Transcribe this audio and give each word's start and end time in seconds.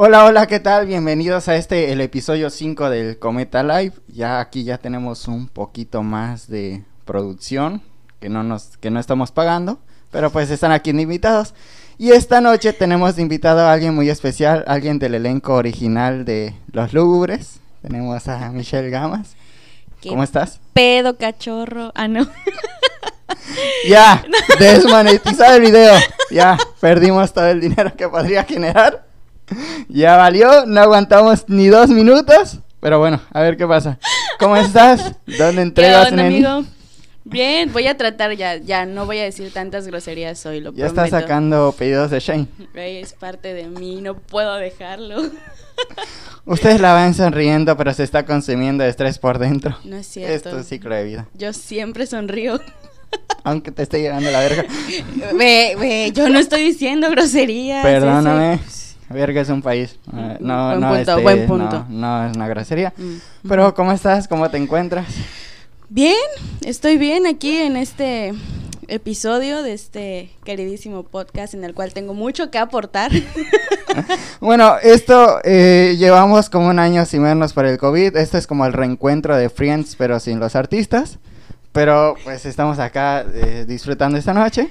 Hola, 0.00 0.26
hola, 0.26 0.46
¿qué 0.46 0.60
tal? 0.60 0.86
Bienvenidos 0.86 1.48
a 1.48 1.56
este, 1.56 1.90
el 1.90 2.00
episodio 2.00 2.50
5 2.50 2.88
del 2.88 3.18
Cometa 3.18 3.64
Live. 3.64 3.94
Ya 4.06 4.38
aquí 4.38 4.62
ya 4.62 4.78
tenemos 4.78 5.26
un 5.26 5.48
poquito 5.48 6.04
más 6.04 6.46
de 6.46 6.84
producción 7.04 7.82
que 8.20 8.28
no 8.28 8.44
nos 8.44 8.76
que 8.76 8.92
no 8.92 9.00
estamos 9.00 9.32
pagando, 9.32 9.80
pero 10.12 10.30
pues 10.30 10.52
están 10.52 10.70
aquí 10.70 10.90
invitados. 10.90 11.52
Y 11.98 12.12
esta 12.12 12.40
noche 12.40 12.72
tenemos 12.72 13.18
invitado 13.18 13.62
a 13.62 13.72
alguien 13.72 13.92
muy 13.92 14.08
especial, 14.08 14.62
alguien 14.68 15.00
del 15.00 15.16
elenco 15.16 15.54
original 15.54 16.24
de 16.24 16.54
Los 16.70 16.92
Lúgubres. 16.92 17.58
Tenemos 17.82 18.28
a 18.28 18.52
Michelle 18.52 18.90
Gamas. 18.90 19.34
¿Qué 20.00 20.10
¿Cómo 20.10 20.22
estás? 20.22 20.60
pedo, 20.74 21.18
cachorro? 21.18 21.90
Ah, 21.96 22.06
no. 22.06 22.24
Ya, 23.88 24.24
desmonetizado 24.60 25.56
el 25.56 25.62
video. 25.62 25.98
Ya, 26.30 26.56
perdimos 26.80 27.32
todo 27.32 27.48
el 27.48 27.60
dinero 27.60 27.92
que 27.96 28.08
podría 28.08 28.44
generar. 28.44 29.07
Ya 29.88 30.16
valió, 30.16 30.66
no 30.66 30.80
aguantamos 30.80 31.44
ni 31.48 31.68
dos 31.68 31.88
minutos. 31.88 32.58
Pero 32.80 32.98
bueno, 32.98 33.20
a 33.32 33.40
ver 33.40 33.56
qué 33.56 33.66
pasa. 33.66 33.98
¿Cómo 34.38 34.56
estás? 34.56 35.14
¿Dónde 35.26 35.54
¿Qué 35.54 35.60
entregas, 35.62 36.10
onda, 36.10 36.22
neni? 36.22 36.44
amigo? 36.44 36.68
Bien, 37.24 37.70
voy 37.72 37.86
a 37.86 37.96
tratar 37.96 38.32
ya, 38.34 38.56
ya 38.56 38.86
no 38.86 39.04
voy 39.04 39.18
a 39.18 39.24
decir 39.24 39.52
tantas 39.52 39.86
groserías 39.86 40.44
hoy, 40.46 40.60
lo 40.60 40.72
Ya 40.72 40.88
prometo. 40.88 41.10
sacando 41.18 41.74
pedidos 41.76 42.10
de 42.10 42.20
Shane. 42.20 42.46
Es 42.74 43.12
parte 43.12 43.52
de 43.52 43.66
mí, 43.68 44.00
no 44.00 44.14
puedo 44.16 44.54
dejarlo. 44.56 45.22
Ustedes 46.46 46.80
la 46.80 46.92
van 46.94 47.14
sonriendo, 47.14 47.76
pero 47.76 47.92
se 47.92 48.02
está 48.04 48.24
consumiendo 48.24 48.82
estrés 48.84 49.18
por 49.18 49.38
dentro. 49.38 49.76
No 49.84 49.96
es 49.96 50.06
cierto. 50.06 50.34
Esto 50.34 50.48
es 50.50 50.54
un 50.54 50.64
ciclo 50.64 50.94
de 50.94 51.04
vida. 51.04 51.28
Yo 51.34 51.52
siempre 51.52 52.06
sonrío. 52.06 52.60
Aunque 53.44 53.72
te 53.72 53.82
esté 53.82 54.00
llegando 54.00 54.30
la 54.30 54.40
verga. 54.40 54.64
Ve, 55.34 55.76
ve, 55.78 56.12
yo 56.14 56.28
no 56.30 56.38
estoy 56.38 56.62
diciendo 56.62 57.10
groserías. 57.10 57.82
Perdóname. 57.84 58.54
ese- 58.54 58.87
Verga 59.08 59.40
es 59.40 59.48
un 59.48 59.62
país. 59.62 59.98
Eh, 60.14 60.36
No, 60.40 60.68
Buen 60.68 60.80
no, 60.80 60.88
punto, 60.88 61.10
este, 61.10 61.22
buen 61.22 61.46
punto. 61.46 61.86
No, 61.88 62.22
no 62.22 62.30
es 62.30 62.36
una 62.36 62.48
grosería. 62.48 62.92
Mm. 62.96 63.48
Pero, 63.48 63.74
¿cómo 63.74 63.92
estás? 63.92 64.28
¿Cómo 64.28 64.50
te 64.50 64.56
encuentras? 64.58 65.06
Bien, 65.88 66.16
estoy 66.60 66.98
bien 66.98 67.26
aquí 67.26 67.56
en 67.56 67.76
este 67.76 68.34
episodio 68.88 69.62
de 69.62 69.72
este 69.74 70.30
queridísimo 70.44 71.02
podcast 71.02 71.54
en 71.54 71.64
el 71.64 71.74
cual 71.74 71.92
tengo 71.92 72.14
mucho 72.14 72.50
que 72.50 72.58
aportar. 72.58 73.10
Bueno, 74.40 74.76
esto 74.80 75.40
eh, 75.42 75.96
llevamos 75.98 76.50
como 76.50 76.68
un 76.68 76.78
año 76.78 77.04
sin 77.04 77.22
vernos 77.24 77.52
por 77.52 77.66
el 77.66 77.78
COVID. 77.78 78.16
Esto 78.16 78.38
es 78.38 78.46
como 78.46 78.64
el 78.64 78.72
reencuentro 78.72 79.36
de 79.36 79.48
Friends, 79.48 79.96
pero 79.96 80.20
sin 80.20 80.38
los 80.38 80.54
artistas. 80.54 81.18
Pero 81.72 82.14
pues 82.22 82.46
estamos 82.46 82.78
acá 82.78 83.24
eh, 83.34 83.64
disfrutando 83.66 84.16
esta 84.16 84.34
noche. 84.34 84.70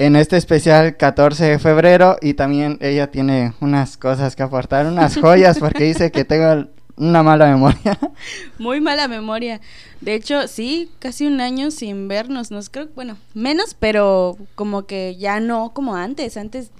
En 0.00 0.16
este 0.16 0.38
especial 0.38 0.96
14 0.96 1.44
de 1.44 1.58
febrero. 1.58 2.16
Y 2.22 2.32
también 2.32 2.78
ella 2.80 3.10
tiene 3.10 3.52
unas 3.60 3.98
cosas 3.98 4.34
que 4.34 4.42
aportar, 4.42 4.86
unas 4.86 5.14
joyas, 5.20 5.58
porque 5.58 5.84
dice 5.84 6.10
que 6.10 6.24
tengo 6.24 6.70
una 6.96 7.22
mala 7.22 7.50
memoria. 7.50 7.98
Muy 8.58 8.80
mala 8.80 9.08
memoria. 9.08 9.60
De 10.00 10.14
hecho, 10.14 10.48
sí, 10.48 10.90
casi 11.00 11.26
un 11.26 11.42
año 11.42 11.70
sin 11.70 12.08
vernos. 12.08 12.50
Nos 12.50 12.70
creo, 12.70 12.88
bueno, 12.94 13.18
menos, 13.34 13.76
pero 13.78 14.38
como 14.54 14.86
que 14.86 15.16
ya 15.16 15.38
no 15.38 15.74
como 15.74 15.94
antes. 15.94 16.38
Antes, 16.38 16.70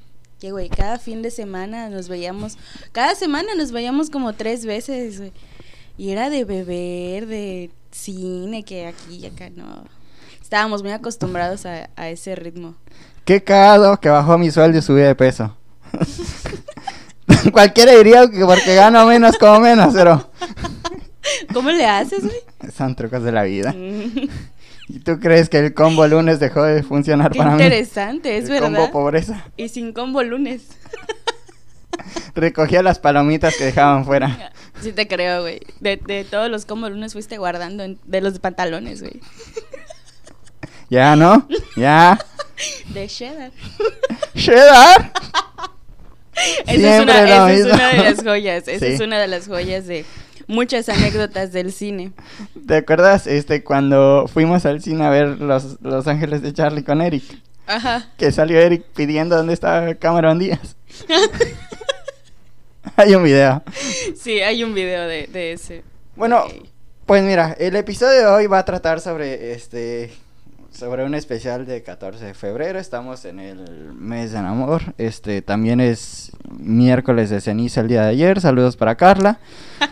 que 0.40 0.52
güey, 0.52 0.70
cada 0.70 0.98
fin 0.98 1.20
de 1.20 1.30
semana 1.30 1.90
nos 1.90 2.08
veíamos, 2.08 2.56
cada 2.92 3.14
semana 3.14 3.54
nos 3.54 3.70
veíamos 3.70 4.08
como 4.08 4.32
tres 4.32 4.64
veces, 4.64 5.18
güey. 5.18 5.32
Y 5.98 6.12
era 6.12 6.30
de 6.30 6.46
beber, 6.46 7.26
de 7.26 7.70
cine, 7.90 8.62
que 8.62 8.86
aquí 8.86 9.16
y 9.16 9.26
acá 9.26 9.50
no. 9.50 9.99
Estábamos 10.40 10.82
muy 10.82 10.92
acostumbrados 10.92 11.66
a, 11.66 11.90
a 11.96 12.08
ese 12.08 12.34
ritmo. 12.34 12.74
Qué 13.24 13.42
cagado 13.44 13.98
que 14.00 14.08
bajó 14.08 14.36
mi 14.38 14.50
sueldo 14.50 14.78
y 14.78 14.82
subí 14.82 15.00
de 15.02 15.14
peso. 15.14 15.56
Cualquiera 17.52 17.92
diría 17.92 18.28
que 18.28 18.44
porque 18.44 18.74
gano 18.74 19.06
menos 19.06 19.38
como 19.38 19.60
menos, 19.60 19.94
pero 19.94 20.30
¿Cómo 21.52 21.70
le 21.70 21.86
haces, 21.86 22.22
güey? 22.24 22.72
son 22.76 22.96
trucos 22.96 23.22
de 23.22 23.32
la 23.32 23.44
vida. 23.44 23.72
Mm, 23.72 24.28
¿Y 24.88 24.98
tú 24.98 25.20
crees 25.20 25.48
que 25.48 25.58
el 25.58 25.72
combo 25.74 26.06
lunes 26.08 26.40
dejó 26.40 26.64
de 26.64 26.82
funcionar 26.82 27.30
Qué 27.30 27.38
para 27.38 27.50
mí? 27.52 27.62
interesante, 27.62 28.36
es 28.36 28.48
el 28.48 28.58
combo 28.60 28.78
verdad. 28.78 28.92
pobreza. 28.92 29.44
Y 29.56 29.68
sin 29.68 29.92
combo 29.92 30.22
lunes. 30.22 30.62
Recogía 32.34 32.82
las 32.82 32.98
palomitas 32.98 33.56
que 33.56 33.64
dejaban 33.66 34.04
fuera. 34.04 34.52
Sí 34.80 34.92
te 34.92 35.06
creo, 35.06 35.42
güey. 35.42 35.60
De, 35.80 35.96
de 35.98 36.24
todos 36.24 36.50
los 36.50 36.64
combo 36.64 36.88
lunes 36.88 37.12
fuiste 37.12 37.38
guardando 37.38 37.84
en- 37.84 38.00
de 38.04 38.20
los 38.20 38.38
pantalones, 38.40 39.00
güey. 39.02 39.20
Ya, 40.90 41.16
¿no? 41.16 41.46
Ya. 41.76 42.18
De 42.92 43.06
cheddar. 43.06 43.52
Cheddar. 44.34 45.12
Esa 46.66 46.96
es, 46.96 47.02
una, 47.02 47.22
esa 47.24 47.52
es 47.52 47.64
una 47.64 47.88
de 47.92 47.98
las 48.02 48.22
joyas. 48.22 48.68
Esa 48.68 48.86
Sí. 48.86 48.92
es 48.92 49.00
una 49.00 49.18
de 49.18 49.28
las 49.28 49.46
joyas 49.46 49.86
de 49.86 50.04
muchas 50.46 50.88
anécdotas 50.88 51.52
del 51.52 51.72
cine. 51.72 52.12
¿Te 52.66 52.76
acuerdas 52.76 53.26
este 53.26 53.62
cuando 53.62 54.26
fuimos 54.32 54.66
al 54.66 54.82
cine 54.82 55.04
a 55.04 55.10
ver 55.10 55.40
Los, 55.40 55.80
los 55.80 56.06
Ángeles 56.06 56.42
de 56.42 56.52
Charlie 56.52 56.82
con 56.82 57.00
Eric? 57.02 57.22
Ajá. 57.66 58.08
Que 58.18 58.32
salió 58.32 58.58
Eric 58.58 58.84
pidiendo 58.94 59.36
dónde 59.36 59.54
estaba 59.54 59.94
Cameron 59.94 60.38
Díaz. 60.38 60.76
Hay 62.96 63.14
un 63.14 63.22
video. 63.22 63.62
Sí, 64.20 64.40
hay 64.40 64.64
un 64.64 64.74
video 64.74 65.06
de, 65.06 65.26
de 65.28 65.52
ese. 65.52 65.84
Bueno. 66.16 66.44
Pues 67.06 67.22
mira, 67.24 67.56
el 67.58 67.74
episodio 67.76 68.20
de 68.20 68.26
hoy 68.26 68.46
va 68.46 68.58
a 68.60 68.64
tratar 68.64 69.00
sobre 69.00 69.52
este 69.52 70.12
sobre 70.80 71.04
un 71.04 71.14
especial 71.14 71.66
de 71.66 71.82
14 71.82 72.24
de 72.24 72.32
febrero. 72.32 72.78
Estamos 72.78 73.26
en 73.26 73.38
el 73.38 73.92
mes 73.92 74.32
del 74.32 74.46
amor. 74.46 74.94
Este 74.96 75.42
también 75.42 75.78
es 75.78 76.32
miércoles 76.58 77.28
de 77.28 77.42
ceniza 77.42 77.82
el 77.82 77.88
día 77.88 78.00
de 78.04 78.08
ayer. 78.08 78.40
Saludos 78.40 78.76
para 78.76 78.96
Carla. 78.96 79.38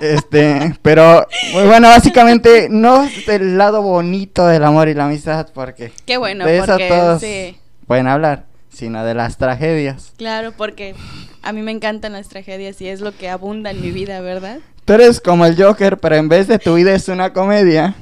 Este, 0.00 0.74
pero 0.82 1.28
bueno, 1.52 1.86
básicamente 1.86 2.66
no 2.68 3.08
del 3.24 3.56
lado 3.56 3.82
bonito 3.82 4.46
del 4.46 4.64
amor 4.64 4.88
y 4.88 4.94
la 4.94 5.04
amistad 5.04 5.46
porque 5.54 5.92
Qué 6.04 6.16
bueno, 6.16 6.44
de 6.44 6.56
eso 6.56 6.66
porque 6.66 6.88
todos 6.88 7.20
sí. 7.20 7.56
pueden 7.86 8.08
hablar, 8.08 8.46
sino 8.68 9.04
de 9.04 9.14
las 9.14 9.36
tragedias. 9.36 10.12
Claro, 10.16 10.52
porque 10.56 10.96
a 11.42 11.52
mí 11.52 11.62
me 11.62 11.70
encantan 11.70 12.14
las 12.14 12.28
tragedias 12.28 12.80
y 12.80 12.88
es 12.88 13.00
lo 13.00 13.12
que 13.12 13.28
abunda 13.28 13.70
en 13.70 13.80
mi 13.80 13.92
vida, 13.92 14.20
¿verdad? 14.22 14.58
Tú 14.84 14.94
eres 14.94 15.20
como 15.20 15.46
el 15.46 15.62
Joker, 15.62 15.98
pero 15.98 16.16
en 16.16 16.28
vez 16.28 16.48
de 16.48 16.58
tu 16.58 16.74
vida 16.74 16.92
es 16.94 17.06
una 17.08 17.32
comedia, 17.32 17.94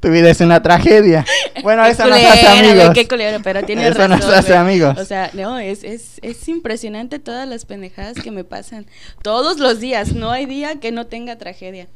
tu 0.00 0.10
vida 0.10 0.30
es 0.30 0.40
una 0.40 0.62
tragedia. 0.62 1.24
Bueno, 1.62 1.84
eso 1.84 2.04
nos 2.06 2.18
culero, 2.18 2.32
hace 2.32 2.46
güey, 2.46 2.70
amigos. 2.70 2.90
Qué 2.94 3.08
culero, 3.08 3.38
pero 3.42 3.62
tiene 3.64 3.88
Eso 3.88 3.98
razón. 3.98 4.10
nos 4.10 4.24
hace 4.26 4.56
amigos. 4.56 4.96
O 4.98 5.04
sea, 5.04 5.30
no, 5.32 5.58
es, 5.58 5.82
es, 5.84 6.18
es 6.22 6.48
impresionante 6.48 7.18
todas 7.18 7.48
las 7.48 7.64
pendejadas 7.64 8.14
que 8.22 8.30
me 8.30 8.44
pasan. 8.44 8.86
Todos 9.22 9.58
los 9.58 9.80
días, 9.80 10.12
no 10.12 10.30
hay 10.30 10.46
día 10.46 10.78
que 10.80 10.92
no 10.92 11.06
tenga 11.06 11.36
tragedia. 11.36 11.88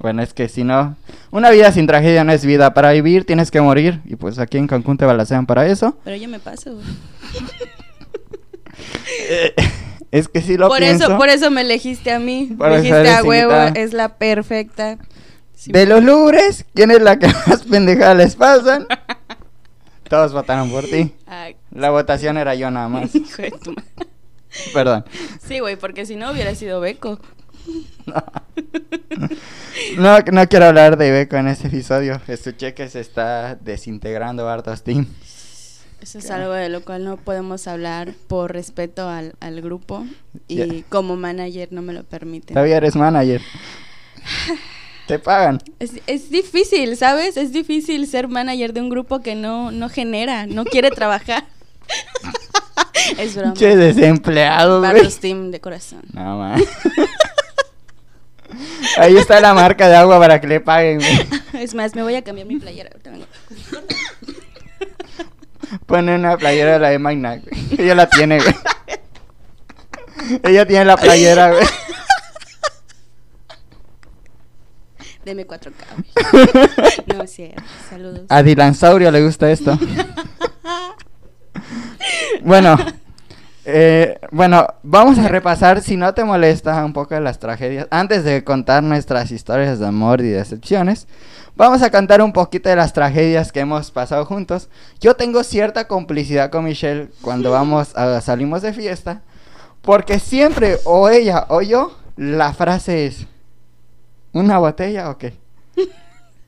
Bueno, 0.00 0.22
es 0.22 0.34
que 0.34 0.48
si 0.48 0.64
no, 0.64 0.96
una 1.30 1.50
vida 1.50 1.70
sin 1.72 1.86
tragedia 1.86 2.24
no 2.24 2.32
es 2.32 2.44
vida. 2.44 2.74
Para 2.74 2.90
vivir 2.92 3.24
tienes 3.24 3.50
que 3.50 3.60
morir. 3.60 4.00
Y 4.04 4.16
pues 4.16 4.38
aquí 4.38 4.58
en 4.58 4.66
Cancún 4.66 4.98
te 4.98 5.04
balacean 5.04 5.46
para 5.46 5.66
eso. 5.66 5.96
Pero 6.04 6.16
yo 6.16 6.28
me 6.28 6.40
paso, 6.40 6.74
güey. 6.74 6.84
Eh, 9.30 9.54
es 10.10 10.28
que 10.28 10.40
si 10.42 10.56
lo 10.56 10.68
por 10.68 10.78
pienso. 10.78 11.04
eso, 11.04 11.16
por 11.16 11.28
eso 11.28 11.50
me 11.50 11.60
elegiste 11.62 12.12
a 12.12 12.18
mí. 12.18 12.50
Por 12.58 12.70
me 12.70 12.76
dijiste 12.82 13.08
a 13.10 13.22
huevo, 13.22 13.54
es 13.74 13.92
la 13.92 14.16
perfecta. 14.16 14.98
Sí, 15.54 15.72
De 15.72 15.86
los 15.86 16.02
lubres, 16.02 16.64
¿quién 16.74 16.90
es 16.90 17.00
la 17.00 17.18
que 17.18 17.26
más 17.46 17.62
pendejadas 17.64 18.16
les 18.16 18.36
pasan? 18.36 18.86
Todos 20.08 20.32
votaron 20.32 20.70
por 20.70 20.84
ti. 20.84 21.12
Ay, 21.26 21.56
La 21.70 21.90
votación 21.90 22.36
era 22.36 22.54
yo 22.54 22.70
nada 22.70 22.88
más. 22.88 23.14
hijo 23.14 23.42
de 23.42 23.50
tu 23.50 23.70
madre. 23.72 23.88
Perdón. 24.72 25.04
Sí, 25.44 25.58
güey, 25.58 25.76
porque 25.76 26.06
si 26.06 26.14
no 26.16 26.30
hubiera 26.30 26.54
sido 26.54 26.80
Beco. 26.80 27.18
No, 29.96 30.18
no 30.20 30.48
quiero 30.48 30.66
hablar 30.66 30.96
de 30.96 31.10
Beco 31.10 31.36
en 31.36 31.48
este 31.48 31.68
episodio. 31.68 32.20
Escuché 32.28 32.74
que 32.74 32.88
se 32.88 33.00
está 33.00 33.56
desintegrando 33.56 34.48
harto 34.48 34.74
Steam. 34.76 35.06
Eso 36.00 36.18
es 36.18 36.26
¿Qué? 36.26 36.32
algo 36.32 36.52
de 36.52 36.68
lo 36.68 36.84
cual 36.84 37.04
no 37.04 37.16
podemos 37.16 37.66
hablar 37.66 38.12
por 38.28 38.52
respeto 38.52 39.08
al, 39.08 39.34
al 39.40 39.62
grupo 39.62 40.04
y 40.46 40.82
como 40.82 41.16
manager 41.16 41.68
no 41.72 41.80
me 41.80 41.94
lo 41.94 42.04
permiten. 42.04 42.54
Todavía 42.54 42.76
eres 42.76 42.94
manager. 42.94 43.40
Te 45.06 45.18
pagan. 45.18 45.60
Es, 45.78 45.92
es 46.06 46.30
difícil, 46.30 46.96
¿sabes? 46.96 47.36
Es 47.36 47.52
difícil 47.52 48.06
ser 48.06 48.28
manager 48.28 48.72
de 48.72 48.80
un 48.80 48.88
grupo 48.88 49.20
que 49.20 49.34
no, 49.34 49.70
no 49.70 49.88
genera, 49.88 50.46
no 50.46 50.64
quiere 50.64 50.90
trabajar. 50.94 51.44
es 53.18 53.36
broma. 53.36 53.54
Che, 53.54 53.76
desempleado, 53.76 54.80
güey. 54.80 55.08
Team 55.20 55.50
de 55.50 55.60
corazón. 55.60 56.02
No, 56.12 56.38
man. 56.38 56.62
Ahí 58.96 59.16
está 59.16 59.40
la 59.40 59.52
marca 59.52 59.88
de 59.88 59.96
agua 59.96 60.18
para 60.18 60.40
que 60.40 60.46
le 60.46 60.60
paguen, 60.60 60.98
güey. 60.98 61.28
Es 61.64 61.74
más, 61.74 61.94
me 61.94 62.02
voy 62.02 62.14
a 62.14 62.22
cambiar 62.22 62.46
mi 62.46 62.58
playera. 62.58 62.90
ahorita 62.90 63.10
vengo. 63.10 63.26
Pone 65.86 66.14
una 66.14 66.36
playera 66.36 66.74
de 66.74 66.78
la 66.78 66.88
de 66.90 66.98
Magna, 66.98 67.36
güey. 67.36 67.66
Ella 67.78 67.94
la 67.94 68.08
tiene, 68.08 68.38
güey. 68.38 68.54
Ella 70.42 70.66
tiene 70.66 70.84
la 70.84 70.96
playera, 70.96 71.52
güey. 71.52 71.64
Deme 75.24 75.46
4K. 75.46 75.72
güey. 75.96 76.08
No 77.18 77.26
cierto. 77.26 77.62
Saludos. 77.88 78.22
A 78.28 78.42
Dilansaurio 78.42 79.10
le 79.10 79.24
gusta 79.24 79.50
esto. 79.50 79.78
Bueno, 82.42 82.76
Eh, 83.66 84.18
bueno, 84.30 84.66
vamos 84.82 85.18
a 85.18 85.26
repasar, 85.28 85.80
si 85.80 85.96
no 85.96 86.12
te 86.12 86.22
molesta, 86.22 86.84
un 86.84 86.92
poco 86.92 87.14
de 87.14 87.22
las 87.22 87.38
tragedias. 87.38 87.86
Antes 87.90 88.22
de 88.22 88.44
contar 88.44 88.82
nuestras 88.82 89.30
historias 89.30 89.78
de 89.78 89.86
amor 89.86 90.20
y 90.20 90.28
decepciones, 90.28 91.08
vamos 91.56 91.82
a 91.82 91.90
contar 91.90 92.20
un 92.20 92.34
poquito 92.34 92.68
de 92.68 92.76
las 92.76 92.92
tragedias 92.92 93.52
que 93.52 93.60
hemos 93.60 93.90
pasado 93.90 94.26
juntos. 94.26 94.68
Yo 95.00 95.16
tengo 95.16 95.42
cierta 95.44 95.88
complicidad 95.88 96.50
con 96.50 96.64
Michelle 96.64 97.08
cuando 97.22 97.50
vamos 97.50 97.96
a, 97.96 98.20
salimos 98.20 98.60
de 98.60 98.74
fiesta, 98.74 99.22
porque 99.80 100.18
siempre 100.18 100.76
o 100.84 101.08
ella 101.08 101.46
o 101.48 101.62
yo, 101.62 101.96
la 102.16 102.52
frase 102.52 103.06
es, 103.06 103.26
¿una 104.34 104.58
botella 104.58 105.08
o 105.08 105.16
qué? 105.16 105.32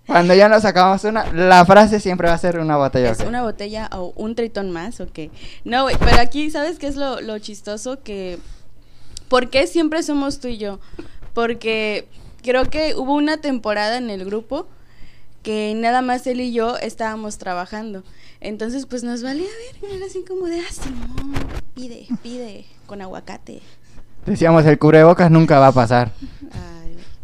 Cuando 0.07 0.35
ya 0.35 0.49
nos 0.49 0.63
sacamos 0.63 1.03
una, 1.05 1.33
la 1.33 1.65
frase 1.65 1.99
siempre 1.99 2.29
va 2.29 2.35
a 2.35 2.39
ser 2.39 2.59
una 2.59 2.77
botella. 2.77 3.11
¿Es 3.11 3.21
una 3.21 3.43
botella 3.43 3.89
o 3.93 4.13
un 4.15 4.37
tritón 4.37 4.71
más 4.71 5.01
o 5.01 5.09
qué? 5.13 5.31
No, 5.65 5.83
güey, 5.83 5.97
pero 5.99 6.21
aquí, 6.21 6.51
¿sabes 6.51 6.79
qué 6.79 6.87
es 6.87 6.97
lo, 6.97 7.21
lo 7.21 7.39
chistoso? 7.41 8.03
Que, 8.05 8.39
¿por 9.29 9.51
qué 9.51 9.67
siempre 9.67 10.03
somos 10.05 10.39
tú 10.39 10.47
y 10.47 10.59
yo? 10.59 10.79
Porque 11.35 12.07
creo 12.43 12.71
que 12.71 12.95
hubo 12.95 13.15
una 13.15 13.39
temporada 13.39 13.97
en 13.97 14.11
el 14.11 14.25
grupo 14.25 14.69
que 15.43 15.75
nada 15.77 16.03
más 16.03 16.27
él 16.29 16.41
y 16.41 16.53
yo 16.53 16.77
estábamos 16.77 17.39
trabajando. 17.39 18.05
Entonces, 18.41 18.87
pues 18.87 19.03
nos 19.03 19.23
valía 19.23 19.47
ver, 19.47 19.91
era 19.91 20.07
así 20.07 20.25
como 20.27 20.47
de, 20.47 20.61
ah, 20.61 21.45
pide, 21.75 22.07
pide, 22.23 22.65
con 22.87 23.03
aguacate. 23.03 23.61
Decíamos, 24.25 24.65
el 24.67 24.79
cubrebocas 24.79 25.31
nunca 25.31 25.59
va 25.59 25.69
a 25.69 25.73
pasar. 25.73 26.13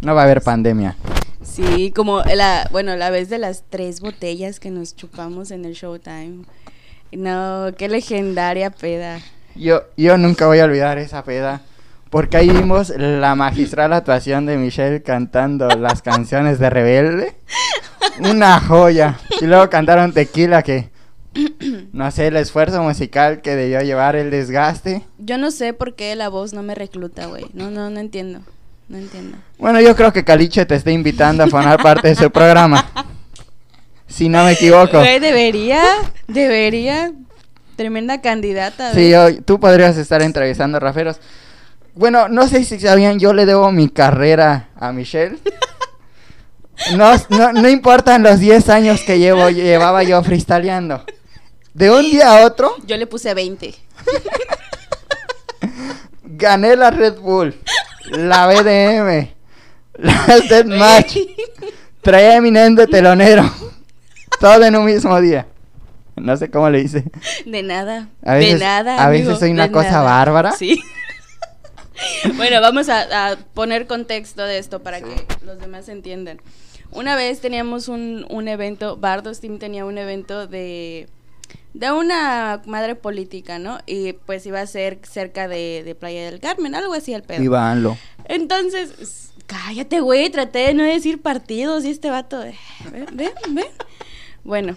no 0.03 0.15
va 0.15 0.23
a 0.23 0.25
haber 0.25 0.43
pandemia. 0.43 0.97
Sí, 1.43 1.93
como 1.95 2.23
la, 2.23 2.69
bueno, 2.71 2.97
la 2.97 3.11
vez 3.11 3.29
de 3.29 3.39
las 3.39 3.65
tres 3.69 4.01
botellas 4.01 4.61
que 4.61 4.71
nos 4.71 4.95
chupamos 4.95 5.51
en 5.51 5.65
el 5.65 5.75
Showtime. 5.75 6.45
No, 7.13 7.71
qué 7.77 7.89
legendaria 7.89 8.71
peda. 8.71 9.21
Yo, 9.55 9.83
yo 9.97 10.17
nunca 10.17 10.47
voy 10.47 10.61
a 10.61 10.65
olvidar 10.65 10.99
esa 10.99 11.25
peda. 11.25 11.63
Porque 12.11 12.37
ahí 12.37 12.51
vimos 12.51 12.91
la 12.91 13.35
magistral 13.35 13.93
actuación 13.93 14.45
de 14.45 14.59
Michelle 14.59 15.03
cantando 15.03 15.69
las 15.69 16.03
canciones 16.03 16.59
de 16.59 16.69
Rebelde. 16.69 17.35
Una 18.19 18.61
joya. 18.61 19.19
Y 19.41 19.47
luego 19.47 19.71
cantaron 19.71 20.13
Tequila 20.13 20.63
que... 20.63 20.91
No 21.93 22.11
sé, 22.11 22.27
el 22.27 22.37
esfuerzo 22.37 22.83
musical 22.83 23.41
que 23.41 23.57
debió 23.57 23.81
llevar 23.81 24.17
el 24.17 24.31
desgaste. 24.31 25.03
Yo 25.19 25.39
no 25.39 25.51
sé 25.51 25.73
por 25.73 25.95
qué 25.95 26.15
la 26.15 26.29
voz 26.29 26.53
no 26.53 26.63
me 26.63 26.75
recluta, 26.75 27.27
güey. 27.27 27.47
No, 27.55 27.71
no, 27.71 27.89
no 27.89 28.01
entiendo. 28.01 28.41
No 28.89 28.99
entiendo. 28.99 29.39
Bueno, 29.59 29.81
yo 29.81 29.97
creo 29.97 30.13
que 30.13 30.25
Caliche 30.25 30.67
te 30.67 30.75
está 30.75 30.91
invitando 30.91 31.45
a 31.45 31.49
formar 31.49 31.83
parte 31.83 32.09
de 32.09 32.15
su 32.15 32.31
programa. 32.31 32.87
Si 34.07 34.29
no 34.29 34.45
me 34.45 34.53
equivoco. 34.53 34.99
debería, 34.99 35.83
debería. 36.29 37.13
Tremenda 37.77 38.21
candidata. 38.21 38.93
Sí, 38.93 39.15
tú 39.47 39.59
podrías 39.59 39.97
estar 39.97 40.21
entrevistando 40.21 40.79
raferos. 40.79 41.19
Bueno, 41.95 42.29
no 42.29 42.47
sé 42.47 42.65
si 42.65 42.79
sabían, 42.79 43.19
yo 43.19 43.33
le 43.33 43.47
debo 43.47 43.73
mi 43.73 43.89
carrera 43.89 44.69
a 44.77 44.93
Michelle. 44.93 45.39
No, 46.97 47.13
no, 47.29 47.53
no 47.53 47.69
importan 47.69 48.23
los 48.23 48.41
10 48.41 48.69
años 48.69 49.01
que 49.03 49.19
llevo, 49.19 49.49
llevaba 49.51 50.03
yo 50.03 50.23
freestyleando. 50.23 51.05
De 51.75 51.91
un 51.91 52.03
día 52.03 52.33
a 52.33 52.45
otro. 52.45 52.75
Yo 52.87 52.97
le 52.97 53.07
puse 53.07 53.33
20. 53.33 53.75
Gané 56.25 56.77
la 56.77 56.91
Red 56.91 57.21
Bull 57.21 57.55
la 58.13 58.47
BDM, 58.47 59.29
la 59.99 60.65
Match, 60.67 61.19
trae 62.01 62.27
a 62.29 62.37
Eminem 62.37 62.75
de 62.75 62.87
telonero, 62.87 63.51
todo 64.41 64.65
en 64.65 64.77
un 64.77 64.85
mismo 64.85 65.21
día. 65.21 65.47
No 66.17 66.37
sé 66.37 66.51
cómo 66.51 66.69
le 66.69 66.81
hice. 66.81 67.05
De 67.47 67.63
nada. 67.63 68.09
de 68.21 68.55
nada. 68.59 69.03
A 69.03 69.09
veces 69.09 69.39
soy 69.39 69.51
una 69.51 69.73
cosa 69.73 70.03
bárbara. 70.03 70.53
Sí. 70.53 70.83
bueno, 72.37 72.61
vamos 72.61 72.89
a, 72.89 73.37
poner 73.55 73.87
contexto 73.87 74.43
de 74.43 74.59
esto 74.59 74.83
para 74.83 75.01
que 75.01 75.27
los 75.45 75.59
demás 75.59 75.89
entiendan. 75.89 76.41
Una 76.91 77.17
vez 77.17 77.41
teníamos 77.41 77.89
un, 77.89 78.27
un 78.29 78.49
evento, 78.49 78.99
Bardos 78.99 79.41
Team 79.41 79.59
tenía 79.59 79.87
un 79.87 79.97
evento 79.97 80.47
de 80.47 81.09
de 81.75 81.91
una 81.91 82.61
madre 82.67 82.95
política, 82.95 83.59
¿no? 83.59 83.79
Y 83.87 84.13
pues 84.13 84.45
iba 84.47 84.61
a 84.61 84.67
ser 84.67 85.01
cerca 85.03 85.49
de, 85.49 85.97
Playa 85.99 86.31
del 86.31 86.41
Carmen, 86.41 86.75
algo 86.75 86.95
así 86.95 87.15
al 87.15 87.23
pedo. 87.23 87.43
Ibanlo. 87.43 87.97
Entonces, 88.27 89.33
cállate, 89.47 90.01
güey, 90.01 90.31
traté 90.31 90.61
de 90.61 90.75
no 90.75 90.85
decir 90.85 91.21
partidos 91.21 91.85
y 91.85 91.91
este 91.91 92.11
vato, 92.11 92.39
de, 92.39 92.55
ven, 92.91 93.07
ven, 93.15 93.33
ven. 93.51 93.67
Bueno. 94.45 94.77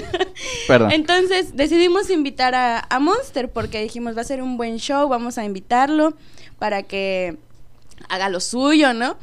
Perdón. 0.68 0.92
Entonces 0.92 1.56
decidimos 1.56 2.10
invitar 2.10 2.54
a, 2.54 2.86
a, 2.90 2.98
Monster 3.00 3.50
porque 3.50 3.82
dijimos 3.82 4.16
va 4.16 4.20
a 4.20 4.24
ser 4.24 4.42
un 4.42 4.56
buen 4.56 4.78
show, 4.78 5.08
vamos 5.08 5.38
a 5.38 5.44
invitarlo 5.44 6.14
para 6.58 6.82
que 6.82 7.38
haga 8.08 8.28
lo 8.28 8.40
suyo, 8.40 8.92
¿no? 8.92 9.16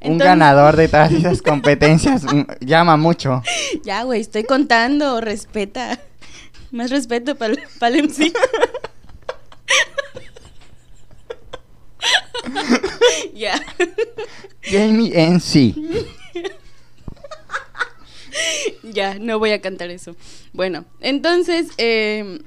un 0.00 0.18
ganador 0.18 0.76
de 0.76 0.88
todas 0.88 1.12
esas 1.12 1.42
competencias 1.42 2.22
llama 2.60 2.96
mucho. 2.96 3.42
Ya, 3.84 4.02
güey, 4.02 4.20
estoy 4.20 4.44
contando, 4.44 5.20
respeta. 5.20 5.98
Más 6.70 6.90
respeto 6.90 7.36
para 7.36 7.54
el 7.54 8.02
MC. 8.02 8.32
Ya. 13.34 13.60
Jamie 14.62 15.12
MC. 15.14 15.74
ya, 18.82 19.18
no 19.18 19.38
voy 19.38 19.50
a 19.50 19.60
cantar 19.60 19.90
eso. 19.90 20.16
Bueno, 20.52 20.84
entonces, 21.00 21.68
eh, 21.76 22.40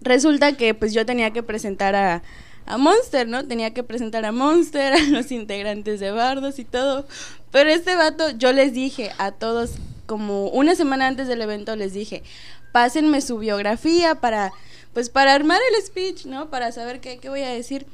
resulta 0.00 0.56
que 0.56 0.74
pues 0.74 0.92
yo 0.94 1.04
tenía 1.04 1.32
que 1.32 1.42
presentar 1.42 1.94
a, 1.94 2.22
a 2.66 2.78
Monster, 2.78 3.28
¿no? 3.28 3.46
Tenía 3.46 3.74
que 3.74 3.82
presentar 3.82 4.24
a 4.24 4.32
Monster, 4.32 4.92
a 4.94 5.02
los 5.08 5.30
integrantes 5.30 6.00
de 6.00 6.10
Bardos 6.10 6.58
y 6.58 6.64
todo. 6.64 7.06
Pero 7.50 7.70
este 7.70 7.94
vato, 7.96 8.30
yo 8.30 8.52
les 8.52 8.72
dije 8.72 9.12
a 9.18 9.32
todos, 9.32 9.74
como 10.06 10.48
una 10.48 10.74
semana 10.74 11.06
antes 11.06 11.28
del 11.28 11.42
evento, 11.42 11.76
les 11.76 11.92
dije, 11.92 12.22
pásenme 12.72 13.20
su 13.20 13.38
biografía 13.38 14.14
para, 14.16 14.52
pues 14.94 15.10
para 15.10 15.34
armar 15.34 15.60
el 15.72 15.82
speech, 15.84 16.26
¿no? 16.26 16.50
Para 16.50 16.72
saber 16.72 17.00
qué, 17.00 17.18
qué 17.18 17.28
voy 17.28 17.42
a 17.42 17.50
decir. 17.50 17.86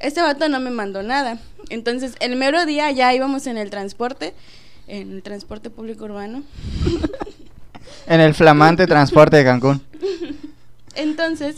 Este 0.00 0.20
vato 0.22 0.48
no 0.48 0.60
me 0.60 0.70
mandó 0.70 1.02
nada. 1.02 1.38
Entonces, 1.70 2.14
el 2.20 2.36
mero 2.36 2.64
día 2.66 2.90
ya 2.92 3.12
íbamos 3.14 3.46
en 3.46 3.58
el 3.58 3.70
transporte, 3.70 4.34
en 4.86 5.12
el 5.12 5.22
transporte 5.22 5.70
público 5.70 6.04
urbano. 6.04 6.44
en 8.06 8.20
el 8.20 8.34
flamante 8.34 8.86
transporte 8.86 9.38
de 9.38 9.44
Cancún. 9.44 9.82
Entonces, 10.94 11.56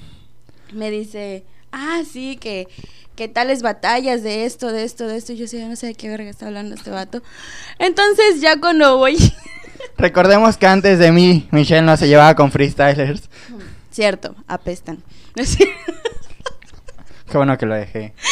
me 0.73 0.91
dice, 0.91 1.45
ah, 1.73 2.03
sí, 2.11 2.37
que, 2.37 2.69
que 3.15 3.29
tales 3.29 3.63
batallas 3.63 4.23
de 4.23 4.45
esto, 4.45 4.73
de 4.73 4.85
esto, 4.85 5.07
de 5.07 5.17
esto. 5.17 5.33
Y 5.33 5.37
yo 5.37 5.47
sí, 5.47 5.59
no 5.59 5.77
sé 5.77 5.89
de 5.89 5.95
qué 5.95 6.09
verga 6.09 6.31
está 6.31 6.47
hablando 6.47 6.75
este 6.75 6.91
vato. 6.91 7.23
Entonces, 7.79 8.41
ya 8.41 8.59
cuando 8.59 8.97
voy 8.97 9.17
Recordemos 10.01 10.57
que 10.57 10.67
antes 10.67 10.99
de 10.99 11.13
mí, 11.13 11.47
Michelle 11.51 11.83
no 11.83 11.95
se 11.97 12.09
llevaba 12.09 12.35
con 12.35 12.51
freestylers. 12.51 13.29
Cierto, 13.91 14.35
apestan. 14.47 15.03
Qué 15.35 17.37
bueno 17.37 17.59
que 17.59 17.67
lo 17.67 17.75
dejé. 17.75 18.15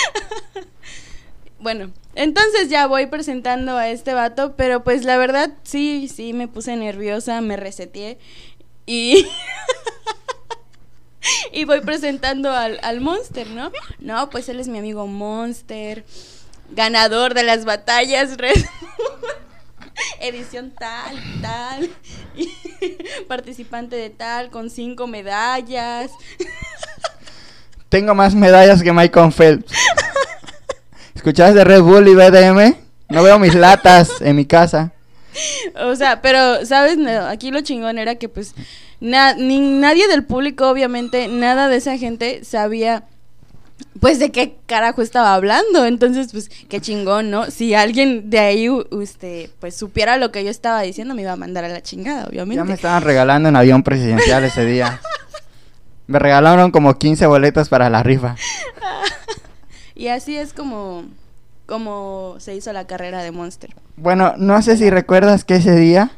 Bueno, 1.60 1.90
entonces 2.14 2.68
ya 2.68 2.86
voy 2.86 3.06
presentando 3.06 3.76
a 3.76 3.88
este 3.88 4.14
vato, 4.14 4.54
pero 4.54 4.84
pues 4.84 5.04
la 5.04 5.16
verdad 5.16 5.54
sí, 5.64 6.06
sí 6.06 6.32
me 6.32 6.46
puse 6.46 6.76
nerviosa, 6.76 7.40
me 7.40 7.56
reseteé 7.56 8.16
y... 8.86 9.26
y 11.52 11.64
voy 11.64 11.80
presentando 11.80 12.52
al, 12.52 12.78
al 12.84 13.00
Monster, 13.00 13.50
¿no? 13.50 13.72
No, 13.98 14.30
pues 14.30 14.48
él 14.48 14.60
es 14.60 14.68
mi 14.68 14.78
amigo 14.78 15.08
Monster, 15.08 16.04
ganador 16.70 17.34
de 17.34 17.42
las 17.42 17.64
batallas 17.64 18.36
Red 18.36 18.64
edición 20.20 20.72
tal, 20.78 21.16
tal, 21.40 21.90
participante 23.28 23.96
de 23.96 24.10
tal, 24.10 24.50
con 24.50 24.70
cinco 24.70 25.06
medallas. 25.06 26.10
Tengo 27.88 28.14
más 28.14 28.34
medallas 28.34 28.82
que 28.82 28.92
Michael 28.92 29.32
Phelps. 29.32 29.72
¿Escuchabas 31.14 31.54
de 31.54 31.64
Red 31.64 31.82
Bull 31.82 32.08
y 32.08 32.14
BDM? 32.14 32.76
No 33.08 33.22
veo 33.22 33.38
mis 33.38 33.54
latas 33.54 34.20
en 34.20 34.36
mi 34.36 34.44
casa. 34.44 34.92
O 35.80 35.96
sea, 35.96 36.20
pero, 36.20 36.66
¿sabes? 36.66 36.98
Aquí 37.28 37.50
lo 37.50 37.60
chingón 37.62 37.98
era 37.98 38.16
que 38.16 38.28
pues 38.28 38.54
ni 39.00 39.60
nadie 39.60 40.08
del 40.08 40.24
público, 40.24 40.68
obviamente, 40.68 41.28
nada 41.28 41.68
de 41.68 41.76
esa 41.76 41.96
gente 41.96 42.44
sabía 42.44 43.04
pues 44.00 44.18
de 44.18 44.30
qué 44.30 44.56
carajo 44.66 45.02
estaba 45.02 45.34
hablando. 45.34 45.84
Entonces, 45.84 46.32
pues, 46.32 46.48
qué 46.68 46.80
chingón, 46.80 47.30
¿no? 47.30 47.50
Si 47.50 47.74
alguien 47.74 48.30
de 48.30 48.38
ahí, 48.38 48.68
este, 49.00 49.50
pues 49.60 49.76
supiera 49.76 50.16
lo 50.16 50.30
que 50.30 50.44
yo 50.44 50.50
estaba 50.50 50.82
diciendo, 50.82 51.14
me 51.14 51.22
iba 51.22 51.32
a 51.32 51.36
mandar 51.36 51.64
a 51.64 51.68
la 51.68 51.82
chingada, 51.82 52.26
obviamente. 52.26 52.56
Ya 52.56 52.64
me 52.64 52.74
estaban 52.74 53.02
regalando 53.02 53.48
un 53.48 53.56
avión 53.56 53.82
presidencial 53.82 54.44
ese 54.44 54.64
día. 54.64 55.00
me 56.06 56.18
regalaron 56.18 56.70
como 56.70 56.98
15 56.98 57.26
boletos 57.26 57.68
para 57.68 57.90
la 57.90 58.02
rifa. 58.02 58.36
y 59.94 60.08
así 60.08 60.36
es 60.36 60.52
como, 60.52 61.04
como 61.66 62.36
se 62.38 62.54
hizo 62.54 62.72
la 62.72 62.86
carrera 62.86 63.22
de 63.22 63.30
Monster. 63.30 63.74
Bueno, 63.96 64.34
no 64.36 64.62
sé 64.62 64.76
si 64.76 64.90
recuerdas 64.90 65.44
que 65.44 65.56
ese 65.56 65.74
día 65.74 66.12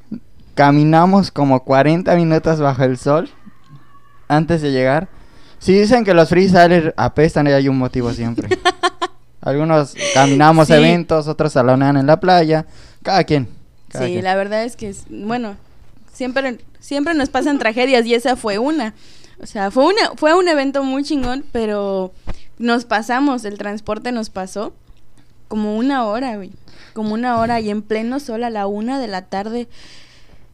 caminamos 0.54 1.30
como 1.30 1.64
40 1.64 2.14
minutos 2.16 2.60
bajo 2.60 2.84
el 2.84 2.98
sol 2.98 3.30
antes 4.28 4.62
de 4.62 4.70
llegar 4.70 5.08
Si 5.60 5.72
dicen 5.78 6.04
que 6.04 6.14
los 6.14 6.28
freestylers 6.28 6.92
apestan, 6.96 7.46
hay 7.46 7.68
un 7.68 7.78
motivo 7.78 8.12
siempre. 8.12 8.48
Algunos 9.40 9.94
caminamos 10.14 10.66
Sí. 10.66 10.72
eventos, 10.74 11.28
otros 11.28 11.52
salonean 11.52 11.96
en 11.96 12.06
la 12.06 12.18
playa. 12.18 12.66
Cada 13.02 13.22
quien. 13.24 13.48
cada 13.88 14.06
Sí, 14.06 14.12
quien. 14.12 14.24
la 14.24 14.34
verdad 14.34 14.64
es 14.64 14.74
que, 14.76 14.94
bueno, 15.08 15.56
siempre, 16.12 16.58
siempre 16.80 17.14
nos 17.14 17.28
pasan 17.30 17.58
tragedias 17.58 18.04
y 18.06 18.14
esa 18.14 18.36
fue 18.36 18.58
una. 18.58 18.94
O 19.42 19.46
sea, 19.46 19.70
fue, 19.70 19.84
una, 19.86 20.10
fue 20.16 20.34
un 20.34 20.48
evento 20.48 20.82
muy 20.82 21.04
chingón, 21.04 21.44
pero 21.52 22.12
nos 22.58 22.84
pasamos, 22.84 23.44
el 23.46 23.56
transporte 23.56 24.12
nos 24.12 24.28
pasó 24.28 24.74
como 25.48 25.76
una 25.76 26.04
hora, 26.06 26.36
güey. 26.36 26.52
Como 26.92 27.14
una 27.14 27.38
hora 27.38 27.60
y 27.60 27.70
en 27.70 27.82
pleno 27.82 28.18
sol 28.20 28.44
a 28.44 28.50
la 28.50 28.66
una 28.66 28.98
de 28.98 29.08
la 29.08 29.22
tarde. 29.22 29.68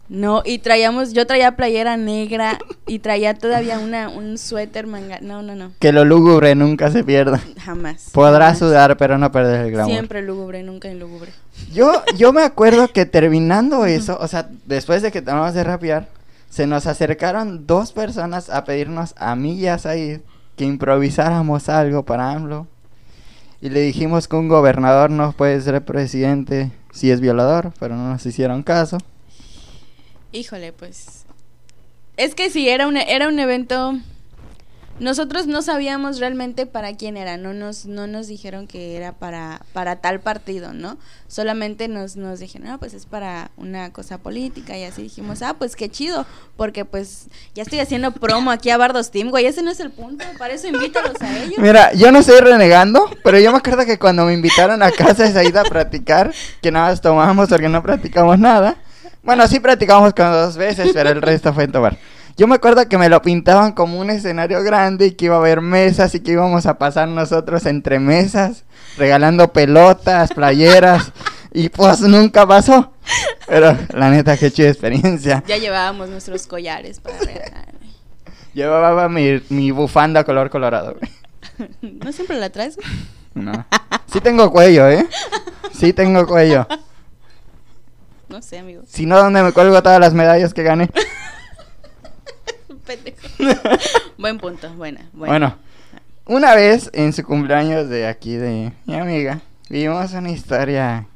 No, 0.09 0.43
y 0.45 0.59
traíamos, 0.59 1.13
yo 1.13 1.27
traía 1.27 1.57
playera 1.57 1.97
negra 1.97 2.59
y 2.87 3.01
traía 3.01 3.35
todavía 3.35 3.79
una, 3.79 4.09
un 4.09 4.39
suéter 4.39 4.87
manga. 4.87 5.19
No, 5.21 5.43
no, 5.43 5.55
no, 5.55 5.73
Que 5.81 5.93
lo 5.93 6.05
lúgubre 6.05 6.55
nunca 6.55 6.91
se 6.91 7.03
pierda. 7.03 7.41
jamás. 7.59 8.11
Podrás 8.13 8.59
jamás. 8.59 8.59
sudar, 8.59 8.97
pero 8.97 9.19
no 9.19 9.33
perder 9.33 9.67
el 9.67 9.73
glamour. 9.73 9.93
Siempre 9.93 10.23
lúgubre, 10.23 10.63
nunca 10.63 10.89
inlúgubre. 10.89 11.33
Yo, 11.73 12.03
yo 12.17 12.33
me 12.33 12.43
acuerdo 12.43 12.89
que 12.89 13.05
terminando 13.07 13.85
eso, 13.85 14.17
o 14.21 14.29
sea, 14.29 14.49
después 14.67 15.03
de 15.03 15.11
que 15.11 15.23
terminamos 15.23 15.55
de 15.55 15.65
rapear, 15.65 16.09
se 16.51 16.67
nos 16.67 16.87
acercaron 16.87 17.67
dos 17.67 17.93
personas 17.93 18.49
a 18.49 18.65
pedirnos 18.65 19.15
a 19.19 19.35
mí 19.35 19.55
y 19.55 19.67
a 19.67 19.79
Said 19.79 20.21
que 20.57 20.65
improvisáramos 20.65 21.69
algo 21.69 22.05
para 22.05 22.31
AMLO. 22.31 22.67
Y 23.61 23.71
le 23.71 23.81
dijimos 23.81 24.29
que 24.29 24.37
un 24.37 24.49
gobernador 24.49 25.11
no 25.11 25.33
puede 25.33 25.61
ser 25.61 25.85
presidente 25.85 26.71
si 26.93 27.11
es 27.11 27.21
violador, 27.21 27.73
pero 27.79 27.97
no 27.97 28.11
nos 28.11 28.25
hicieron 28.25 28.63
caso. 28.63 28.99
Híjole, 30.33 30.73
pues. 30.73 31.25
Es 32.17 32.35
que 32.35 32.51
sí, 32.51 32.69
era 32.69 32.87
un, 32.87 32.97
era 32.97 33.29
un 33.29 33.39
evento. 33.39 33.95
Nosotros 34.99 35.47
no 35.47 35.61
sabíamos 35.61 36.21
realmente 36.21 36.65
para 36.65 36.95
quién 36.95 37.19
era, 37.19 37.37
no 37.37 37.53
nos, 37.53 37.85
no 37.85 38.07
nos 38.07 38.29
dijeron 38.29 38.67
que 38.67 38.97
era 38.97 39.13
para, 39.13 39.61
para 39.75 39.97
tal 39.97 40.21
partido, 40.21 40.73
¿no? 40.73 40.97
Solamente 41.29 41.87
nos, 41.87 42.17
nos 42.17 42.41
dijeron, 42.41 42.69
ah, 42.69 42.79
pues 42.79 42.95
es 42.95 43.05
para 43.05 43.51
una 43.59 43.93
cosa 43.93 44.17
política 44.17 44.79
y 44.79 44.85
así 44.85 45.03
dijimos, 45.03 45.43
ah, 45.43 45.55
pues 45.59 45.77
qué 45.77 45.91
chido, 45.91 46.25
porque 46.57 46.87
pues 46.87 47.27
ya 47.55 47.63
estoy 47.63 47.81
haciendo 47.81 48.11
promo 48.13 48.51
aquí 48.51 48.71
a 48.71 48.79
Bardos 48.79 49.11
Team, 49.11 49.29
güey, 49.29 49.45
ese 49.45 49.61
no 49.61 49.71
es 49.71 49.81
el 49.81 49.91
punto, 49.91 50.25
para 50.39 50.55
eso 50.55 50.67
invítalos 50.67 51.21
a 51.21 51.43
ellos. 51.43 51.59
Mira, 51.59 51.93
yo 51.93 52.11
no 52.11 52.21
estoy 52.21 52.41
renegando, 52.41 53.11
pero 53.23 53.39
yo 53.39 53.53
me 53.53 53.59
acuerdo 53.59 53.85
que 53.85 53.99
cuando 53.99 54.25
me 54.25 54.33
invitaron 54.33 54.83
a 54.83 54.91
casa 54.93 55.25
de 55.25 55.33
Said 55.33 55.57
a 55.57 55.65
practicar, 55.65 56.33
que 56.63 56.71
nada 56.71 56.89
más 56.89 57.03
tomamos 57.03 57.51
porque 57.51 57.69
no 57.69 57.83
practicamos 57.83 58.39
nada. 58.39 58.79
Bueno, 59.27 59.49
sí 59.49 59.59
practicamos 59.59 60.15
como 60.15 60.31
dos 60.31 60.57
veces, 60.57 60.93
pero 60.95 61.11
el 61.11 61.21
resto 61.21 61.53
fue 61.53 61.65
en 61.65 61.73
tomar. 61.73 61.99
Yo 62.37 62.47
me 62.47 62.55
acuerdo 62.55 62.89
que 62.89 62.97
me 62.97 63.09
lo 63.09 63.21
pintaban 63.23 63.73
como 63.73 63.99
un 63.99 64.09
escenario 64.09 64.63
grande 64.63 65.07
y 65.07 65.11
que 65.13 65.25
iba 65.25 65.35
a 65.35 65.39
haber 65.39 65.61
mesas 65.61 66.15
y 66.15 66.21
que 66.21 66.31
íbamos 66.31 66.65
a 66.67 66.79
pasar 66.79 67.09
nosotros 67.09 67.67
entre 67.67 67.99
mesas, 67.99 68.63
regalando 68.97 69.53
pelotas, 69.53 70.33
playeras, 70.33 71.13
y 71.53 71.71
pues 71.71 72.03
nunca 72.03 72.47
pasó. 72.47 72.93
Pero 73.49 73.77
la 73.95 74.11
neta, 74.11 74.37
qué 74.37 74.53
chida 74.53 74.69
experiencia. 74.69 75.43
Ya 75.49 75.57
llevábamos 75.57 76.09
nuestros 76.09 76.47
collares 76.47 77.01
para 77.01 77.19
regalar. 77.19 77.75
Llevaba 78.55 79.09
mi, 79.09 79.43
mi 79.49 79.73
bufanda 79.73 80.23
color 80.23 80.51
colorado. 80.51 80.97
¿No 81.81 82.13
siempre 82.13 82.39
la 82.39 82.51
traes? 82.51 82.79
No. 83.35 83.67
Sí 84.13 84.21
tengo 84.21 84.53
cuello, 84.53 84.89
¿eh? 84.89 85.05
Sí 85.73 85.93
tengo 85.93 86.27
cuello. 86.27 86.67
No 88.29 88.43
sé, 88.43 88.59
amigo. 88.59 88.83
Si 88.87 89.07
no, 89.07 89.17
¿dónde 89.19 89.43
me 89.43 89.53
cuelgo 89.53 89.83
todas 89.83 90.01
las 90.01 90.15
medallas 90.15 90.53
que 90.55 90.63
gané? 90.63 90.91
Buen 94.19 94.39
punto, 94.39 94.73
buena, 94.75 95.09
buena. 95.13 95.33
Bueno, 95.33 95.59
una 96.27 96.55
vez 96.55 96.91
en 96.93 97.13
su 97.13 97.25
cumpleaños 97.25 97.89
de 97.89 98.07
aquí 98.07 98.37
de 98.37 98.73
mi 98.87 98.97
amiga, 98.97 99.41
vivimos 99.69 100.13
una 100.13 100.31
historia 100.31 101.07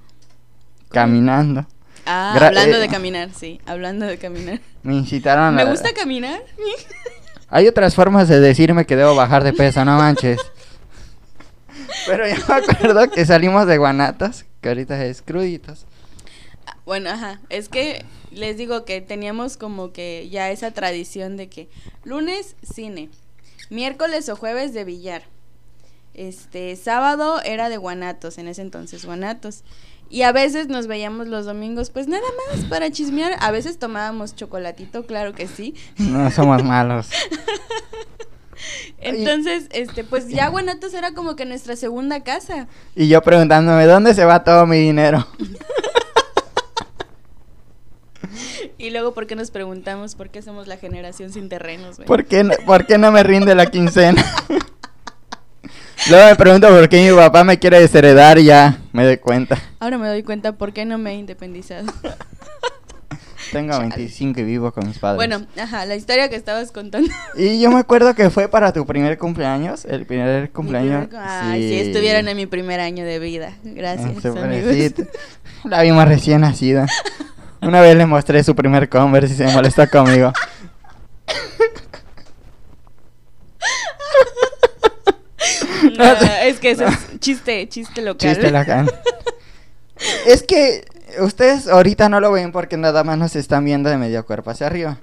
caminando. 0.90 1.66
Ah, 2.06 2.34
Gra- 2.36 2.48
hablando 2.48 2.76
eh, 2.76 2.80
de 2.80 2.88
caminar, 2.88 3.30
sí, 3.34 3.60
hablando 3.66 4.06
de 4.06 4.18
caminar. 4.18 4.60
Me 4.82 4.96
incitaron 4.96 5.54
¿Me 5.54 5.62
a... 5.62 5.66
gusta 5.66 5.92
caminar? 5.92 6.40
Hay 7.50 7.66
otras 7.66 7.94
formas 7.94 8.28
de 8.28 8.40
decirme 8.40 8.86
que 8.86 8.96
debo 8.96 9.14
bajar 9.14 9.42
de 9.44 9.52
peso, 9.52 9.84
no 9.84 9.96
manches. 9.96 10.40
Pero 12.06 12.26
yo 12.28 12.34
me 12.48 12.54
acuerdo 12.54 13.10
que 13.10 13.26
salimos 13.26 13.66
de 13.66 13.76
Guanatos, 13.76 14.44
que 14.60 14.68
ahorita 14.68 15.04
es 15.04 15.22
cruditos. 15.22 15.84
Bueno, 16.90 17.10
ajá, 17.10 17.38
es 17.50 17.68
que 17.68 18.04
les 18.32 18.56
digo 18.56 18.84
que 18.84 19.00
teníamos 19.00 19.56
como 19.56 19.92
que 19.92 20.28
ya 20.28 20.50
esa 20.50 20.72
tradición 20.72 21.36
de 21.36 21.48
que 21.48 21.68
lunes 22.02 22.56
cine, 22.64 23.10
miércoles 23.70 24.28
o 24.28 24.34
jueves 24.34 24.74
de 24.74 24.82
billar. 24.82 25.22
Este, 26.14 26.74
sábado 26.74 27.40
era 27.44 27.68
de 27.68 27.76
Guanatos, 27.76 28.38
en 28.38 28.48
ese 28.48 28.62
entonces 28.62 29.04
Guanatos. 29.04 29.62
Y 30.08 30.22
a 30.22 30.32
veces 30.32 30.66
nos 30.66 30.88
veíamos 30.88 31.28
los 31.28 31.44
domingos, 31.44 31.90
pues 31.90 32.08
nada 32.08 32.26
más 32.48 32.64
para 32.64 32.90
chismear. 32.90 33.36
A 33.38 33.52
veces 33.52 33.78
tomábamos 33.78 34.34
chocolatito, 34.34 35.06
claro 35.06 35.32
que 35.32 35.46
sí. 35.46 35.76
No 35.96 36.28
somos 36.32 36.64
malos. 36.64 37.10
Entonces, 38.98 39.68
este, 39.70 40.02
pues 40.02 40.26
ya 40.26 40.48
Guanatos 40.48 40.92
era 40.94 41.14
como 41.14 41.36
que 41.36 41.44
nuestra 41.44 41.76
segunda 41.76 42.24
casa. 42.24 42.66
Y 42.96 43.06
yo 43.06 43.22
preguntándome, 43.22 43.86
¿dónde 43.86 44.12
se 44.12 44.24
va 44.24 44.42
todo 44.42 44.66
mi 44.66 44.78
dinero? 44.78 45.24
Y 48.78 48.90
luego, 48.90 49.14
¿por 49.14 49.26
qué 49.26 49.36
nos 49.36 49.50
preguntamos 49.50 50.14
por 50.14 50.30
qué 50.30 50.42
somos 50.42 50.66
la 50.66 50.76
generación 50.76 51.32
sin 51.32 51.48
terrenos, 51.48 51.96
güey? 51.96 52.06
¿Por 52.06 52.24
qué, 52.24 52.44
no, 52.44 52.54
¿Por 52.66 52.86
qué 52.86 52.98
no 52.98 53.10
me 53.12 53.22
rinde 53.22 53.54
la 53.54 53.66
quincena? 53.66 54.24
Luego 56.08 56.28
me 56.30 56.36
pregunto 56.36 56.68
por 56.68 56.88
qué 56.88 57.10
mi 57.10 57.16
papá 57.16 57.44
me 57.44 57.58
quiere 57.58 57.78
desheredar 57.80 58.38
y 58.38 58.44
ya 58.44 58.78
me 58.92 59.04
doy 59.04 59.18
cuenta. 59.18 59.58
Ahora 59.80 59.98
me 59.98 60.08
doy 60.08 60.22
cuenta 60.22 60.52
por 60.52 60.72
qué 60.72 60.86
no 60.86 60.96
me 60.96 61.12
he 61.12 61.14
independizado. 61.16 61.92
Tengo 63.52 63.72
Chale. 63.72 63.88
25 63.88 64.40
y 64.40 64.44
vivo 64.44 64.72
con 64.72 64.86
mis 64.86 64.98
padres. 64.98 65.16
Bueno, 65.16 65.44
ajá, 65.60 65.84
la 65.84 65.96
historia 65.96 66.30
que 66.30 66.36
estabas 66.36 66.70
contando. 66.70 67.10
Y 67.36 67.60
yo 67.60 67.70
me 67.70 67.80
acuerdo 67.80 68.14
que 68.14 68.30
fue 68.30 68.48
para 68.48 68.72
tu 68.72 68.86
primer 68.86 69.18
cumpleaños, 69.18 69.84
el 69.84 70.06
primer 70.06 70.50
cumpleaños. 70.52 71.08
Primer- 71.08 71.24
Ay, 71.26 71.62
sí. 71.68 71.80
estuvieron 71.80 72.28
en 72.28 72.36
mi 72.36 72.46
primer 72.46 72.78
año 72.78 73.04
de 73.04 73.18
vida. 73.18 73.52
Gracias, 73.64 74.16
Ese 74.24 74.28
amigos. 74.28 75.08
La 75.64 75.82
vimos 75.82 76.06
recién 76.06 76.42
nacida. 76.42 76.86
Una 77.62 77.80
vez 77.80 77.96
le 77.96 78.06
mostré 78.06 78.42
su 78.42 78.54
primer 78.54 78.88
Converse 78.88 79.34
y 79.34 79.36
se 79.36 79.46
molestó 79.48 79.88
conmigo. 79.88 80.32
No, 85.96 86.04
es 86.42 86.58
que 86.58 86.70
eso 86.70 86.86
es 86.86 87.20
chiste, 87.20 87.68
chiste 87.68 88.00
local. 88.02 88.30
Chiste 88.30 88.50
local. 88.50 89.00
Es 90.26 90.42
que 90.42 90.84
ustedes 91.18 91.68
ahorita 91.68 92.08
no 92.08 92.20
lo 92.20 92.32
ven 92.32 92.52
porque 92.52 92.76
nada 92.76 93.04
más 93.04 93.18
nos 93.18 93.36
están 93.36 93.64
viendo 93.64 93.90
de 93.90 93.98
medio 93.98 94.24
cuerpo 94.24 94.50
hacia 94.50 94.66
arriba. 94.66 94.98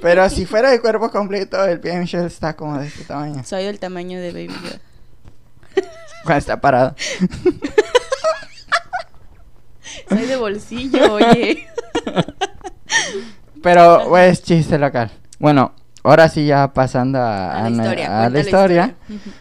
Pero 0.00 0.28
si 0.30 0.46
fuera 0.46 0.70
de 0.70 0.80
cuerpo 0.80 1.10
completo, 1.10 1.64
el 1.64 1.80
de 1.80 1.96
Michelle 1.96 2.26
está 2.26 2.54
como 2.54 2.78
de 2.78 2.86
este 2.86 3.04
tamaño. 3.04 3.42
Soy 3.44 3.64
del 3.64 3.78
tamaño 3.80 4.20
de 4.20 4.30
Baby 4.32 4.48
Yoda. 4.48 4.80
Cuando 6.22 6.38
está 6.38 6.60
parado. 6.60 6.94
Soy 10.08 10.26
de 10.26 10.36
bolsillo, 10.36 11.14
oye. 11.14 11.66
Pero, 13.62 14.04
pues, 14.08 14.42
chiste 14.42 14.78
local. 14.78 15.10
Bueno, 15.38 15.72
ahora 16.02 16.28
sí 16.28 16.46
ya 16.46 16.72
pasando 16.72 17.18
a, 17.18 17.50
A 17.52 17.60
la 17.62 17.66
a 17.66 17.70
historia, 17.70 18.84
a 18.84 18.86
la. 18.88 18.94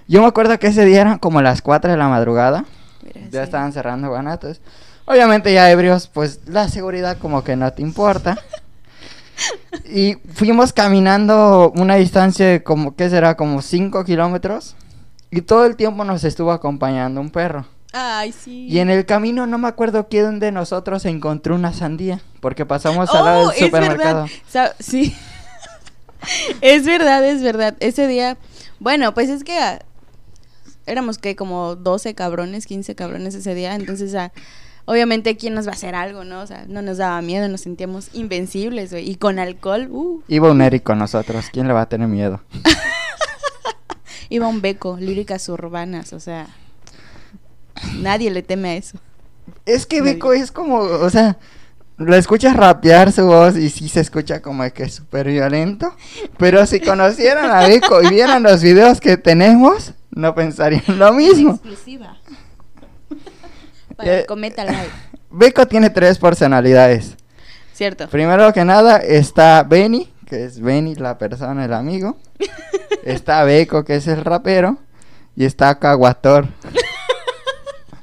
Yo 0.08 0.22
me 0.22 0.28
acuerdo 0.28 0.58
que 0.60 0.68
ese 0.68 0.86
día 0.86 1.02
eran 1.02 1.20
como 1.20 1.42
las 1.42 1.62
4 1.62 1.92
de 1.92 1.98
la 1.98 2.08
madrugada. 2.08 2.66
Mira, 3.02 3.22
Ya 3.32 3.40
sí. 3.42 3.44
estaban 3.46 3.72
cerrando 3.74 4.10
guanatos. 4.10 4.62
Obviamente 5.06 5.54
ya 5.54 5.72
ebrios, 5.72 6.08
pues 6.08 6.42
la 6.46 6.68
seguridad 6.70 7.18
como 7.18 7.44
que 7.44 7.56
no 7.56 7.72
te 7.74 7.82
importa. 7.82 8.38
Y 9.86 10.16
fuimos 10.34 10.74
caminando 10.74 11.72
una 11.74 11.96
distancia 11.96 12.46
de 12.46 12.62
como, 12.62 12.98
¿qué 12.98 13.10
será? 13.10 13.38
Como 13.38 13.62
5 13.62 14.04
kilómetros. 14.04 14.76
Y 15.32 15.42
todo 15.42 15.66
el 15.66 15.78
tiempo 15.78 16.04
nos 16.04 16.26
estuvo 16.26 16.52
acompañando 16.52 17.22
un 17.22 17.30
perro. 17.30 17.66
Ay, 17.92 18.32
sí. 18.32 18.68
Y 18.68 18.80
en 18.80 18.90
el 18.90 19.06
camino 19.06 19.48
no 19.48 19.58
me 19.58 19.68
acuerdo 19.68 20.08
quién 20.10 20.40
de 20.40 20.52
nosotros 20.52 21.06
encontró 21.06 21.56
una 21.56 21.74
sandía. 21.74 22.22
Porque 22.40 22.66
pasamos 22.66 23.10
al 23.14 23.26
lado 23.26 23.40
Oh, 23.42 23.50
del 23.50 23.58
es 23.60 23.66
supermercado. 23.66 24.22
verdad. 24.24 24.36
Sa- 24.48 24.76
sí. 24.80 25.16
es 26.62 26.86
verdad, 26.86 27.26
es 27.26 27.42
verdad. 27.42 27.76
Ese 27.80 28.08
día, 28.08 28.38
bueno, 28.80 29.14
pues 29.14 29.30
es 29.30 29.44
que 29.44 29.58
ah, 29.58 29.80
éramos 30.86 31.18
que 31.18 31.36
como 31.36 31.76
12 31.76 32.14
cabrones, 32.16 32.66
15 32.68 32.94
cabrones 32.96 33.34
ese 33.36 33.56
día, 33.56 33.74
entonces 33.76 34.14
ah, 34.16 34.32
obviamente 34.86 35.36
quién 35.38 35.54
nos 35.56 35.66
va 35.68 35.72
a 35.72 35.76
hacer 35.76 35.96
algo, 35.96 36.24
¿no? 36.24 36.42
O 36.42 36.48
sea, 36.48 36.66
no 36.68 36.82
nos 36.84 36.98
daba 36.98 37.22
miedo, 37.22 37.48
nos 37.48 37.62
sentíamos 37.62 38.10
invencibles, 38.14 38.92
güey. 38.92 39.10
Y 39.10 39.16
con 39.16 39.40
alcohol, 39.40 39.88
uh, 39.90 40.22
Iba 40.28 40.52
un 40.52 40.62
Eric 40.62 40.84
con 40.84 41.00
nosotros. 41.00 41.48
¿Quién 41.52 41.68
le 41.68 41.74
va 41.74 41.82
a 41.82 41.90
tener 41.90 42.08
miedo? 42.08 42.42
iba 44.30 44.48
un 44.48 44.62
beco, 44.62 44.98
líricas 45.00 45.50
urbanas, 45.50 46.14
o 46.14 46.20
sea, 46.20 46.48
nadie 47.98 48.32
le 48.32 48.44
teme 48.44 48.70
a 48.70 48.76
eso. 48.76 48.98
Es 49.66 49.86
que 49.86 50.00
Nadie. 50.00 50.14
Beco 50.14 50.34
es 50.34 50.52
como, 50.52 50.78
o 50.80 51.10
sea, 51.10 51.38
lo 51.98 52.16
escuchas 52.16 52.56
rapear 52.56 53.12
su 53.12 53.26
voz 53.26 53.58
y 53.58 53.70
sí 53.70 53.90
se 53.90 54.00
escucha 54.00 54.42
como 54.42 54.70
que 54.72 54.84
es 54.84 54.96
súper 54.96 55.28
violento. 55.28 55.94
Pero 56.38 56.66
si 56.66 56.80
conocieran 56.80 57.52
a 57.52 57.68
Beco 57.68 58.02
y 58.04 58.10
vieran 58.10 58.44
los 58.44 58.62
videos 58.62 59.00
que 59.00 59.18
tenemos, 59.18 59.94
no 60.12 60.34
pensarían 60.36 60.98
lo 61.00 61.12
mismo. 61.14 61.52
Exclusiva. 61.52 62.18
Para 63.96 64.20
Eh, 64.20 64.26
Cometa 64.26 64.64
Live. 64.64 64.90
Beco 65.30 65.68
tiene 65.68 65.90
tres 65.90 66.18
personalidades. 66.18 67.16
Cierto. 67.74 68.08
Primero 68.10 68.52
que 68.54 68.66
nada 68.66 68.98
está 68.98 69.64
Benny, 69.64 70.12
que 70.26 70.46
es 70.46 70.60
Benny, 70.60 70.96
la 70.96 71.18
persona, 71.18 71.66
el 71.66 71.74
amigo. 71.74 72.18
Está 73.04 73.44
Beco, 73.46 73.86
que 73.86 73.96
es 73.96 74.08
el 74.08 74.24
rapero. 74.26 74.78
Y 75.36 75.46
está 75.46 75.80
Caguator, 75.80 76.48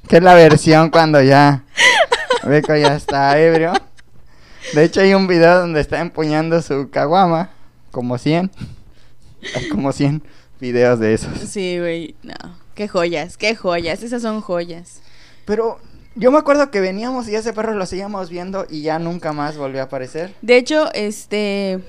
que 0.08 0.16
es 0.16 0.22
la 0.22 0.34
versión 0.34 0.90
cuando 0.90 1.20
ya 1.22 1.64
Beco 2.44 2.76
ya 2.76 2.94
está 2.94 3.38
ebrio. 3.38 3.72
De 4.74 4.84
hecho 4.84 5.00
hay 5.00 5.14
un 5.14 5.26
video 5.26 5.60
donde 5.60 5.80
está 5.80 6.00
empuñando 6.00 6.60
su 6.62 6.90
caguama, 6.90 7.50
como 7.90 8.18
100. 8.18 8.50
Hay 9.54 9.68
como 9.68 9.92
100 9.92 10.22
videos 10.60 10.98
de 10.98 11.14
esos. 11.14 11.38
Sí, 11.38 11.78
güey. 11.78 12.16
No. 12.22 12.34
Qué 12.74 12.88
joyas, 12.88 13.36
qué 13.36 13.54
joyas. 13.54 14.02
Esas 14.02 14.22
son 14.22 14.40
joyas. 14.40 15.00
Pero 15.44 15.78
yo 16.14 16.30
me 16.30 16.38
acuerdo 16.38 16.70
que 16.70 16.80
veníamos 16.80 17.28
y 17.28 17.34
ese 17.34 17.52
perro 17.52 17.74
lo 17.74 17.86
seguíamos 17.86 18.30
viendo 18.30 18.66
y 18.68 18.82
ya 18.82 18.98
nunca 18.98 19.32
más 19.32 19.56
volvió 19.56 19.80
a 19.80 19.84
aparecer. 19.84 20.34
De 20.42 20.56
hecho, 20.56 20.92
este. 20.92 21.80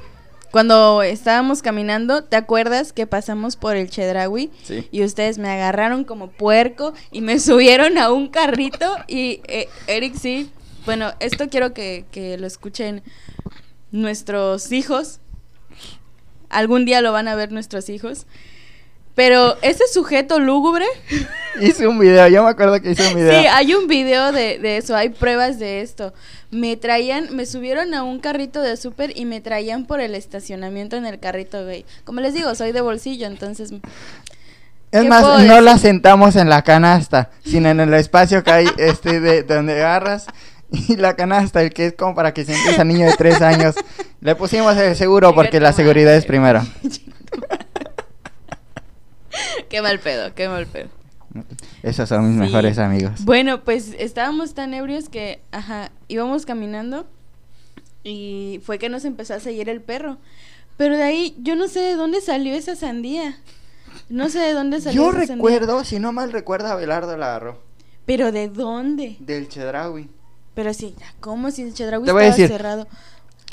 Cuando 0.52 1.04
estábamos 1.04 1.62
caminando, 1.62 2.24
¿te 2.24 2.36
acuerdas 2.36 2.94
que 2.94 3.06
pasamos 3.06 3.56
por 3.56 3.76
el 3.76 3.90
Chedraui? 3.90 4.52
Sí. 4.64 4.88
Y 4.92 5.04
ustedes 5.04 5.38
me 5.38 5.50
agarraron 5.50 6.04
como 6.04 6.30
puerco 6.32 6.94
y 7.12 7.22
me 7.22 7.40
subieron 7.42 7.98
a 7.98 8.12
un 8.12 8.30
carrito 8.30 8.96
y 9.08 9.42
eh, 9.48 9.68
Eric 9.88 10.16
sí. 10.16 10.52
Bueno, 10.86 11.12
esto 11.20 11.50
quiero 11.50 11.74
que, 11.74 12.06
que 12.12 12.38
lo 12.38 12.48
escuchen 12.48 13.04
nuestros 13.92 14.72
hijos. 14.72 15.20
Algún 16.50 16.86
día 16.86 17.02
lo 17.02 17.12
van 17.12 17.28
a 17.28 17.36
ver 17.36 17.52
nuestros 17.52 17.90
hijos. 17.90 18.26
Pero 19.18 19.58
ese 19.64 19.88
sujeto 19.92 20.40
lúgubre, 20.40 20.86
Hice 21.60 21.88
un 21.88 21.98
video, 21.98 22.28
yo 22.28 22.44
me 22.44 22.52
acuerdo 22.52 22.80
que 22.80 22.92
hice 22.92 23.08
un 23.08 23.16
video. 23.16 23.32
sí, 23.32 23.48
hay 23.48 23.74
un 23.74 23.88
video 23.88 24.32
de, 24.32 24.60
de 24.60 24.78
eso, 24.78 24.96
hay 24.96 25.10
pruebas 25.10 25.58
de 25.58 25.82
esto. 25.82 26.14
Me 26.52 26.78
traían, 26.78 27.36
me 27.36 27.48
subieron 27.48 27.96
a 27.96 28.04
un 28.04 28.20
carrito 28.20 28.62
de 28.62 28.78
súper 28.78 29.18
y 29.18 29.26
me 29.26 29.42
traían 29.42 29.86
por 29.86 30.02
el 30.02 30.14
estacionamiento 30.14 30.98
en 30.98 31.08
el 31.08 31.20
carrito, 31.20 31.64
güey. 31.64 31.84
Como 32.04 32.22
les 32.22 32.36
digo, 32.36 32.54
soy 32.54 32.74
de 32.74 32.82
bolsillo, 32.82 33.26
entonces 33.26 33.72
Es 33.72 35.02
¿Qué 35.02 35.10
más, 35.10 35.24
no 35.24 35.38
decir? 35.40 35.64
la 35.64 35.80
sentamos 35.80 36.36
en 36.36 36.48
la 36.48 36.62
canasta, 36.62 37.32
sino 37.44 37.70
en 37.70 37.80
el 37.80 37.96
espacio 37.96 38.44
que 38.44 38.52
hay 38.52 38.68
este 38.78 39.20
de 39.20 39.42
donde 39.42 39.74
agarras 39.82 40.28
y 40.70 40.96
la 40.96 41.16
canasta, 41.16 41.64
el 41.64 41.74
que 41.74 41.88
es 41.88 41.94
como 41.94 42.14
para 42.14 42.36
que 42.36 42.46
sientes 42.46 42.78
a 42.78 42.84
niño 42.84 43.08
de 43.08 43.16
tres 43.16 43.42
años. 43.42 43.74
Le 44.22 44.36
pusimos 44.36 44.78
el 44.78 44.96
seguro 44.96 45.34
porque 45.36 45.60
la 45.60 45.74
seguridad 45.74 46.14
es 46.14 46.26
primero. 46.26 46.62
qué 49.70 49.82
mal 49.82 50.00
pedo, 50.00 50.34
qué 50.36 50.48
mal 50.48 50.66
pedo. 50.68 50.90
Esos 51.84 52.10
son 52.10 52.26
mis 52.30 52.34
Sí. 52.36 52.40
mejores 52.52 52.78
amigos. 52.80 53.24
Bueno, 53.26 53.64
pues 53.64 53.94
estábamos 54.00 54.54
tan 54.54 54.74
ebrios 54.74 55.10
que, 55.10 55.42
ajá, 55.52 55.92
íbamos 56.08 56.46
caminando 56.46 57.06
y 58.04 58.62
fue 58.64 58.80
que 58.80 58.90
nos 58.90 59.06
empezó 59.06 59.34
a 59.36 59.40
seguir 59.40 59.70
el 59.70 59.82
perro. 59.82 60.18
Pero 60.78 60.96
de 60.96 61.04
ahí 61.04 61.36
yo 61.42 61.56
no 61.56 61.68
sé 61.68 61.80
de 61.80 61.96
dónde 61.96 62.22
salió 62.22 62.54
esa 62.54 62.76
sandía. 62.76 63.38
No 64.10 64.30
sé 64.30 64.40
de 64.40 64.54
dónde 64.54 64.80
salió 64.80 65.02
Yo 65.04 65.10
esa 65.10 65.28
sandía. 65.28 65.36
recuerdo, 65.36 65.84
si 65.84 66.00
no 66.00 66.12
mal 66.14 66.32
recuerdo, 66.32 66.68
a 66.68 66.76
Belardo 66.76 67.18
la 67.18 67.28
agarró. 67.28 67.62
Pero 68.06 68.32
de 68.32 68.48
dónde? 68.48 69.18
Del 69.20 69.50
Chedraui. 69.50 70.10
Pero 70.54 70.74
sí, 70.74 70.96
¿cómo 71.20 71.52
si 71.52 71.64
el 71.64 71.74
Chedraui 71.74 72.04
estaba 72.04 72.22
decir. 72.22 72.48
cerrado? 72.48 72.88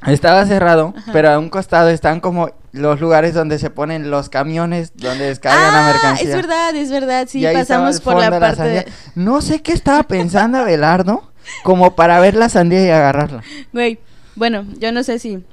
Estaba 0.07 0.45
cerrado, 0.45 0.93
Ajá. 0.97 1.13
pero 1.13 1.31
a 1.31 1.39
un 1.39 1.49
costado 1.49 1.89
están 1.89 2.21
como 2.21 2.51
los 2.73 3.01
lugares 3.01 3.33
donde 3.35 3.59
se 3.59 3.71
ponen 3.71 4.11
los 4.11 4.29
camiones, 4.29 4.93
donde 4.97 5.27
descargan 5.27 5.73
la 5.73 5.89
ah, 5.89 5.93
mercancía. 5.93 6.29
es 6.29 6.37
verdad, 6.37 6.77
es 6.77 6.91
verdad, 6.91 7.27
sí, 7.29 7.45
pasamos 7.53 8.01
por 8.01 8.17
la 8.19 8.39
parte 8.39 8.63
de... 8.63 8.93
No 9.15 9.41
sé 9.41 9.63
qué 9.63 9.73
estaba 9.73 10.03
pensando 10.09 10.59
Abelardo, 10.59 11.31
como 11.63 11.95
para 11.95 12.21
ver 12.21 12.35
la 12.35 12.49
sandía 12.49 12.85
y 12.85 12.91
agarrarla. 12.91 13.43
Güey, 13.73 13.99
bueno, 14.35 14.67
yo 14.79 14.93
no 14.93 15.05
sé 15.05 15.19
si 15.19 15.45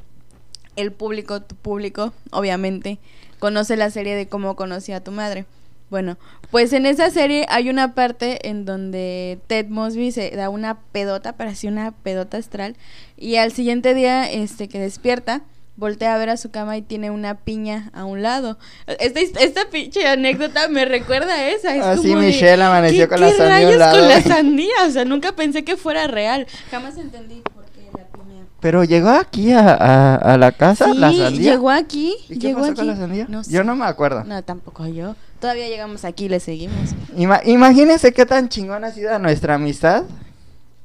el 0.75 0.91
público, 0.91 1.41
tu 1.41 1.55
público, 1.55 2.13
obviamente, 2.31 2.99
conoce 3.39 3.77
la 3.77 3.89
serie 3.89 4.15
de 4.15 4.27
cómo 4.27 4.55
conocí 4.55 4.91
a 4.91 5.03
tu 5.03 5.11
madre. 5.11 5.45
Bueno, 5.91 6.17
pues 6.49 6.71
en 6.73 6.85
esa 6.87 7.11
serie 7.11 7.45
hay 7.49 7.69
una 7.69 7.93
parte 7.93 8.47
en 8.49 8.65
donde 8.65 9.39
Ted 9.47 9.67
Mosby 9.67 10.11
se 10.11 10.31
da 10.31 10.49
una 10.49 10.79
pedota, 10.93 11.33
parecía 11.33 11.69
una 11.69 11.91
pedota 11.91 12.37
astral, 12.37 12.75
y 13.17 13.35
al 13.35 13.51
siguiente 13.51 13.93
día, 13.93 14.31
este, 14.31 14.67
que 14.69 14.79
despierta, 14.79 15.41
voltea 15.75 16.15
a 16.15 16.17
ver 16.17 16.29
a 16.29 16.37
su 16.37 16.49
cama 16.49 16.77
y 16.77 16.81
tiene 16.81 17.11
una 17.11 17.35
piña 17.35 17.89
a 17.93 18.05
un 18.05 18.21
lado. 18.21 18.57
Esta, 18.99 19.19
esta 19.19 19.61
pinche 19.69 20.07
anécdota 20.07 20.69
me 20.69 20.85
recuerda 20.85 21.33
a 21.33 21.49
esa. 21.49 21.75
Es 21.75 21.83
Así 21.83 22.07
como 22.09 22.21
de, 22.21 22.27
Michelle 22.27 22.63
amaneció 22.63 23.05
¿qué- 23.05 23.07
con 23.09 23.19
la 23.21 23.27
qué 23.31 23.37
sandía 23.37 23.55
rayos 23.57 23.77
lado? 23.77 23.99
con 23.99 24.07
la 24.09 24.21
sandía? 24.35 24.73
O 24.87 24.89
sea, 24.91 25.03
nunca 25.05 25.33
pensé 25.33 25.63
que 25.65 25.75
fuera 25.75 26.07
real. 26.07 26.47
Jamás 26.71 26.97
entendí 26.97 27.41
por 27.53 27.65
qué 27.65 27.81
la 27.97 28.05
piña. 28.07 28.45
Pero 28.61 28.83
llegó 28.85 29.09
aquí 29.09 29.51
a, 29.51 29.73
a- 29.73 30.15
a 30.15 30.37
la 30.37 30.51
casa, 30.53 30.85
Sí, 30.85 30.97
la 30.97 31.11
sandía. 31.11 31.51
llegó 31.51 31.69
aquí. 31.69 32.15
¿Y 32.29 32.39
qué 32.39 32.47
llegó 32.47 32.59
pasó 32.59 32.71
aquí. 32.71 32.77
con 32.79 32.87
la 32.87 32.95
sandía? 32.95 33.25
No 33.27 33.39
Yo 33.43 33.59
sé. 33.59 33.63
no 33.65 33.75
me 33.75 33.85
acuerdo. 33.85 34.23
No, 34.23 34.41
tampoco 34.43 34.87
yo. 34.87 35.15
Todavía 35.41 35.67
llegamos 35.67 36.05
aquí 36.05 36.25
y 36.25 36.29
le 36.29 36.39
seguimos. 36.39 36.91
Ima- 37.17 37.41
imagínense 37.45 38.13
qué 38.13 38.25
tan 38.25 38.47
chingona 38.47 38.87
ha 38.87 38.91
sido 38.91 39.17
nuestra 39.19 39.55
amistad. 39.55 40.03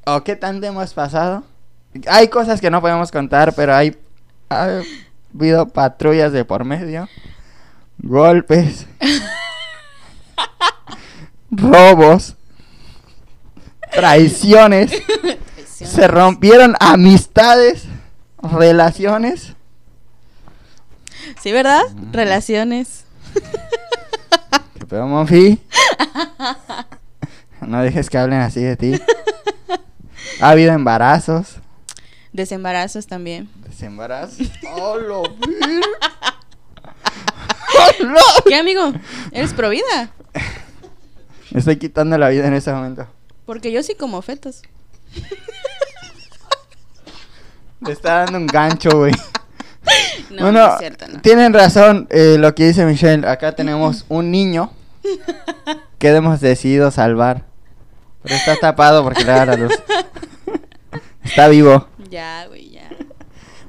O 0.06 0.24
qué 0.24 0.34
tanto 0.34 0.66
hemos 0.66 0.94
pasado. 0.94 1.44
Hay 2.08 2.28
cosas 2.28 2.60
que 2.60 2.70
no 2.70 2.80
podemos 2.80 3.12
contar, 3.12 3.54
pero 3.54 3.74
hay, 3.74 3.96
ha 4.48 4.80
habido 5.34 5.68
patrullas 5.68 6.32
de 6.32 6.44
por 6.44 6.64
medio. 6.64 7.06
Golpes. 7.98 8.86
robos. 11.50 12.34
Traiciones. 13.92 14.90
Se 15.66 16.08
rompieron 16.08 16.76
amistades. 16.80 17.84
Relaciones. 18.42 19.54
Sí, 21.42 21.52
¿verdad? 21.52 21.82
Relaciones. 22.12 23.04
¿Qué 24.86 24.90
pedo, 24.90 25.06
Monfi? 25.08 25.60
No 27.60 27.82
dejes 27.82 28.08
que 28.08 28.18
hablen 28.18 28.38
así 28.38 28.62
de 28.62 28.76
ti. 28.76 28.92
Ha 30.40 30.50
habido 30.50 30.72
embarazos. 30.72 31.56
Desembarazos 32.32 33.08
también. 33.08 33.48
Desembarazos. 33.66 34.46
¡Oh, 34.76 34.96
lo. 34.96 35.22
¿Qué, 38.46 38.54
amigo? 38.54 38.92
¿Eres 39.32 39.54
pro 39.54 39.70
vida? 39.70 40.10
Me 41.50 41.58
estoy 41.58 41.78
quitando 41.78 42.16
la 42.18 42.28
vida 42.28 42.46
en 42.46 42.54
este 42.54 42.70
momento. 42.72 43.08
Porque 43.44 43.72
yo 43.72 43.82
sí 43.82 43.96
como 43.96 44.22
fetos. 44.22 44.62
Le 47.80 47.92
está 47.92 48.24
dando 48.24 48.38
un 48.38 48.46
gancho, 48.46 48.90
güey. 48.90 49.12
No, 50.30 50.42
bueno, 50.42 50.52
no 50.52 50.72
es 50.74 50.78
cierto, 50.78 51.06
no. 51.08 51.20
tienen 51.22 51.52
razón 51.54 52.06
eh, 52.10 52.36
lo 52.38 52.54
que 52.54 52.68
dice 52.68 52.84
Michelle. 52.84 53.26
Acá 53.26 53.52
tenemos 53.52 54.04
un 54.08 54.30
niño 54.30 54.70
que 55.98 56.08
hemos 56.08 56.40
decidido 56.40 56.90
salvar. 56.90 57.44
Pero 58.22 58.34
está 58.34 58.56
tapado 58.56 59.02
porque 59.04 59.24
le 59.24 59.32
da 59.32 59.46
la 59.46 59.56
luz. 59.56 59.72
Está 61.24 61.48
vivo. 61.48 61.88
Ya, 62.10 62.46
güey, 62.48 62.70
ya. 62.70 62.88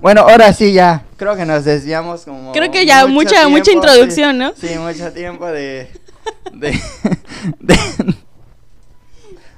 Bueno, 0.01 0.21
ahora 0.21 0.53
sí 0.53 0.73
ya. 0.73 1.03
Creo 1.17 1.35
que 1.35 1.45
nos 1.45 1.63
desviamos 1.65 2.23
como. 2.23 2.51
Creo 2.53 2.71
que 2.71 2.85
ya, 2.85 3.05
mucha- 3.07 3.47
mucha 3.49 3.71
introducción, 3.71 4.33
sí. 4.33 4.37
¿no? 4.37 4.53
Sí, 4.55 4.77
mucho 4.79 5.11
tiempo 5.11 5.45
de. 5.47 5.91
de, 6.53 6.79
de- 7.59 8.15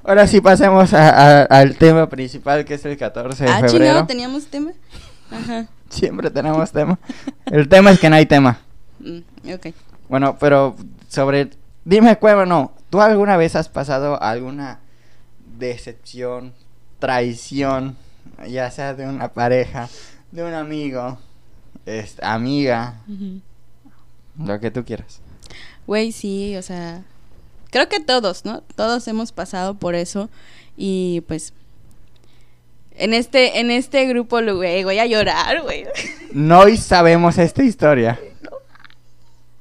Ahora 0.03 0.25
sí 0.27 0.41
pasemos 0.41 0.93
a- 0.93 1.09
a- 1.09 1.43
al 1.43 1.75
tema 1.75 2.09
principal 2.09 2.65
que 2.65 2.73
es 2.75 2.85
el 2.85 2.97
14 2.97 3.43
de 3.43 3.49
Ah, 3.49 3.55
febrero. 3.59 3.77
chingado, 3.77 4.05
teníamos 4.07 4.47
tema. 4.47 4.71
Ajá. 5.29 5.67
Siempre 5.89 6.31
tenemos 6.31 6.71
tema. 6.71 6.97
El 7.45 7.67
tema 7.67 7.91
es 7.91 7.99
que 7.99 8.09
no 8.09 8.15
hay 8.15 8.25
tema. 8.25 8.59
Mm, 8.99 9.19
ok. 9.53 9.67
Bueno, 10.07 10.37
pero 10.39 10.75
sobre. 11.09 11.49
Dime, 11.85 12.17
Cueva, 12.17 12.45
no. 12.45 12.73
¿Tú 12.89 13.01
alguna 13.01 13.37
vez 13.37 13.55
has 13.55 13.69
pasado 13.69 14.21
alguna 14.21 14.79
decepción, 15.57 16.53
traición, 16.99 17.97
ya 18.47 18.69
sea 18.71 18.93
de 18.93 19.07
una 19.07 19.33
pareja, 19.33 19.89
de 20.31 20.43
un 20.43 20.53
amigo, 20.53 21.17
este, 21.85 22.25
amiga, 22.25 23.01
lo 24.37 24.59
que 24.59 24.71
tú 24.71 24.83
quieras? 24.85 25.21
Güey, 25.87 26.11
sí, 26.11 26.55
o 26.55 26.61
sea, 26.61 27.03
creo 27.71 27.89
que 27.89 27.99
todos, 27.99 28.45
¿no? 28.45 28.61
Todos 28.75 29.07
hemos 29.07 29.31
pasado 29.31 29.75
por 29.75 29.95
eso 29.95 30.29
y 30.77 31.21
pues 31.27 31.53
en 32.95 33.13
este 33.13 33.59
en 33.59 33.71
este 33.71 34.05
grupo, 34.05 34.39
güey, 34.41 34.83
voy 34.83 34.99
a 34.99 35.05
llorar, 35.05 35.61
güey. 35.61 35.87
No 36.31 36.67
y 36.67 36.77
sabemos 36.77 37.37
esta 37.37 37.63
historia. 37.63 38.19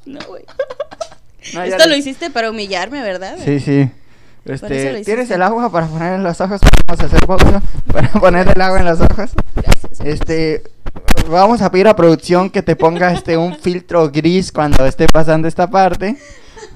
No, 0.06 0.20
güey. 0.26 0.42
No, 1.54 1.62
Esto 1.62 1.84
lo- 1.84 1.90
lo 1.90 1.96
hiciste 1.96 2.30
para 2.30 2.50
humillarme, 2.50 3.02
¿verdad? 3.02 3.36
Sí, 3.44 3.60
sí. 3.60 3.90
Este. 4.44 5.02
¿tienes 5.04 5.30
el 5.30 5.42
agua 5.42 5.70
para 5.70 5.86
poner 5.88 6.14
en 6.14 6.22
los 6.22 6.40
ojos? 6.40 6.60
Vamos 6.86 7.02
a 7.02 7.06
hacer 7.06 7.20
pausa 7.26 7.62
para 7.92 8.08
poner 8.12 8.48
el 8.48 8.60
agua 8.62 8.78
en 8.78 8.86
los 8.86 8.98
ojos. 9.00 9.30
Gracias. 9.54 10.00
Este, 10.02 10.62
vamos 11.28 11.60
a 11.60 11.70
pedir 11.70 11.86
a 11.86 11.94
producción 11.96 12.48
que 12.48 12.62
te 12.62 12.74
ponga 12.74 13.12
este 13.12 13.36
un 13.36 13.54
filtro 13.58 14.08
gris 14.10 14.50
cuando 14.50 14.86
esté 14.86 15.06
pasando 15.06 15.48
esta 15.48 15.68
parte 15.68 16.16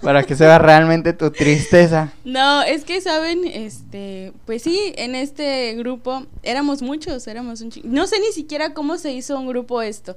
para 0.03 0.23
que 0.25 0.37
se 0.37 0.45
vea 0.45 0.59
realmente 0.59 1.15
tu 1.15 1.31
tristeza. 1.31 2.13
No, 2.25 2.63
es 2.63 2.85
que 2.85 3.01
saben, 3.01 3.41
este, 3.47 4.33
pues 4.45 4.63
sí, 4.63 4.93
en 4.97 5.15
este 5.15 5.75
grupo 5.75 6.27
éramos 6.43 6.83
muchos, 6.83 7.27
éramos 7.27 7.63
un 7.63 7.71
chi- 7.71 7.83
No 7.85 8.07
sé 8.07 8.21
ni 8.21 8.33
siquiera 8.33 8.75
cómo 8.75 8.99
se 8.99 9.13
hizo 9.13 9.39
un 9.39 9.47
grupo 9.49 9.81
esto, 9.81 10.15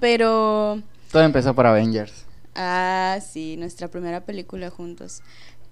pero 0.00 0.80
Todo 1.12 1.22
empezó 1.22 1.54
por 1.54 1.66
Avengers. 1.66 2.24
Ah, 2.54 3.18
sí, 3.26 3.56
nuestra 3.56 3.88
primera 3.88 4.24
película 4.24 4.70
juntos. 4.70 5.22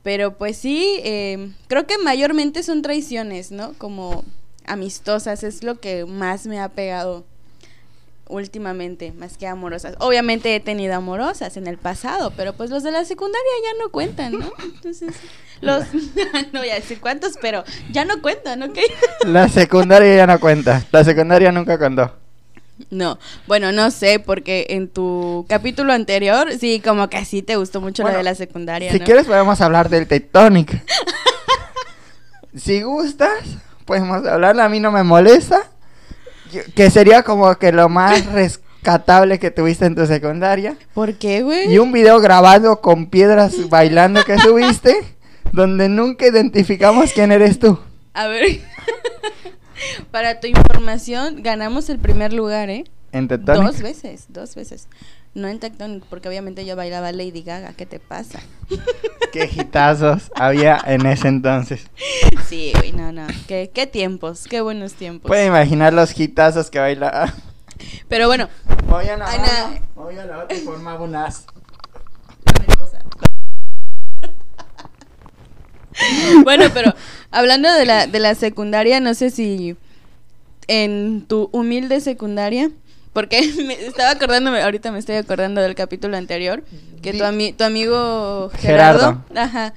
Pero 0.02 0.36
pues 0.36 0.56
sí, 0.56 1.00
eh, 1.04 1.52
creo 1.68 1.86
que 1.86 1.98
mayormente 1.98 2.62
son 2.62 2.82
traiciones, 2.82 3.52
¿no? 3.52 3.74
Como 3.74 4.24
amistosas, 4.66 5.42
es 5.42 5.62
lo 5.62 5.78
que 5.78 6.06
más 6.06 6.46
me 6.46 6.60
ha 6.60 6.68
pegado 6.70 7.24
últimamente, 8.30 9.12
más 9.12 9.36
que 9.36 9.46
amorosas. 9.46 9.96
Obviamente 9.98 10.54
he 10.54 10.60
tenido 10.60 10.94
amorosas 10.94 11.56
en 11.56 11.66
el 11.66 11.76
pasado, 11.76 12.32
pero 12.36 12.54
pues 12.54 12.70
los 12.70 12.82
de 12.82 12.92
la 12.92 13.04
secundaria 13.04 13.50
ya 13.62 13.82
no 13.84 13.90
cuentan, 13.90 14.38
¿no? 14.38 14.52
Entonces, 14.62 15.14
los... 15.60 15.84
no 16.52 16.60
voy 16.60 16.70
a 16.70 16.76
decir 16.76 17.00
cuántos, 17.00 17.34
pero 17.40 17.64
ya 17.90 18.04
no 18.04 18.22
cuentan, 18.22 18.62
¿ok? 18.62 18.78
La 19.26 19.48
secundaria 19.48 20.16
ya 20.16 20.26
no 20.26 20.40
cuenta. 20.40 20.84
La 20.92 21.04
secundaria 21.04 21.52
nunca 21.52 21.78
contó. 21.78 22.19
No, 22.90 23.18
bueno, 23.46 23.72
no 23.72 23.90
sé, 23.90 24.18
porque 24.20 24.66
en 24.70 24.88
tu 24.88 25.44
capítulo 25.48 25.92
anterior, 25.92 26.48
sí, 26.58 26.80
como 26.84 27.08
que 27.10 27.24
sí 27.24 27.42
te 27.42 27.56
gustó 27.56 27.80
mucho 27.80 28.02
Bueno, 28.02 28.14
lo 28.14 28.18
de 28.18 28.24
la 28.24 28.34
secundaria, 28.34 28.90
Si 28.92 28.98
¿no? 28.98 29.04
quieres 29.04 29.26
podemos 29.26 29.60
hablar 29.60 29.88
del 29.88 30.06
Tectonic. 30.06 30.82
si 32.56 32.82
gustas, 32.82 33.30
podemos 33.84 34.26
hablar. 34.26 34.58
A 34.60 34.68
mí 34.68 34.80
no 34.80 34.90
me 34.90 35.02
molesta. 35.02 35.62
Yo- 36.52 36.62
que 36.74 36.90
sería 36.90 37.22
como 37.22 37.54
que 37.56 37.70
lo 37.72 37.88
más 37.88 38.26
rescatable 38.32 39.38
que 39.38 39.50
tuviste 39.50 39.86
en 39.86 39.94
tu 39.94 40.06
secundaria. 40.06 40.76
¿Por 40.94 41.14
qué, 41.14 41.42
güey? 41.42 41.72
Y 41.72 41.78
un 41.78 41.92
video 41.92 42.18
grabado 42.20 42.80
con 42.80 43.06
piedras 43.06 43.68
bailando 43.68 44.24
que 44.24 44.38
subiste, 44.38 44.96
donde 45.52 45.88
nunca 45.88 46.26
identificamos 46.26 47.12
quién 47.12 47.30
eres 47.30 47.58
tú. 47.60 47.78
A 48.14 48.26
ver, 48.26 48.60
para 50.10 50.40
tu 50.40 50.46
información, 50.46 51.42
ganamos 51.42 51.88
el 51.90 51.98
primer 51.98 52.32
lugar, 52.32 52.70
¿eh? 52.70 52.84
En 53.12 53.28
Tectonic. 53.28 53.62
Dos 53.62 53.82
veces, 53.82 54.26
dos 54.28 54.54
veces. 54.54 54.88
No 55.34 55.46
en 55.48 55.58
Tectonic, 55.60 56.04
porque 56.06 56.28
obviamente 56.28 56.64
yo 56.64 56.74
bailaba 56.76 57.12
Lady 57.12 57.42
Gaga, 57.42 57.72
¿qué 57.74 57.86
te 57.86 57.98
pasa? 58.00 58.40
Qué 59.32 59.48
hitazos 59.52 60.30
había 60.34 60.80
en 60.86 61.06
ese 61.06 61.28
entonces. 61.28 61.86
Sí, 62.48 62.72
güey, 62.76 62.90
no, 62.90 63.12
no. 63.12 63.28
¿Qué, 63.46 63.70
qué 63.72 63.86
tiempos, 63.86 64.48
qué 64.48 64.60
buenos 64.60 64.94
tiempos. 64.94 65.28
Pueden 65.28 65.46
imaginar 65.48 65.92
los 65.92 66.18
hitazos 66.18 66.68
que 66.68 66.80
bailaba. 66.80 67.32
Pero 68.08 68.26
bueno, 68.26 68.48
Movía 68.88 69.14
una 69.14 69.28
Ay, 69.30 69.38
mano, 69.38 69.52
na- 69.52 69.80
movía 69.94 70.24
la 70.26 70.38
otra 70.42 70.56
y 70.56 70.60
formaba 70.62 71.00
un 71.04 71.14
as. 71.14 71.46
bueno, 76.44 76.64
pero 76.74 76.94
hablando 77.30 77.72
de 77.72 77.86
la, 77.86 78.06
de 78.06 78.18
la 78.20 78.34
secundaria, 78.34 79.00
no 79.00 79.14
sé 79.14 79.30
si 79.30 79.76
en 80.68 81.24
tu 81.26 81.48
humilde 81.52 82.00
secundaria, 82.00 82.70
porque 83.12 83.40
me 83.66 83.74
estaba 83.84 84.10
acordándome, 84.10 84.62
ahorita 84.62 84.92
me 84.92 84.98
estoy 84.98 85.16
acordando 85.16 85.60
del 85.60 85.74
capítulo 85.74 86.16
anterior, 86.16 86.62
que 87.02 87.12
tu, 87.12 87.24
ami- 87.24 87.54
tu 87.56 87.64
amigo 87.64 88.50
Gerardo, 88.58 89.00
Gerardo. 89.00 89.24
ajá, 89.34 89.74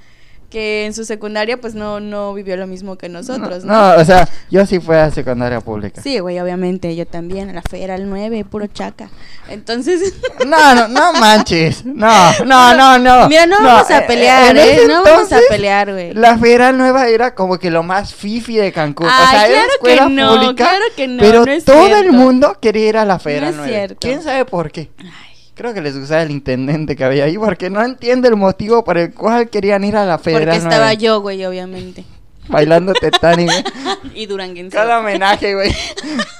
que 0.54 0.86
en 0.86 0.94
su 0.94 1.04
secundaria 1.04 1.60
pues 1.60 1.74
no, 1.74 1.98
no 1.98 2.32
vivió 2.32 2.56
lo 2.56 2.68
mismo 2.68 2.96
que 2.96 3.08
nosotros, 3.08 3.64
¿no? 3.64 3.72
No, 3.96 4.00
o 4.00 4.04
sea, 4.04 4.28
yo 4.52 4.64
sí 4.66 4.78
fui 4.78 4.94
a 4.94 5.10
secundaria 5.10 5.60
pública. 5.60 6.00
Sí, 6.00 6.20
güey, 6.20 6.38
obviamente, 6.38 6.94
yo 6.94 7.04
también, 7.08 7.52
la 7.52 7.60
fe 7.60 7.82
era 7.82 7.96
el 7.96 8.08
9, 8.08 8.44
puro 8.44 8.68
chaca. 8.68 9.10
Entonces... 9.48 10.14
No, 10.46 10.74
no, 10.74 10.88
no 10.88 11.12
manches. 11.14 11.84
No, 11.86 12.30
no, 12.44 12.74
no, 12.74 12.98
no. 12.98 13.28
Mira, 13.28 13.46
no, 13.46 13.56
vamos 13.62 13.90
a 13.90 13.98
eh, 14.00 14.04
pelear, 14.06 14.56
¿eh? 14.56 14.76
ese 14.76 14.86
No 14.88 15.02
vamos 15.02 15.08
a 15.18 15.22
entonces, 15.22 15.42
pelear, 15.48 15.90
güey. 15.92 16.12
La 16.14 16.38
Federal 16.38 16.76
Nueva 16.78 17.08
era 17.08 17.34
como 17.34 17.58
que 17.58 17.70
lo 17.70 17.82
más 17.82 18.14
fifi 18.14 18.56
de 18.56 18.70
Cancún. 18.70 19.06
o 19.06 19.10
Ay, 19.10 19.26
sea, 19.30 19.46
era 19.46 19.54
claro 19.54 19.68
que 19.68 19.74
escuela 19.94 20.08
no, 20.10 20.34
pública. 20.34 20.64
claro 20.68 20.84
que 20.94 21.08
no, 21.08 21.20
Pero 21.20 21.44
no 21.46 21.50
es 21.52 21.64
todo 21.64 21.86
cierto. 21.86 22.04
el 22.04 22.12
mundo 22.12 22.58
quería 22.60 22.88
ir 22.90 22.96
a 22.98 23.04
la 23.04 23.18
Federal 23.18 23.50
es 23.50 23.56
Nueva. 23.56 23.72
cierto. 23.72 23.96
¿Quién 24.00 24.22
sabe 24.22 24.44
por 24.44 24.70
qué? 24.70 24.90
Ay, 24.98 25.33
Creo 25.54 25.72
que 25.72 25.80
les 25.80 25.96
gustaba 25.98 26.22
el 26.22 26.30
intendente 26.32 26.96
que 26.96 27.04
había 27.04 27.24
ahí 27.24 27.38
porque 27.38 27.70
no 27.70 27.82
entiende 27.82 28.28
el 28.28 28.36
motivo 28.36 28.82
por 28.84 28.98
el 28.98 29.14
cual 29.14 29.48
querían 29.50 29.84
ir 29.84 29.96
a 29.96 30.04
la 30.04 30.18
Federal 30.18 30.46
porque 30.46 30.56
estaba 30.58 30.92
yo, 30.94 31.20
güey, 31.20 31.44
obviamente. 31.44 32.04
Bailando 32.48 32.92
Titanic, 32.92 33.46
güey. 33.48 33.64
y 34.14 34.26
Duranguense. 34.26 34.76
Cada 34.76 34.98
homenaje, 34.98 35.54
güey. 35.54 35.72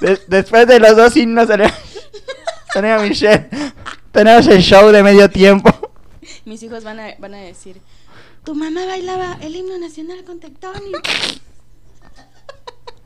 De- 0.01 0.21
después 0.27 0.67
de 0.67 0.81
los 0.81 0.97
dos 0.97 1.17
himnos 1.17 1.47
salía, 1.47 1.73
salía 2.73 2.99
Michelle. 2.99 3.49
Tenemos 4.13 4.47
el 4.49 4.61
show 4.61 4.91
de 4.91 5.03
medio 5.03 5.31
tiempo. 5.31 5.71
Mis 6.45 6.63
hijos 6.63 6.85
van 6.85 7.01
a, 7.01 7.15
van 7.19 7.35
a 7.35 7.39
decir, 7.39 7.81
tu 8.45 8.55
mamá 8.55 8.85
bailaba 8.85 9.39
el 9.41 9.57
himno 9.57 9.79
nacional 9.79 10.25
con 10.25 10.41
Tectonic. 10.41 11.41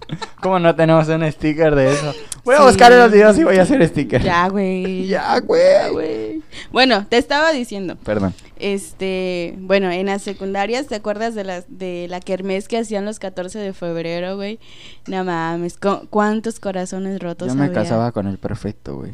¿Cómo 0.41 0.59
no 0.59 0.75
tenemos 0.75 1.09
un 1.09 1.31
sticker 1.31 1.75
de 1.75 1.93
eso? 1.93 2.13
Voy 2.45 2.55
a 2.55 2.59
Sí. 2.59 2.65
buscar 2.65 2.93
en 2.93 2.99
los 3.01 3.13
videos 3.13 3.39
y 3.39 3.45
voy 3.45 3.59
a 3.59 3.63
hacer 3.63 3.87
sticker. 3.87 4.23
ya, 4.23 4.49
güey. 4.49 5.07
Ya, 5.09 5.39
güey. 5.41 6.43
Bueno, 6.73 7.07
te 7.09 7.19
estaba 7.19 7.53
diciendo. 7.53 7.97
Perdón. 8.05 8.35
Este, 8.59 9.55
bueno, 9.59 9.91
en 9.91 10.07
las 10.07 10.23
secundarias, 10.23 10.87
¿te 10.87 10.95
acuerdas 10.95 11.35
de 11.35 11.45
la, 11.45 11.63
de 11.69 12.07
la 12.09 12.21
kermés 12.21 12.69
que 12.69 12.79
hacían 12.79 13.05
los 13.05 13.19
14 13.19 13.59
de 13.59 13.73
febrero, 13.73 14.37
güey? 14.37 14.59
No 15.07 15.25
mames, 15.25 15.77
cu- 15.79 16.07
¿cuántos 16.11 16.59
corazones 16.61 17.21
rotos 17.21 17.49
Yo 17.49 17.55
me 17.55 17.65
había? 17.67 17.75
casaba 17.75 18.13
con 18.13 18.27
el 18.27 18.39
perfecto, 18.39 18.97
güey. 18.97 19.13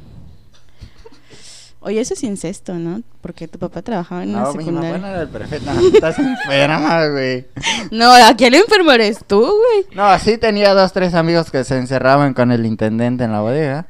Oye, 1.86 2.00
eso 2.00 2.14
es 2.14 2.22
incesto, 2.24 2.72
¿no? 2.76 3.02
Porque 3.20 3.46
tu 3.46 3.58
papá 3.58 3.82
trabajaba 3.82 4.22
en 4.22 4.30
una 4.30 4.40
No, 4.44 4.54
mi 4.54 4.64
mamá 4.64 4.96
no 4.96 5.06
era 5.06 5.20
el 5.20 5.28
perfecto. 5.28 5.70
No, 5.74 5.80
estás 5.86 6.18
enferma, 6.18 7.08
güey. 7.08 7.46
No, 7.90 8.10
aquí 8.10 8.46
el 8.46 8.54
enfermo 8.54 8.90
eres 8.90 9.18
tú, 9.26 9.40
güey. 9.40 9.84
No, 9.94 10.18
sí 10.18 10.38
tenía 10.38 10.72
dos, 10.72 10.94
tres 10.94 11.12
amigos 11.12 11.50
que 11.50 11.62
se 11.62 11.76
encerraban 11.76 12.32
con 12.32 12.50
el 12.52 12.64
intendente 12.64 13.24
en 13.24 13.32
la 13.32 13.40
bodega. 13.42 13.86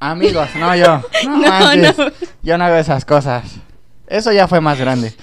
Amigos, 0.00 0.48
no 0.58 0.74
yo. 0.74 1.02
No, 1.26 1.36
No, 1.36 1.48
manches. 1.48 1.98
no. 1.98 2.06
Yo 2.42 2.56
no 2.56 2.64
hago 2.64 2.76
esas 2.76 3.04
cosas. 3.04 3.44
Eso 4.06 4.32
ya 4.32 4.48
fue 4.48 4.62
más 4.62 4.78
grande. 4.78 5.14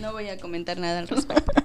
No 0.00 0.12
voy 0.12 0.28
a 0.28 0.38
comentar 0.38 0.78
nada 0.78 1.00
al 1.00 1.08
respecto. 1.08 1.52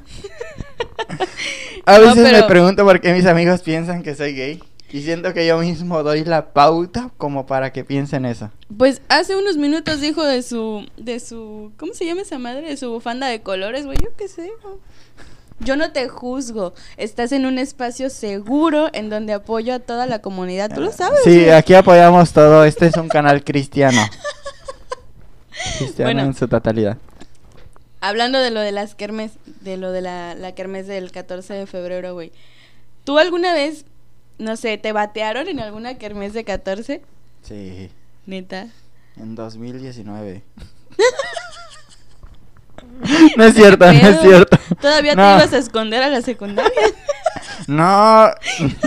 A 1.86 1.98
veces 2.00 2.32
me 2.32 2.44
pregunto 2.44 2.84
por 2.84 3.00
qué 3.00 3.14
mis 3.14 3.26
amigos 3.26 3.62
piensan 3.62 4.02
que 4.04 4.16
soy 4.16 4.34
gay. 4.34 4.64
Y 4.94 5.02
siento 5.04 5.34
que 5.34 5.48
yo 5.48 5.58
mismo 5.60 6.04
doy 6.04 6.26
la 6.26 6.54
pauta 6.54 7.12
como 7.18 7.46
para 7.46 7.72
que 7.72 7.84
piensen 7.86 8.26
eso. 8.26 8.50
Pues 8.78 9.02
hace 9.08 9.36
unos 9.38 9.56
minutos 9.58 10.02
dijo 10.02 10.26
de 10.26 10.42
su, 10.42 10.86
de 10.98 11.20
su, 11.20 11.72
¿cómo 11.78 11.94
se 11.94 12.06
llama 12.06 12.22
esa 12.24 12.38
madre? 12.40 12.68
De 12.68 12.76
su 12.78 12.90
bufanda 12.92 13.28
de 13.28 13.42
colores, 13.42 13.86
güey, 13.86 13.98
yo 14.04 14.10
qué 14.18 14.28
sé. 14.28 14.52
güey. 14.62 14.76
Yo 15.60 15.76
no 15.76 15.92
te 15.92 16.08
juzgo. 16.10 16.74
Estás 16.98 17.32
en 17.32 17.46
un 17.46 17.58
espacio 17.60 18.10
seguro 18.10 18.90
en 18.94 19.10
donde 19.10 19.34
apoyo 19.34 19.76
a 19.76 19.80
toda 19.80 20.08
la 20.08 20.20
comunidad. 20.20 20.72
Tú 20.74 20.82
lo 20.82 20.92
sabes. 20.92 21.20
Sí, 21.24 21.36
güey. 21.36 21.52
aquí 21.52 21.74
apoyamos 21.76 22.34
todo. 22.34 22.66
Este 22.66 22.88
es 22.88 22.98
un 22.98 23.08
canal 23.08 23.44
cristiano. 23.44 24.02
Cristiano 25.78 26.08
Bueno. 26.12 26.22
en 26.24 26.34
su 26.34 26.48
totalidad. 26.48 26.98
Hablando 28.00 28.40
de 28.40 28.50
lo 28.50 28.60
de 28.62 28.72
las 28.72 28.96
kermes, 28.96 29.34
de 29.62 29.78
lo 29.78 29.92
de 29.92 30.02
la, 30.02 30.34
la 30.34 30.54
kermes 30.56 30.88
del 30.88 31.12
14 31.12 31.54
de 31.54 31.68
febrero, 31.68 32.14
güey. 32.16 32.32
¿Tú 33.04 33.20
alguna 33.20 33.54
vez, 33.54 33.86
no 34.42 34.56
sé, 34.58 34.78
te 34.78 34.92
batearon 34.92 35.48
en 35.48 35.60
alguna 35.60 35.98
kermes 35.98 36.34
de 36.34 36.44
14? 36.44 37.02
Sí, 37.44 37.90
Neta. 38.26 38.68
en 39.18 39.36
2019. 39.36 40.44
no 43.38 43.44
es 43.44 43.54
cierto, 43.56 43.86
no 43.86 43.92
es 43.92 44.22
cierto. 44.22 44.58
¿Todavía 44.80 45.16
No. 45.16 45.24
te 45.24 45.44
ibas 45.44 45.54
a 45.54 45.58
esconder 45.58 46.04
a 46.04 46.10
la 46.10 46.22
secundaria? 46.22 46.72
No. 47.68 48.28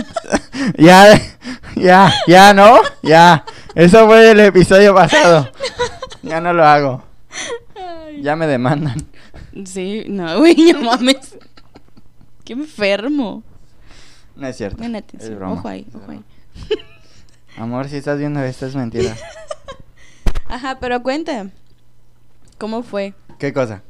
ya, 0.77 1.19
ya, 1.75 2.13
ya, 2.27 2.53
no, 2.53 2.79
ya. 3.01 3.45
Eso 3.73 4.05
fue 4.05 4.31
el 4.31 4.39
episodio 4.41 4.93
pasado. 4.93 5.49
Ya 6.21 6.41
no 6.41 6.53
lo 6.53 6.65
hago. 6.65 7.03
Ay. 7.75 8.21
Ya 8.21 8.35
me 8.35 8.47
demandan. 8.47 8.97
Sí, 9.65 10.03
no, 10.07 10.39
güey, 10.39 10.55
no 10.73 10.81
mames. 10.81 11.37
Qué 12.43 12.53
enfermo. 12.53 13.43
No 14.35 14.47
es 14.47 14.57
cierto. 14.57 14.77
Ven 14.81 14.95
es 14.95 15.35
broma, 15.35 15.53
Ojo 15.53 15.67
ahí, 15.67 15.87
ojo 15.93 16.11
ahí. 16.11 16.23
Amor, 17.57 17.87
si 17.87 17.97
estás 17.97 18.17
viendo 18.19 18.43
esto 18.43 18.65
es 18.65 18.75
mentira. 18.75 19.15
Ajá, 20.47 20.77
pero 20.79 21.01
cuenta. 21.01 21.47
¿Cómo 22.57 22.83
fue? 22.83 23.13
¿Qué 23.39 23.53
cosa? 23.53 23.81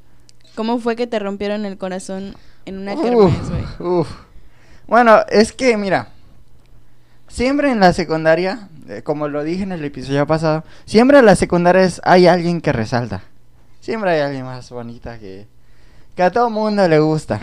¿Cómo 0.56 0.80
fue 0.80 0.96
que 0.96 1.08
te 1.08 1.20
rompieron 1.20 1.66
el 1.66 1.78
corazón 1.78 2.36
en 2.66 2.78
una 2.78 2.96
kermés, 2.96 3.34
güey? 3.78 4.06
Bueno, 4.88 5.20
es 5.30 5.52
que 5.52 5.78
mira, 5.78 6.10
siempre 7.28 7.72
en 7.72 7.80
la 7.80 7.92
secundaria, 7.94 8.70
eh, 8.88 9.02
como 9.04 9.28
lo 9.28 9.44
dije 9.44 9.64
en 9.64 9.72
el 9.72 9.84
episodio 9.84 10.26
pasado, 10.26 10.64
siempre 10.86 11.20
en 11.20 11.26
las 11.26 11.40
secundarias 11.40 12.02
hay 12.04 12.28
alguien 12.28 12.62
que 12.62 12.72
resalta. 12.72 13.24
Siempre 13.82 14.12
hay 14.12 14.22
alguien 14.22 14.46
más 14.46 14.70
bonita 14.70 15.20
que, 15.20 15.48
que 16.16 16.24
a 16.24 16.32
todo 16.32 16.50
mundo 16.50 16.88
le 16.88 17.00
gusta. 17.00 17.40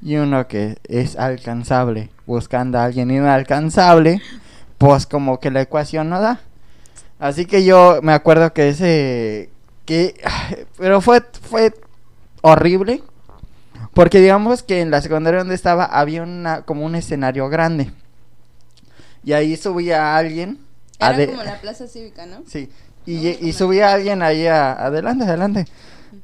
Y 0.00 0.16
uno 0.16 0.46
que 0.46 0.78
es 0.84 1.16
alcanzable, 1.16 2.10
buscando 2.26 2.78
a 2.78 2.84
alguien 2.84 3.10
inalcanzable, 3.10 4.22
pues 4.78 5.06
como 5.06 5.40
que 5.40 5.50
la 5.50 5.62
ecuación 5.62 6.08
no 6.08 6.20
da. 6.20 6.40
Así 7.18 7.46
que 7.46 7.64
yo 7.64 7.98
me 8.02 8.12
acuerdo 8.12 8.52
que 8.52 8.68
ese... 8.68 9.50
que 9.84 10.14
Pero 10.78 11.00
fue, 11.00 11.22
fue 11.42 11.74
horrible. 12.42 13.02
Porque 13.92 14.20
digamos 14.20 14.62
que 14.62 14.80
en 14.80 14.92
la 14.92 15.00
secundaria 15.02 15.40
donde 15.40 15.56
estaba 15.56 15.84
había 15.84 16.22
una, 16.22 16.62
como 16.62 16.84
un 16.86 16.94
escenario 16.94 17.48
grande. 17.48 17.90
Y 19.24 19.32
ahí 19.32 19.56
subía 19.56 20.14
a 20.14 20.16
alguien. 20.18 20.58
Era 21.00 21.10
ade- 21.16 21.26
como 21.30 21.42
la 21.42 21.60
plaza 21.60 21.88
cívica, 21.88 22.24
¿no? 22.26 22.42
Sí. 22.46 22.70
Y, 23.04 23.28
y 23.28 23.52
subía 23.52 23.88
a 23.88 23.94
alguien 23.94 24.22
ahí 24.22 24.46
a- 24.46 24.72
adelante, 24.72 25.24
adelante. 25.24 25.64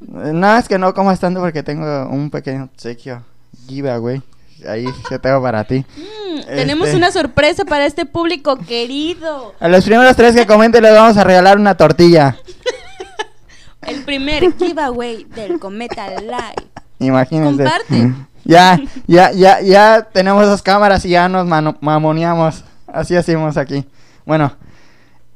Nada 0.00 0.60
es 0.60 0.68
que 0.68 0.78
no 0.78 0.94
como 0.94 1.10
estando 1.10 1.40
porque 1.40 1.62
tengo 1.64 2.08
un 2.08 2.30
pequeño 2.30 2.64
obsequio 2.72 3.24
giveaway. 3.68 4.22
Ahí 4.68 4.86
que 5.08 5.18
tengo 5.18 5.42
para 5.42 5.64
ti. 5.64 5.84
Mm, 5.96 6.38
Este- 6.38 6.54
Tenemos 6.56 6.92
una 6.94 7.10
sorpresa 7.12 7.64
para 7.64 7.84
este 7.86 8.06
público 8.06 8.56
querido. 8.56 9.54
A 9.60 9.68
los 9.68 9.84
primeros 9.84 10.16
tres 10.16 10.34
que 10.34 10.46
comenten 10.46 10.82
les 10.82 10.94
vamos 10.94 11.16
a 11.16 11.24
regalar 11.24 11.58
una 11.58 11.76
tortilla. 11.76 12.36
El 13.82 14.02
primer 14.04 14.56
giveaway 14.56 15.24
del 15.24 15.58
Cometa 15.58 16.08
Live. 16.08 16.68
Imagínense. 16.98 17.62
Comparte. 17.64 18.12
Ya, 18.46 18.78
ya, 19.06 19.32
ya, 19.32 19.62
ya 19.62 20.06
tenemos 20.12 20.46
dos 20.46 20.60
cámaras 20.60 21.02
y 21.06 21.08
ya 21.08 21.30
nos 21.30 21.46
mamoneamos. 21.80 22.62
Así 22.86 23.16
hacemos 23.16 23.56
aquí. 23.56 23.86
Bueno, 24.26 24.54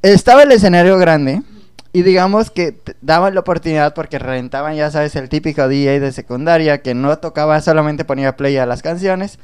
estaba 0.02 0.42
el 0.42 0.52
escenario 0.52 0.98
grande 0.98 1.40
y 1.92 2.02
digamos 2.02 2.50
que 2.50 2.76
daban 3.00 3.34
la 3.34 3.40
oportunidad 3.40 3.94
porque 3.94 4.18
rentaban, 4.18 4.76
ya 4.76 4.90
sabes, 4.90 5.16
el 5.16 5.28
típico 5.28 5.68
DJ 5.68 6.00
de 6.00 6.12
secundaria 6.12 6.82
que 6.82 6.94
no 6.94 7.16
tocaba, 7.18 7.60
solamente 7.60 8.04
ponía 8.04 8.36
play 8.36 8.56
a 8.56 8.66
las 8.66 8.82
canciones. 8.82 9.38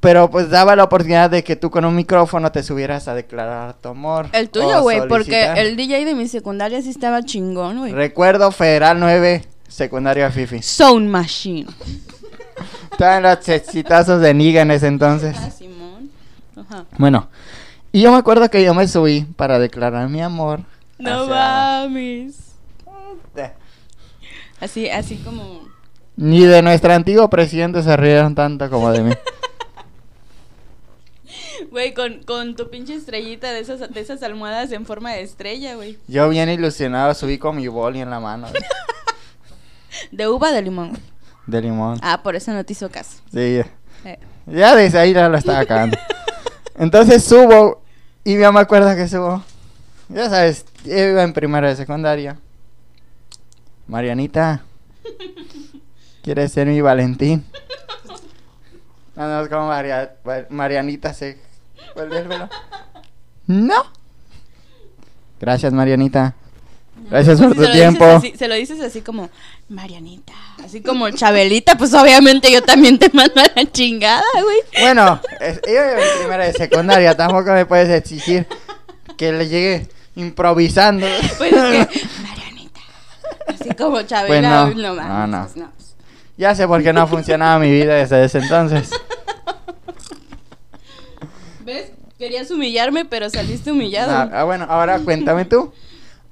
Pero 0.00 0.30
pues 0.30 0.48
daba 0.48 0.76
la 0.76 0.84
oportunidad 0.84 1.28
de 1.28 1.44
que 1.44 1.56
tú 1.56 1.70
con 1.70 1.84
un 1.84 1.94
micrófono 1.94 2.50
te 2.52 2.62
subieras 2.62 3.06
a 3.06 3.14
declarar 3.14 3.74
tu 3.74 3.90
amor. 3.90 4.28
El 4.32 4.48
tuyo, 4.48 4.80
güey, 4.80 5.06
porque 5.08 5.52
el 5.56 5.76
DJ 5.76 6.06
de 6.06 6.14
mi 6.14 6.26
secundaria 6.26 6.80
sí 6.80 6.88
estaba 6.88 7.22
chingón, 7.22 7.80
güey. 7.80 7.92
Recuerdo 7.92 8.50
Federal 8.50 8.98
9, 8.98 9.44
secundaria 9.68 10.30
Fifi. 10.30 10.62
Sound 10.62 11.06
Machine. 11.06 11.66
Estaban 12.92 13.22
los 13.22 13.46
exitazos 13.46 14.22
de 14.22 14.32
Niga 14.32 14.62
en 14.62 14.70
ese 14.70 14.86
entonces. 14.86 15.36
Ah, 15.38 15.50
Simón. 15.50 16.10
Ajá. 16.56 16.86
Bueno, 16.96 17.28
y 17.92 18.00
yo 18.00 18.10
me 18.10 18.18
acuerdo 18.18 18.48
que 18.48 18.62
yo 18.62 18.72
me 18.72 18.88
subí 18.88 19.26
para 19.36 19.58
declarar 19.58 20.08
mi 20.08 20.22
amor. 20.22 20.60
No 21.00 21.26
mames. 21.26 22.36
Eh, 23.36 23.52
Así, 24.60 24.88
así 24.90 25.16
como. 25.16 25.62
Ni 26.16 26.44
de 26.44 26.60
nuestro 26.62 26.92
antiguo 26.92 27.30
presidente 27.30 27.82
se 27.82 27.96
rieron 27.96 28.34
tanto 28.34 28.68
como 28.68 28.90
de 28.92 29.02
mí. 29.02 29.12
Güey, 31.70 31.92
con, 31.94 32.22
con 32.24 32.56
tu 32.56 32.70
pinche 32.70 32.94
estrellita 32.94 33.52
de 33.52 33.60
esas, 33.60 33.92
de 33.92 34.00
esas 34.00 34.22
almohadas 34.22 34.72
en 34.72 34.86
forma 34.86 35.12
de 35.12 35.22
estrella, 35.22 35.74
güey. 35.74 35.98
Yo 36.08 36.28
bien 36.28 36.48
ilusionado 36.48 37.12
subí 37.14 37.38
con 37.38 37.56
mi 37.56 37.68
boli 37.68 38.00
en 38.00 38.08
la 38.10 38.18
mano 38.18 38.48
De 40.10 40.26
uva 40.28 40.52
de 40.52 40.62
limón. 40.62 40.98
de 41.46 41.60
limón. 41.60 41.98
Ah, 42.02 42.22
por 42.22 42.34
eso 42.34 42.52
no 42.52 42.64
te 42.64 42.72
hizo 42.72 42.90
caso. 42.90 43.18
Sí, 43.32 43.60
Eh. 44.04 44.18
ya 44.46 44.74
desde 44.74 44.98
ahí 44.98 45.12
ya 45.12 45.28
lo 45.28 45.36
estaba 45.36 45.60
acabando. 45.60 45.98
Entonces 46.76 47.22
subo 47.24 47.82
y 48.24 48.38
ya 48.38 48.50
me 48.52 48.60
acuerdo 48.60 48.96
que 48.96 49.06
subo. 49.06 49.44
Ya 50.08 50.30
sabes, 50.30 50.64
iba 50.84 51.22
en 51.22 51.32
primera 51.32 51.68
de 51.68 51.76
secundaria. 51.76 52.38
Marianita, 53.86 54.62
¿quieres 56.22 56.52
ser 56.52 56.68
mi 56.68 56.80
Valentín? 56.80 57.44
No, 59.16 59.28
no, 59.28 59.42
es 59.42 59.48
como 59.48 59.70
Marianita 60.50 61.12
se 61.12 61.38
vuelve 61.94 62.18
el 62.18 62.28
velo. 62.28 62.48
No. 63.46 63.82
Gracias, 65.40 65.72
Marianita. 65.72 66.34
Gracias 67.10 67.40
por 67.40 67.50
Si 67.50 67.56
tu 67.56 67.64
se 67.64 67.72
tiempo. 67.72 68.04
así- 68.04 68.34
se 68.36 68.46
lo 68.46 68.54
dices 68.54 68.80
así 68.80 69.00
como, 69.00 69.28
Marianita. 69.68 70.32
Así 70.64 70.80
como 70.82 71.10
Chabelita, 71.10 71.76
pues 71.76 71.92
obviamente 71.94 72.52
yo 72.52 72.62
también 72.62 72.98
te 72.98 73.10
mando 73.12 73.40
a 73.40 73.50
la 73.56 73.72
chingada, 73.72 74.22
güey. 74.42 74.58
Bueno, 74.84 75.20
es- 75.40 75.60
yo 75.66 75.80
en 75.82 76.18
primera 76.20 76.44
de 76.44 76.52
secundaria, 76.52 77.16
tampoco 77.16 77.50
me 77.52 77.66
puedes 77.66 77.88
exigir 77.88 78.46
que 79.16 79.32
le 79.32 79.48
llegue 79.48 79.88
improvisando. 80.14 81.06
Pues 81.38 81.52
es 81.52 81.86
que, 81.88 82.06
Marianita. 82.22 82.80
Así 83.48 83.70
como 83.74 84.02
Chabela, 84.02 84.64
Pues 84.66 84.76
no, 84.76 84.94
no, 84.94 85.08
no, 85.08 85.26
no. 85.26 85.48
no. 85.54 85.72
Ya 86.36 86.54
sé 86.54 86.66
por 86.66 86.82
qué 86.82 86.92
no 86.92 87.02
ha 87.02 87.06
funcionado 87.06 87.60
mi 87.60 87.70
vida 87.70 87.94
desde 87.94 88.24
ese 88.24 88.38
entonces. 88.38 88.90
¿Ves? 91.64 91.92
Querías 92.18 92.50
humillarme, 92.50 93.04
pero 93.04 93.28
saliste 93.30 93.70
humillado. 93.72 94.12
Ah, 94.12 94.30
ah, 94.40 94.44
bueno, 94.44 94.66
ahora 94.68 94.98
cuéntame 94.98 95.44
tú. 95.44 95.72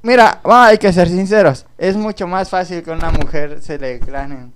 Mira, 0.02 0.40
va, 0.48 0.66
hay 0.68 0.78
que 0.78 0.92
ser 0.92 1.08
sinceros. 1.08 1.66
Es 1.76 1.96
mucho 1.96 2.26
más 2.26 2.48
fácil 2.48 2.82
que 2.82 2.90
una 2.90 3.10
mujer 3.10 3.60
se 3.62 3.78
le 3.78 3.98
declaren 3.98 4.52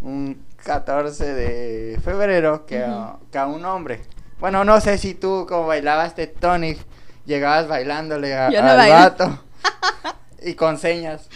un 0.00 0.42
14 0.64 1.32
de 1.32 2.00
febrero 2.02 2.66
que, 2.66 2.82
a, 2.82 3.16
que 3.30 3.38
a 3.38 3.46
un 3.46 3.64
hombre. 3.64 4.02
Bueno, 4.40 4.64
no 4.64 4.80
sé 4.80 4.98
si 4.98 5.14
tú, 5.14 5.46
como 5.48 5.66
bailabas 5.66 6.14
Tectonic, 6.14 6.78
llegabas 7.26 7.68
bailándole 7.68 8.34
a- 8.34 8.50
no 8.50 8.58
al 8.58 8.76
bailo. 8.76 8.94
vato 8.94 9.44
y 10.42 10.54
con 10.54 10.78
señas. 10.78 11.28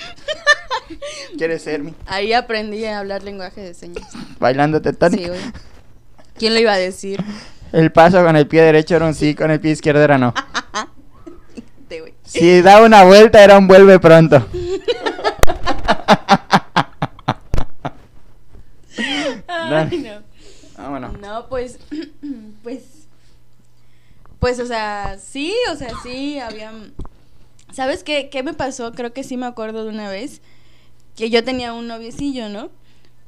¿Quieres 1.36 1.62
ser 1.62 1.82
mi? 1.82 1.94
Ahí 2.06 2.32
aprendí 2.32 2.84
a 2.86 2.98
hablar 2.98 3.22
lenguaje 3.22 3.60
de 3.60 3.74
señas. 3.74 4.08
Bailando 4.38 4.80
Tectonic. 4.80 5.20
Sí, 5.20 5.28
güey. 5.28 5.40
¿Quién 6.36 6.54
lo 6.54 6.60
iba 6.60 6.72
a 6.72 6.78
decir? 6.78 7.22
El 7.72 7.92
paso 7.92 8.24
con 8.24 8.36
el 8.36 8.46
pie 8.46 8.62
derecho 8.62 8.96
era 8.96 9.04
un 9.06 9.14
sí, 9.14 9.34
con 9.34 9.50
el 9.50 9.60
pie 9.60 9.72
izquierdo 9.72 10.02
era 10.02 10.18
no. 10.18 10.34
Si 12.24 12.60
da 12.60 12.82
una 12.82 13.04
vuelta 13.04 13.42
era 13.42 13.56
un 13.56 13.66
vuelve 13.66 13.98
pronto. 13.98 14.46
Ay, 19.48 20.10
no. 20.76 20.90
Bueno. 20.90 21.12
No, 21.20 21.46
pues, 21.48 21.78
pues, 22.62 22.97
pues, 24.38 24.60
o 24.60 24.66
sea, 24.66 25.18
sí, 25.20 25.54
o 25.72 25.76
sea, 25.76 25.90
sí, 26.02 26.38
había, 26.38 26.72
¿sabes 27.72 28.04
qué, 28.04 28.28
qué 28.30 28.42
me 28.42 28.54
pasó? 28.54 28.92
Creo 28.92 29.12
que 29.12 29.24
sí 29.24 29.36
me 29.36 29.46
acuerdo 29.46 29.84
de 29.84 29.90
una 29.90 30.08
vez 30.08 30.40
que 31.16 31.30
yo 31.30 31.42
tenía 31.42 31.72
un 31.72 31.88
noviecillo, 31.88 32.48
¿no? 32.48 32.70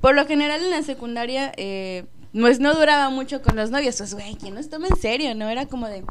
Por 0.00 0.14
lo 0.14 0.26
general 0.26 0.62
en 0.62 0.70
la 0.70 0.82
secundaria, 0.82 1.52
eh, 1.56 2.04
pues 2.32 2.60
no 2.60 2.74
duraba 2.74 3.10
mucho 3.10 3.42
con 3.42 3.56
los 3.56 3.70
novios, 3.70 3.96
pues, 3.98 4.14
güey, 4.14 4.36
¿quién 4.36 4.54
nos 4.54 4.70
toma 4.70 4.86
en 4.86 4.96
serio, 4.96 5.34
no? 5.34 5.48
Era 5.48 5.66
como 5.66 5.88
de, 5.88 6.04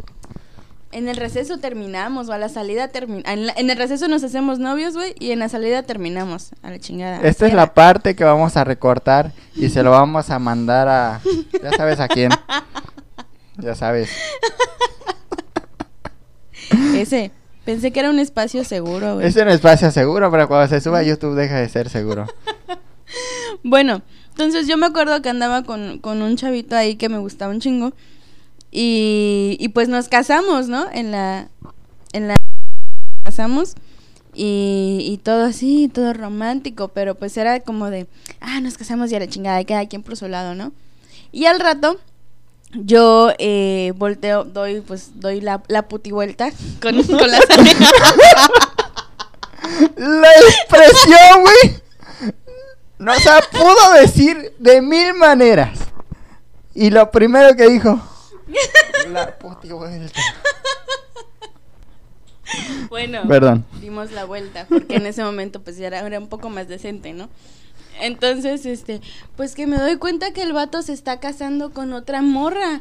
en 0.92 1.08
el 1.08 1.16
receso 1.16 1.60
terminamos, 1.60 2.30
o 2.30 2.34
a 2.34 2.38
la 2.38 2.50
salida 2.50 2.90
terminamos, 2.90 3.56
en, 3.58 3.70
el 3.70 3.78
receso 3.78 4.08
nos 4.08 4.24
hacemos 4.24 4.60
novios, 4.60 4.94
güey, 4.96 5.16
y 5.20 5.32
en 5.32 5.40
la 5.40 5.48
salida 5.50 5.84
terminamos, 5.84 6.52
a 6.62 6.72
la 6.72 6.80
chingada. 6.80 7.22
Esta 7.22 7.48
es 7.48 7.54
la 7.54 7.74
parte 7.74 8.16
que 8.16 8.26
vamos 8.26 8.58
a 8.58 8.64
recortar 8.64 9.32
y 9.56 9.70
se 9.70 9.82
lo 9.82 9.92
vamos 9.92 10.30
a 10.30 10.40
mandar 10.40 10.88
a... 10.88 11.22
Ya 11.64 11.72
sabes 11.78 12.00
a 12.00 12.08
quién. 12.08 12.32
Ya 13.62 13.76
sabes. 13.76 14.10
Ese, 16.96 17.32
pensé 17.66 17.92
que 17.92 18.00
era 18.00 18.10
un 18.10 18.20
espacio 18.20 18.64
seguro, 18.64 19.16
güey. 19.16 19.28
Es 19.28 19.36
un 19.36 19.48
espacio 19.48 19.92
seguro, 19.92 20.30
pero 20.32 20.48
cuando 20.48 20.68
se 20.68 20.82
suba 20.82 21.00
a 21.00 21.04
YouTube 21.04 21.36
deja 21.36 21.58
de 21.58 21.70
ser 21.70 21.90
seguro. 21.90 22.28
Bueno, 23.64 24.04
entonces 24.30 24.68
yo 24.68 24.78
me 24.78 24.86
acuerdo 24.86 25.22
que 25.22 25.30
andaba 25.30 25.64
con, 25.64 26.00
con 26.00 26.22
un 26.22 26.38
chavito 26.38 26.76
ahí 26.76 26.96
que 26.96 27.10
me 27.10 27.18
gustaba 27.18 27.52
un 27.52 27.60
chingo. 27.60 27.92
Y, 28.72 29.58
y 29.60 29.70
pues 29.70 29.90
nos 29.90 30.08
casamos, 30.08 30.70
¿no? 30.70 30.90
En 30.92 31.12
la. 31.12 31.50
En 32.14 32.28
la. 32.28 32.36
Casamos. 33.24 33.76
Y, 34.34 35.00
y 35.02 35.18
todo 35.18 35.44
así, 35.44 35.90
todo 35.94 36.14
romántico. 36.14 36.90
Pero 36.90 37.16
pues 37.16 37.36
era 37.36 37.60
como 37.60 37.90
de. 37.90 38.08
Ah, 38.40 38.62
nos 38.62 38.78
casamos 38.78 39.12
y 39.12 39.16
a 39.16 39.20
la 39.20 39.28
chingada, 39.28 39.60
y 39.60 39.66
cada 39.66 39.88
quien 39.88 40.04
por 40.04 40.16
su 40.16 40.28
lado, 40.28 40.56
¿no? 40.56 40.72
Y 41.32 41.46
al 41.46 41.60
rato. 41.60 42.00
Yo 42.72 43.32
eh, 43.40 43.94
volteo, 43.96 44.44
doy, 44.44 44.82
pues, 44.82 45.20
doy 45.20 45.42
la, 45.42 45.64
la 45.68 45.88
puti 45.88 46.12
vuelta 46.12 46.52
con, 46.82 47.04
con 47.04 47.32
las 47.32 47.46
La 49.98 50.32
expresión, 50.32 51.42
güey. 51.42 51.82
No 53.00 53.14
se 53.16 53.30
pudo 53.52 53.94
decir 53.94 54.54
de 54.60 54.82
mil 54.82 55.14
maneras. 55.14 55.80
Y 56.76 56.90
lo 56.92 57.10
primero 57.12 57.56
que 57.56 57.70
dijo. 57.70 58.00
La 59.10 59.38
puti 59.38 59.72
vuelta. 59.72 60.22
Bueno. 62.90 63.28
Perdón. 63.28 63.66
dimos 63.80 64.12
la 64.12 64.26
vuelta, 64.26 64.66
porque 64.68 64.96
en 64.96 65.06
ese 65.06 65.24
momento 65.24 65.62
pues 65.62 65.78
ya 65.78 65.88
era, 65.88 66.00
era 66.00 66.20
un 66.20 66.28
poco 66.28 66.50
más 66.50 66.68
decente, 66.68 67.14
¿no? 67.14 67.30
Entonces, 68.02 68.66
este, 68.66 69.02
pues 69.36 69.56
que 69.56 69.68
me 69.68 69.78
doy 69.78 69.98
cuenta 69.98 70.32
que 70.32 70.42
el 70.42 70.54
vato 70.54 70.82
se 70.82 70.94
está 70.94 71.20
casando 71.20 71.72
con 71.72 71.94
otra 71.94 72.22
morra. 72.22 72.80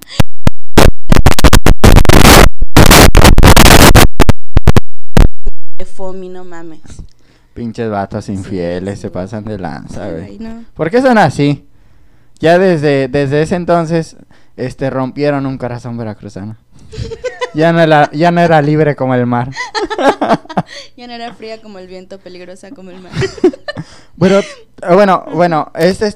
De 5.76 5.84
Fomi, 5.84 6.28
no 6.28 6.44
mames. 6.44 6.80
Pinches 7.54 7.90
vatos 7.90 8.28
infieles 8.28 8.94
sí. 8.96 9.02
se 9.02 9.10
pasan 9.10 9.44
de 9.44 9.58
lanza, 9.58 10.10
güey. 10.10 10.38
No. 10.38 10.64
¿Por 10.74 10.90
qué 10.90 11.02
son 11.02 11.18
así? 11.18 11.66
Ya 12.38 12.58
desde, 12.58 13.08
desde 13.08 13.42
ese 13.42 13.56
entonces, 13.56 14.16
este, 14.56 14.90
rompieron 14.90 15.46
un 15.46 15.58
corazón 15.58 15.96
veracruzano. 15.96 16.56
Ya, 17.54 17.72
no 17.72 17.80
era, 17.80 18.10
ya 18.12 18.30
no 18.30 18.40
era 18.40 18.60
libre 18.62 18.96
como 18.96 19.14
el 19.14 19.26
mar. 19.26 19.50
Ya 20.96 21.06
no 21.06 21.12
era 21.12 21.32
fría 21.34 21.60
como 21.62 21.78
el 21.78 21.86
viento, 21.86 22.18
peligrosa 22.18 22.70
como 22.70 22.90
el 22.90 23.00
mar. 23.00 23.12
Bueno, 24.16 24.40
bueno, 24.94 25.24
bueno, 25.32 25.70
este 25.74 26.08
es... 26.08 26.14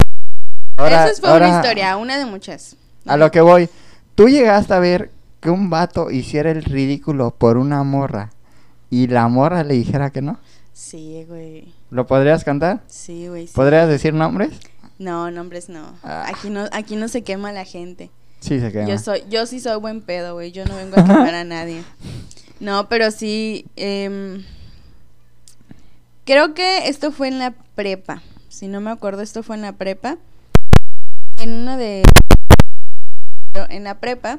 ahora- 0.77 1.07
Esa 1.09 1.21
fue 1.21 1.31
ahora, 1.31 1.49
una 1.49 1.57
historia, 1.57 1.97
una 1.97 2.19
de 2.19 2.27
muchas. 2.27 2.77
A 3.07 3.17
lo 3.17 3.31
que 3.31 3.41
voy. 3.41 3.69
¿Tú 4.15 4.29
llegaste 4.29 4.75
a 4.75 4.79
ver 4.79 5.11
que 5.41 5.51
un 5.51 5.71
vato 5.71 6.11
hiciera 6.11 6.51
el 6.51 6.63
ridículo 6.65 7.31
por 7.33 7.57
una 7.57 7.83
morra 7.83 8.31
y 8.91 9.07
la 9.09 9.27
morra 9.29 9.65
le 9.65 9.75
dijera 9.75 10.11
que 10.11 10.21
no? 10.23 10.39
Sí, 10.73 11.25
güey. 11.29 11.73
¿Lo 11.91 12.07
podrías 12.07 12.45
cantar? 12.45 12.81
Sí, 12.87 13.29
güey. 13.29 13.47
sí. 13.47 13.53
¿Podrías 13.55 13.89
decir 13.89 14.15
nombres? 14.15 14.51
No, 14.99 15.31
nombres 15.31 15.69
no. 15.69 15.95
Ah. 16.03 16.27
Aquí 16.29 16.51
no. 16.51 16.67
Aquí 16.73 16.97
no 16.97 17.09
se 17.09 17.23
quema 17.23 17.53
la 17.53 17.65
gente. 17.65 18.11
Sí, 18.43 18.59
se 18.59 18.73
quema. 18.73 18.89
Yo 18.89 18.99
soy, 18.99 19.23
yo 19.31 19.47
sí 19.47 19.61
soy 19.61 19.79
buen 19.81 20.01
pedo, 20.01 20.35
güey. 20.35 20.51
Yo 20.51 20.65
no 20.65 20.75
vengo 20.77 20.99
a 20.99 21.05
quemar 21.05 21.35
a 21.35 21.45
nadie. 21.45 21.83
No, 22.61 22.89
pero 22.89 23.11
sí. 23.11 23.67
em, 23.75 24.45
creo 26.25 26.55
que 26.55 26.87
esto 26.89 27.11
fue 27.11 27.27
en 27.27 27.41
la 27.41 27.55
prepa. 27.75 28.23
Si 28.49 28.69
no 28.69 28.81
me 28.81 28.91
acuerdo, 28.93 29.21
esto 29.23 29.43
fue 29.43 29.57
en 29.57 29.63
la 29.63 29.73
prepa. 29.73 30.17
En 31.41 31.51
una 31.51 31.77
de. 31.77 32.03
En 33.69 33.83
la 33.83 33.99
prepa, 33.99 34.39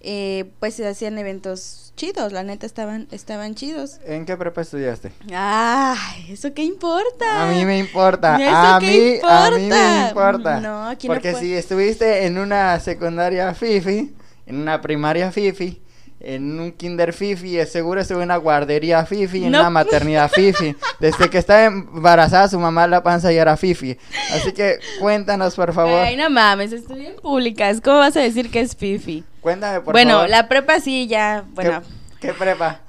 eh, 0.00 0.50
pues 0.60 0.74
se 0.74 0.86
hacían 0.86 1.18
eventos 1.18 1.92
chidos. 1.96 2.32
La 2.32 2.42
neta 2.42 2.66
estaban, 2.66 3.08
estaban 3.10 3.54
chidos. 3.54 3.98
¿En 4.04 4.24
qué 4.24 4.36
prepa 4.36 4.60
estudiaste? 4.62 5.12
Ay, 5.34 6.32
¿eso 6.32 6.54
qué 6.54 6.62
importa? 6.62 7.42
A 7.42 7.46
mí 7.52 7.64
me 7.64 7.78
importa. 7.78 8.36
¿Eso 8.36 8.56
A 8.56 8.78
qué 8.80 9.20
mí, 9.22 9.28
a 9.28 9.50
mí 9.50 9.66
me 9.66 10.08
importa? 10.08 10.60
No, 10.60 10.88
aquí 10.88 11.06
Porque 11.06 11.34
si 11.34 11.54
estuviste 11.54 12.26
en 12.26 12.38
una 12.38 12.78
secundaria 12.80 13.54
fifi, 13.54 14.14
en 14.46 14.56
una 14.56 14.80
primaria 14.80 15.32
fifi, 15.32 15.82
en 16.20 16.58
un 16.58 16.72
kinder 16.72 17.12
fifi, 17.12 17.64
seguro 17.66 18.00
estuve 18.00 18.18
en 18.18 18.24
una 18.24 18.36
guardería 18.38 19.06
fifi, 19.06 19.44
en 19.44 19.52
No. 19.52 19.60
una 19.60 19.70
maternidad 19.70 20.28
fifi. 20.30 20.74
Desde 20.98 21.30
que 21.30 21.38
estaba 21.38 21.64
embarazada 21.64 22.48
su 22.48 22.58
mamá 22.58 22.86
la 22.88 23.02
panza 23.02 23.30
ya 23.30 23.42
era 23.42 23.56
fifi. 23.56 23.96
Así 24.34 24.52
que 24.52 24.78
cuéntanos, 25.00 25.54
por 25.54 25.72
favor. 25.72 26.00
Ay, 26.00 26.16
no 26.16 26.28
mames, 26.28 26.72
estudié 26.72 27.10
en 27.10 27.16
públicas. 27.16 27.80
¿Cómo 27.80 27.98
vas 27.98 28.16
a 28.16 28.20
decir 28.20 28.50
que 28.50 28.60
es 28.60 28.74
fifi? 28.76 29.22
Cuéntame, 29.40 29.80
por 29.80 29.92
bueno, 29.94 30.14
favor. 30.14 30.28
la 30.30 30.48
prepa 30.48 30.80
sí, 30.80 31.06
ya, 31.06 31.44
¿Qué- 31.46 31.50
bueno, 31.54 31.82
¿Qué, 32.20 32.32
prepa? 32.32 32.80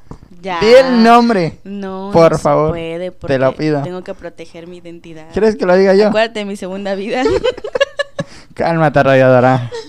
ya. 0.41 0.59
Di 0.59 0.67
el 0.73 1.03
nombre. 1.03 1.59
No, 1.63 2.09
Por 2.11 2.31
no 2.31 2.37
se 2.37 2.43
favor, 2.43 2.69
puede 2.71 3.11
te 3.11 3.37
lo 3.37 3.55
pido. 3.55 3.83
Tengo 3.83 4.03
que 4.03 4.15
proteger 4.15 4.65
mi 4.65 4.77
identidad. 4.77 5.27
¿Quieres 5.33 5.55
que 5.55 5.65
lo 5.67 5.75
diga 5.75 5.93
yo? 5.93 6.07
Acuérdate 6.07 6.39
de 6.39 6.45
mi 6.45 6.55
segunda 6.55 6.95
vida. 6.95 7.21
Cálmate, 8.55 9.03
rayadora. 9.03 9.69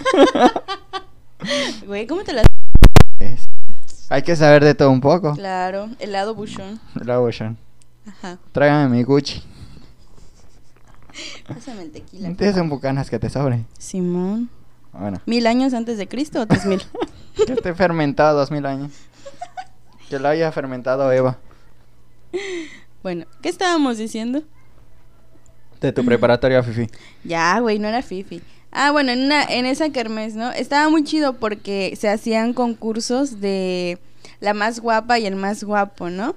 Güey, 1.87 2.07
¿cómo 2.07 2.23
te 2.23 2.35
la... 2.35 2.43
Hay 4.11 4.23
que 4.23 4.35
saber 4.35 4.65
de 4.65 4.75
todo 4.75 4.91
un 4.91 5.01
poco. 5.01 5.35
Claro, 5.35 5.89
helado 6.01 6.35
buchón. 6.35 6.81
La 6.97 7.21
Ocean. 7.21 7.57
Ajá. 8.05 8.39
Tráigame 8.51 8.89
mi 8.97 9.05
Gucci. 9.05 9.41
Pásame 11.47 11.83
el 11.83 11.93
tequila. 11.93 12.35
Tienes 12.35 12.57
un 12.57 12.69
bucanas 12.69 13.09
que 13.09 13.21
te 13.21 13.31
sobre. 13.31 13.65
Simón. 13.79 14.51
Bueno, 14.93 15.21
¿Mil 15.27 15.47
años 15.47 15.75
antes 15.75 15.97
de 15.97 16.09
Cristo 16.09 16.41
o 16.41 16.47
tres 16.47 16.67
mil? 16.67 16.83
que 17.47 17.53
esté 17.53 17.73
fermentado 17.73 18.37
dos 18.37 18.51
mil 18.51 18.67
años. 18.67 18.91
Que 20.09 20.19
lo 20.19 20.27
haya 20.27 20.51
fermentado 20.51 21.13
Eva. 21.13 21.39
bueno, 23.05 23.27
¿qué 23.41 23.49
estábamos 23.49 23.97
diciendo? 23.97 24.43
De 25.81 25.93
tu 25.93 26.05
preparatoria, 26.05 26.65
Fifi. 26.65 26.89
Ya, 27.23 27.61
güey, 27.61 27.79
no 27.79 27.87
era 27.87 28.03
Fifi. 28.03 28.43
Ah, 28.73 28.93
bueno, 28.93 29.13
en, 29.13 29.25
una, 29.25 29.43
en 29.45 29.67
esa 29.67 29.91
kermés, 29.91 30.35
¿no? 30.35 30.53
Estaba 30.53 30.89
muy 30.89 31.05
chido 31.05 31.35
porque 31.35 31.97
se 31.99 32.09
hacían 32.09 32.53
concursos 32.53 33.41
de 33.41 33.99
la 34.41 34.55
más 34.55 34.81
guapa 34.81 35.19
y 35.19 35.27
el 35.27 35.37
más 35.37 35.65
guapo, 35.65 36.11
¿no? 36.11 36.37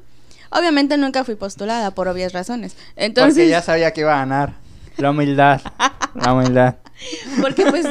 Obviamente 0.49 0.97
nunca 0.97 1.23
fui 1.23 1.35
postulada 1.35 1.91
por 1.91 2.07
obvias 2.07 2.33
razones. 2.33 2.75
Entonces, 2.95 3.35
Porque 3.35 3.49
ya 3.49 3.61
sabía 3.61 3.91
que 3.91 4.01
iba 4.01 4.13
a 4.13 4.19
ganar. 4.19 4.53
La 4.97 5.09
humildad. 5.09 5.61
La 6.13 6.33
humildad. 6.33 6.75
porque 7.41 7.65
pues, 7.65 7.87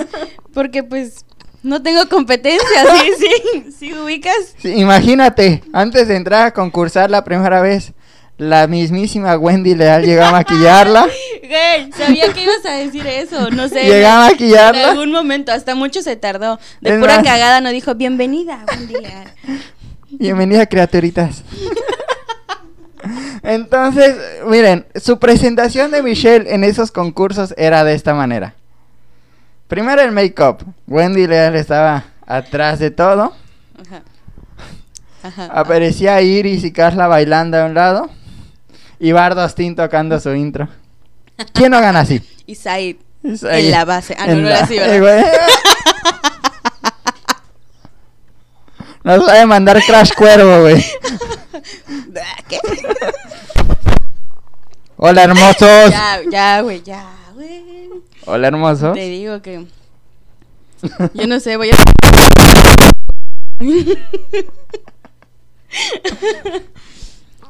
porque 0.55 0.83
pues 0.83 1.25
no 1.63 1.83
tengo 1.83 2.09
competencia, 2.09 2.85
sí, 2.97 3.11
sí, 3.19 3.73
sí 3.79 3.95
ubicas. 3.95 4.55
Sí, 4.59 4.75
imagínate, 4.75 5.63
antes 5.73 6.09
de 6.09 6.17
entrar 6.17 6.47
a 6.47 6.53
concursar 6.53 7.11
la 7.11 7.25
primera 7.25 7.61
vez, 7.61 7.93
la 8.39 8.67
mismísima 8.67 9.37
Wendy 9.37 9.75
Leal 9.75 10.05
llegó 10.05 10.25
a 10.25 10.33
maquillarla. 10.33 11.07
Güey, 11.43 11.93
sabía 11.93 12.33
que 12.33 12.45
ibas 12.45 12.65
a 12.65 12.71
decir 12.73 13.07
eso, 13.07 13.51
no 13.51 13.69
sé. 13.69 13.83
Llegué 13.85 14.07
a 14.07 14.15
En 14.27 14.33
maquillarla. 14.33 14.91
algún 14.93 15.13
momento, 15.13 15.53
hasta 15.53 15.75
mucho 15.75 16.01
se 16.01 16.17
tardó. 16.17 16.59
De 16.81 16.95
Es 16.95 16.99
pura 16.99 17.17
más- 17.17 17.25
cagada 17.27 17.61
no 17.61 17.69
dijo, 17.71 17.95
bienvenida, 17.95 18.65
buen 18.67 18.89
día. 18.89 19.25
Bienvenida, 20.11 20.65
criaturitas. 20.67 21.43
Entonces, 23.43 24.17
miren, 24.47 24.87
su 24.95 25.19
presentación 25.19 25.91
de 25.91 26.03
Michelle 26.03 26.55
en 26.55 26.65
esos 26.65 26.91
concursos 26.93 27.53
era 27.59 27.83
de 27.85 27.95
esta 27.95 28.15
manera. 28.15 28.55
Primero 29.69 30.01
el 30.03 30.13
make-up. 30.13 30.65
Wendy 30.87 31.27
Leal 31.27 31.57
estaba 31.57 32.05
atrás 32.27 32.79
de 32.79 32.91
todo. 32.91 33.35
Ajá. 33.87 34.03
Ajá. 35.23 35.47
Aparecía 35.53 36.21
Iris 36.23 36.65
y 36.65 36.73
Carla 36.73 37.09
bailando 37.09 37.59
a 37.59 37.65
un 37.67 37.75
lado. 37.75 38.11
Y 39.05 39.11
Bardo 39.11 39.41
Austin 39.43 39.75
tocando 39.75 40.21
su 40.21 40.33
intro. 40.33 40.69
¿Quién 41.53 41.73
no 41.73 41.81
gana 41.81 42.01
así? 42.01 42.23
Y 42.47 42.55
Said 42.55 42.97
en 43.25 43.71
la 43.73 43.85
base. 43.85 44.15
Ah, 44.17 44.29
no, 44.29 44.35
no 44.37 44.43
la- 44.43 44.51
era 44.59 44.65
así, 44.65 44.77
¿verdad? 44.79 45.27
Nos 49.03 49.27
va 49.27 49.43
a 49.43 49.47
mandar 49.47 49.83
Crash 49.85 50.13
Cuervo, 50.15 50.61
güey. 50.61 50.77
¿Qué? 52.49 52.61
Hola, 54.97 55.25
hermosos. 55.25 55.91
Ya, 55.91 56.21
ya, 56.31 56.61
güey, 56.61 56.81
ya, 56.83 57.05
güey. 57.35 57.91
Hola, 58.27 58.47
hermosos. 58.47 58.95
Te 58.95 59.09
digo 59.09 59.43
que. 59.43 59.67
Yo 61.15 61.27
no 61.27 61.41
sé, 61.41 61.57
voy 61.57 61.71
a. 61.71 61.75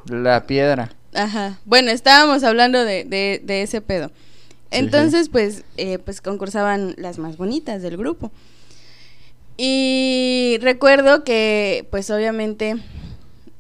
La 0.07 0.47
piedra. 0.47 0.91
Ajá. 1.15 1.59
Bueno, 1.65 1.91
estábamos 1.91 2.43
hablando 2.45 2.85
de, 2.85 3.05
de, 3.05 3.41
de 3.45 3.63
ese 3.63 3.81
pedo. 3.81 4.09
sí. 4.09 4.15
Entonces, 4.71 5.29
pues, 5.29 5.65
eh, 5.77 5.99
pues 5.99 6.21
concursaban 6.21 6.95
las 6.97 7.19
más 7.19 7.37
bonitas 7.37 7.83
del 7.83 7.97
grupo. 7.97 8.31
Y 9.57 10.59
recuerdo 10.61 11.25
que, 11.25 11.87
pues, 11.91 12.11
obviamente, 12.11 12.77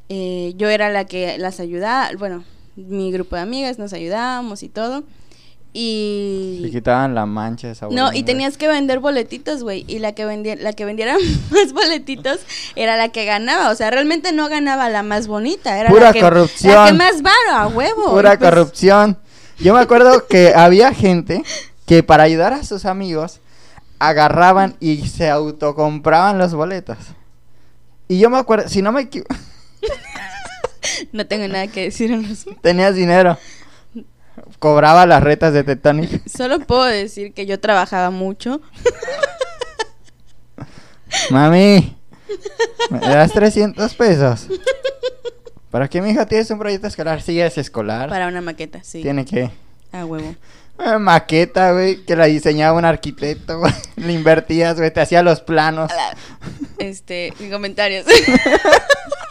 eh, 0.09 0.55
yo 0.57 0.69
era 0.69 0.91
la 0.91 1.05
que 1.07 1.37
las 1.39 1.61
ayudaba. 1.61 2.11
Bueno, 2.19 2.45
mi 2.77 3.13
grupo 3.13 3.37
de 3.37 3.43
amigas 3.43 3.79
nos 3.79 3.93
ayudábamos 3.93 4.63
y 4.63 4.69
todo. 4.69 5.05
Y. 5.75 6.69
quitaban 6.71 7.15
la 7.15 7.25
mancha 7.25 7.71
esa 7.71 7.89
No, 7.91 8.13
y 8.13 8.25
tenías 8.25 8.59
que 8.59 8.69
vender 8.69 8.99
boletitos, 8.99 9.63
güey. 9.63 9.85
Y 9.89 10.01
la 10.01 10.13
que 10.13 10.27
vendía, 10.27 10.57
la 10.57 10.75
que 10.75 10.85
vendiera 10.85 11.17
más 11.51 11.73
boletitos 11.73 12.41
era 12.77 12.97
la 12.97 13.09
que 13.09 13.25
ganaba. 13.25 13.71
O 13.71 13.75
sea, 13.75 13.91
realmente 13.91 14.33
no 14.33 14.49
ganaba 14.49 14.89
la 14.91 15.03
más 15.03 15.27
bonita. 15.27 15.79
Era 15.79 15.89
Pura 15.89 16.07
la 16.07 16.13
que, 16.13 16.21
corrupción. 16.21 16.75
La 16.75 16.87
que 16.87 16.93
más 16.93 17.23
varo, 17.23 17.57
a 17.57 17.69
huevo. 17.69 18.11
Pura 18.11 18.37
pues, 18.37 18.51
corrupción. 18.51 19.19
Yo 19.59 19.73
me 19.73 19.81
acuerdo 19.81 20.27
que 20.27 20.53
había 20.57 20.93
gente 20.93 21.43
que 21.87 22.03
para 22.03 22.25
ayudar 22.25 22.53
a 22.53 22.65
sus 22.65 22.85
amigos 22.85 23.41
agarraban 23.99 24.77
y 24.81 25.07
se 25.09 25.31
autocompraban 25.31 26.39
los 26.39 26.55
boletos. 26.55 26.99
Y 28.09 28.19
yo 28.19 28.29
me 28.29 28.37
acuerdo, 28.37 28.69
si 28.69 28.83
no 28.83 28.93
me 28.93 29.09
No 31.13 31.27
tengo 31.27 31.49
nada 31.49 31.67
que 31.69 31.85
decir 31.85 32.11
en 32.13 32.29
los... 32.29 32.45
tenías 32.61 32.95
dinero. 32.95 33.39
Cobraba 34.59 35.07
las 35.07 35.23
retas 35.23 35.53
de 35.53 35.65
Tectonic. 35.65 36.27
Solo 36.29 36.61
puedo 36.61 36.85
decir 36.85 37.35
que 37.35 37.47
yo 37.47 37.61
trabajaba 37.61 38.11
mucho. 38.11 38.61
Mami, 41.31 41.97
me 42.91 42.99
das 43.01 43.33
300 43.33 43.95
pesos. 43.95 44.49
¿Para 45.71 45.89
qué, 45.89 46.03
mija, 46.03 46.27
tienes 46.27 46.51
un 46.51 46.59
proyecto 46.59 46.87
escolar? 46.87 47.23
Sí, 47.23 47.41
es 47.41 47.59
escolar. 47.59 48.09
Para 48.09 48.29
una 48.29 48.41
maqueta, 48.41 48.83
sí. 48.83 49.03
Tiene 49.03 49.25
que... 49.25 49.51
A 49.93 50.05
huevo. 50.05 50.35
Eh, 50.79 50.99
maqueta, 50.99 51.73
güey, 51.73 52.05
que 52.05 52.17
la 52.17 52.27
diseñaba 52.27 52.79
un 52.79 52.85
arquitecto, 52.85 53.59
güey. 53.59 53.73
Le 53.97 54.13
invertías, 54.13 54.77
güey, 54.77 54.91
te 54.93 55.01
hacía 55.01 55.23
los 55.23 55.41
planos. 55.41 55.91
Este, 56.79 57.33
comentarios. 57.51 58.07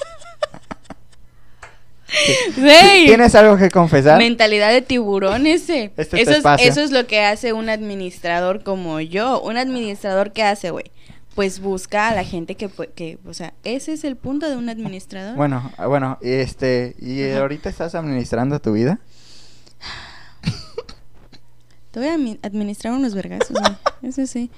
Güey, 2.57 3.05
¿Tienes 3.05 3.34
algo 3.36 3.57
que 3.57 3.70
confesar? 3.70 4.18
Mentalidad 4.18 4.72
de 4.72 4.82
tiburón 4.82 5.47
ese. 5.47 5.91
Este 5.97 6.22
eso, 6.22 6.32
es, 6.32 6.43
eso 6.62 6.82
es 6.82 6.91
lo 6.91 7.07
que 7.07 7.22
hace 7.22 7.53
un 7.53 7.70
administrador 7.70 8.64
como 8.64 8.99
yo. 8.99 9.41
Un 9.41 9.57
administrador 9.57 10.32
que 10.34 10.43
hace, 10.43 10.72
güey. 10.72 10.91
pues 11.36 11.59
busca 11.62 12.09
a 12.09 12.16
la 12.16 12.26
gente 12.26 12.55
que, 12.55 12.70
que, 12.93 13.18
o 13.26 13.34
sea, 13.34 13.53
ese 13.64 13.93
es 13.93 14.03
el 14.03 14.18
punto 14.18 14.49
de 14.49 14.57
un 14.57 14.68
administrador. 14.68 15.38
Bueno, 15.38 15.72
ah, 15.78 15.88
bueno, 15.88 16.18
este, 16.22 16.95
¿y 16.99 17.24
Ajá. 17.30 17.39
ahorita 17.41 17.70
estás 17.70 17.95
administrando 17.95 18.59
tu 18.59 18.74
vida? 18.74 18.99
Te 21.91 21.99
voy 21.99 22.07
a 22.09 22.16
admi- 22.16 22.39
administrar 22.41 22.93
unos 22.93 23.14
vergazos, 23.14 23.51
güey. 23.51 23.74
Eso 24.03 24.26
sí. 24.26 24.49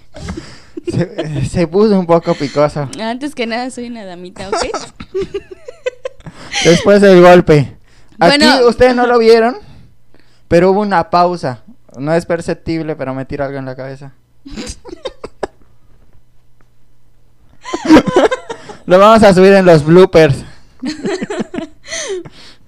Se, 0.88 1.45
se 1.45 1.68
puso 1.68 1.99
un 1.99 2.06
poco 2.06 2.36
picoso. 2.36 2.88
Antes 2.99 3.34
que 3.34 3.47
nada, 3.47 3.70
soy 3.72 3.88
una 3.88 4.06
damita, 4.06 4.49
¿ok? 4.49 4.56
Después 6.64 7.02
del 7.02 7.22
golpe. 7.22 7.78
Aquí 8.20 8.38
Bueno. 8.38 8.68
ustedes 8.68 8.96
no 8.96 9.08
lo 9.08 9.18
vieron, 9.20 9.58
pero 10.48 10.72
hubo 10.72 10.82
una 10.82 11.10
pausa. 11.10 11.64
No 11.98 12.14
es 12.14 12.26
perceptible, 12.26 12.96
pero 12.96 13.14
me 13.14 13.26
tiro 13.26 13.46
algo 13.46 13.60
en 13.60 13.66
la 13.66 13.76
cabeza. 13.76 14.14
lo 18.86 19.00
vamos 19.00 19.24
a 19.24 19.34
subir 19.34 19.54
en 19.54 19.66
los 19.66 19.86
bloopers. 19.86 20.44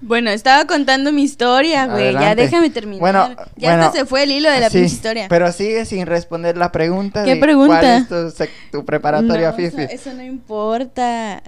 Bueno, 0.06 0.30
estaba 0.30 0.66
contando 0.66 1.10
mi 1.10 1.24
historia, 1.24 1.86
güey. 1.86 2.12
Ya 2.12 2.36
déjame 2.36 2.70
terminar. 2.70 3.00
Bueno, 3.00 3.28
ya 3.56 3.70
bueno, 3.70 3.86
hasta 3.86 4.00
se 4.00 4.06
fue 4.06 4.22
el 4.22 4.30
hilo 4.30 4.50
de 4.50 4.60
la 4.60 4.70
Sí, 4.70 4.78
historia. 4.78 5.26
Pero 5.28 5.50
sigue 5.50 5.84
sin 5.84 6.06
responder 6.06 6.56
la 6.56 6.70
pregunta. 6.70 7.24
¿Qué 7.24 7.34
de 7.34 7.40
pregunta? 7.40 8.04
¿Cuál 8.08 8.26
es 8.28 8.50
tu, 8.70 8.84
preparatoria 8.84 9.50
No, 9.50 9.58
eso, 9.58 9.80
eso 9.80 10.14
no 10.14 10.22
importa. 10.22 11.42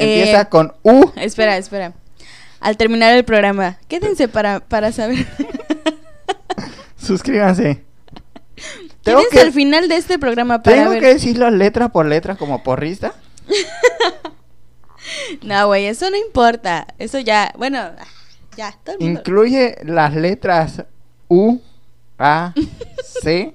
Empieza 0.00 0.42
Eh, 0.42 0.48
con 0.48 0.74
U. 0.82 1.10
Espera, 1.16 1.56
espera. 1.56 1.92
Al 2.60 2.76
terminar 2.76 3.14
el 3.14 3.24
programa, 3.24 3.78
quédense 3.88 4.28
para, 4.28 4.60
para 4.60 4.92
saber. 4.92 5.26
Suscríbanse. 6.96 7.84
Tengo 9.02 9.18
Quédense 9.20 9.36
que, 9.36 9.40
al 9.40 9.52
final 9.52 9.88
de 9.88 9.96
este 9.96 10.18
programa 10.18 10.62
para 10.62 10.76
tengo 10.76 10.90
ver. 10.90 11.00
que 11.00 11.06
decirlo 11.06 11.50
letra 11.50 11.88
por 11.88 12.04
letra 12.06 12.36
como 12.36 12.62
porrista. 12.62 13.14
No, 15.42 15.66
güey, 15.66 15.86
eso 15.86 16.08
no 16.10 16.16
importa. 16.16 16.86
Eso 16.98 17.18
ya, 17.18 17.52
bueno, 17.56 17.90
ya, 18.56 18.76
todo 18.84 18.96
el 18.96 19.00
mundo. 19.00 19.20
Incluye 19.20 19.76
las 19.82 20.14
letras 20.14 20.84
U, 21.26 21.58
A, 22.18 22.52
C. 23.22 23.54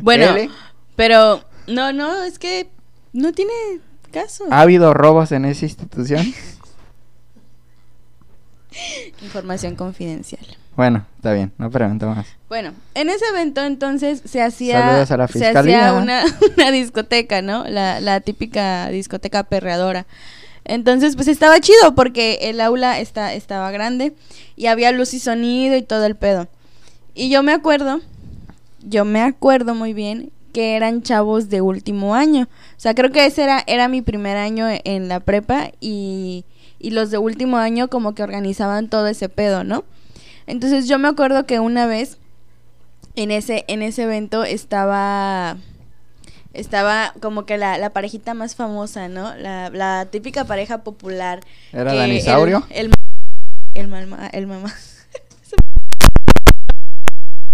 Bueno, 0.00 0.24
L. 0.36 0.50
pero 0.96 1.42
no, 1.66 1.92
no, 1.92 2.24
es 2.24 2.38
que 2.38 2.68
no 3.12 3.32
tiene 3.32 3.52
caso. 4.10 4.44
¿Ha 4.50 4.60
habido 4.60 4.94
robos 4.94 5.32
en 5.32 5.44
esa 5.44 5.64
institución? 5.64 6.32
Información 9.22 9.76
confidencial. 9.76 10.44
Bueno, 10.74 11.06
está 11.16 11.34
bien, 11.34 11.52
no 11.58 11.70
pregunto 11.70 12.06
más. 12.06 12.26
Bueno, 12.48 12.72
en 12.94 13.10
ese 13.10 13.26
evento 13.26 13.62
entonces 13.62 14.22
se 14.24 14.40
hacía, 14.40 14.80
Saludos 14.80 15.10
a 15.10 15.16
la 15.18 15.28
se 15.28 15.46
hacía 15.46 15.92
una, 15.92 16.24
una 16.56 16.70
discoteca, 16.70 17.42
¿no? 17.42 17.64
La, 17.68 18.00
la 18.00 18.20
típica 18.20 18.88
discoteca 18.88 19.44
perreadora. 19.44 20.06
Entonces, 20.64 21.16
pues 21.16 21.28
estaba 21.28 21.60
chido 21.60 21.94
porque 21.94 22.38
el 22.42 22.60
aula 22.60 23.00
está, 23.00 23.34
estaba 23.34 23.70
grande 23.70 24.14
y 24.56 24.66
había 24.66 24.92
luz 24.92 25.12
y 25.12 25.18
sonido 25.18 25.76
y 25.76 25.82
todo 25.82 26.06
el 26.06 26.16
pedo. 26.16 26.48
Y 27.14 27.28
yo 27.28 27.42
me 27.42 27.52
acuerdo, 27.52 28.00
yo 28.82 29.04
me 29.04 29.20
acuerdo 29.20 29.74
muy 29.74 29.92
bien 29.92 30.32
que 30.52 30.76
eran 30.76 31.02
chavos 31.02 31.48
de 31.48 31.60
último 31.60 32.14
año. 32.14 32.48
O 32.76 32.80
sea, 32.80 32.94
creo 32.94 33.10
que 33.10 33.26
ese 33.26 33.42
era, 33.44 33.62
era 33.66 33.88
mi 33.88 34.02
primer 34.02 34.36
año 34.36 34.66
en 34.68 35.08
la 35.08 35.20
prepa 35.20 35.72
y, 35.80 36.44
y 36.78 36.90
los 36.90 37.10
de 37.10 37.18
último 37.18 37.56
año 37.56 37.88
como 37.88 38.14
que 38.14 38.22
organizaban 38.22 38.88
todo 38.88 39.06
ese 39.06 39.28
pedo, 39.28 39.64
¿no? 39.64 39.84
Entonces 40.46 40.88
yo 40.88 40.98
me 40.98 41.08
acuerdo 41.08 41.46
que 41.46 41.60
una 41.60 41.86
vez 41.86 42.18
en 43.16 43.30
ese, 43.30 43.64
en 43.68 43.82
ese 43.82 44.04
evento 44.04 44.44
estaba 44.44 45.56
estaba 46.54 47.14
como 47.20 47.46
que 47.46 47.56
la, 47.56 47.78
la 47.78 47.90
parejita 47.90 48.34
más 48.34 48.54
famosa, 48.54 49.08
¿no? 49.08 49.34
La, 49.36 49.70
la 49.70 50.06
típica 50.10 50.44
pareja 50.44 50.82
popular. 50.82 51.40
¿Era 51.72 51.94
Danisaurio? 51.94 52.66
El, 52.70 52.86
el, 52.86 52.92
el 53.74 53.88
mamá, 53.88 54.28
el 54.32 54.46
mamá. 54.46 54.72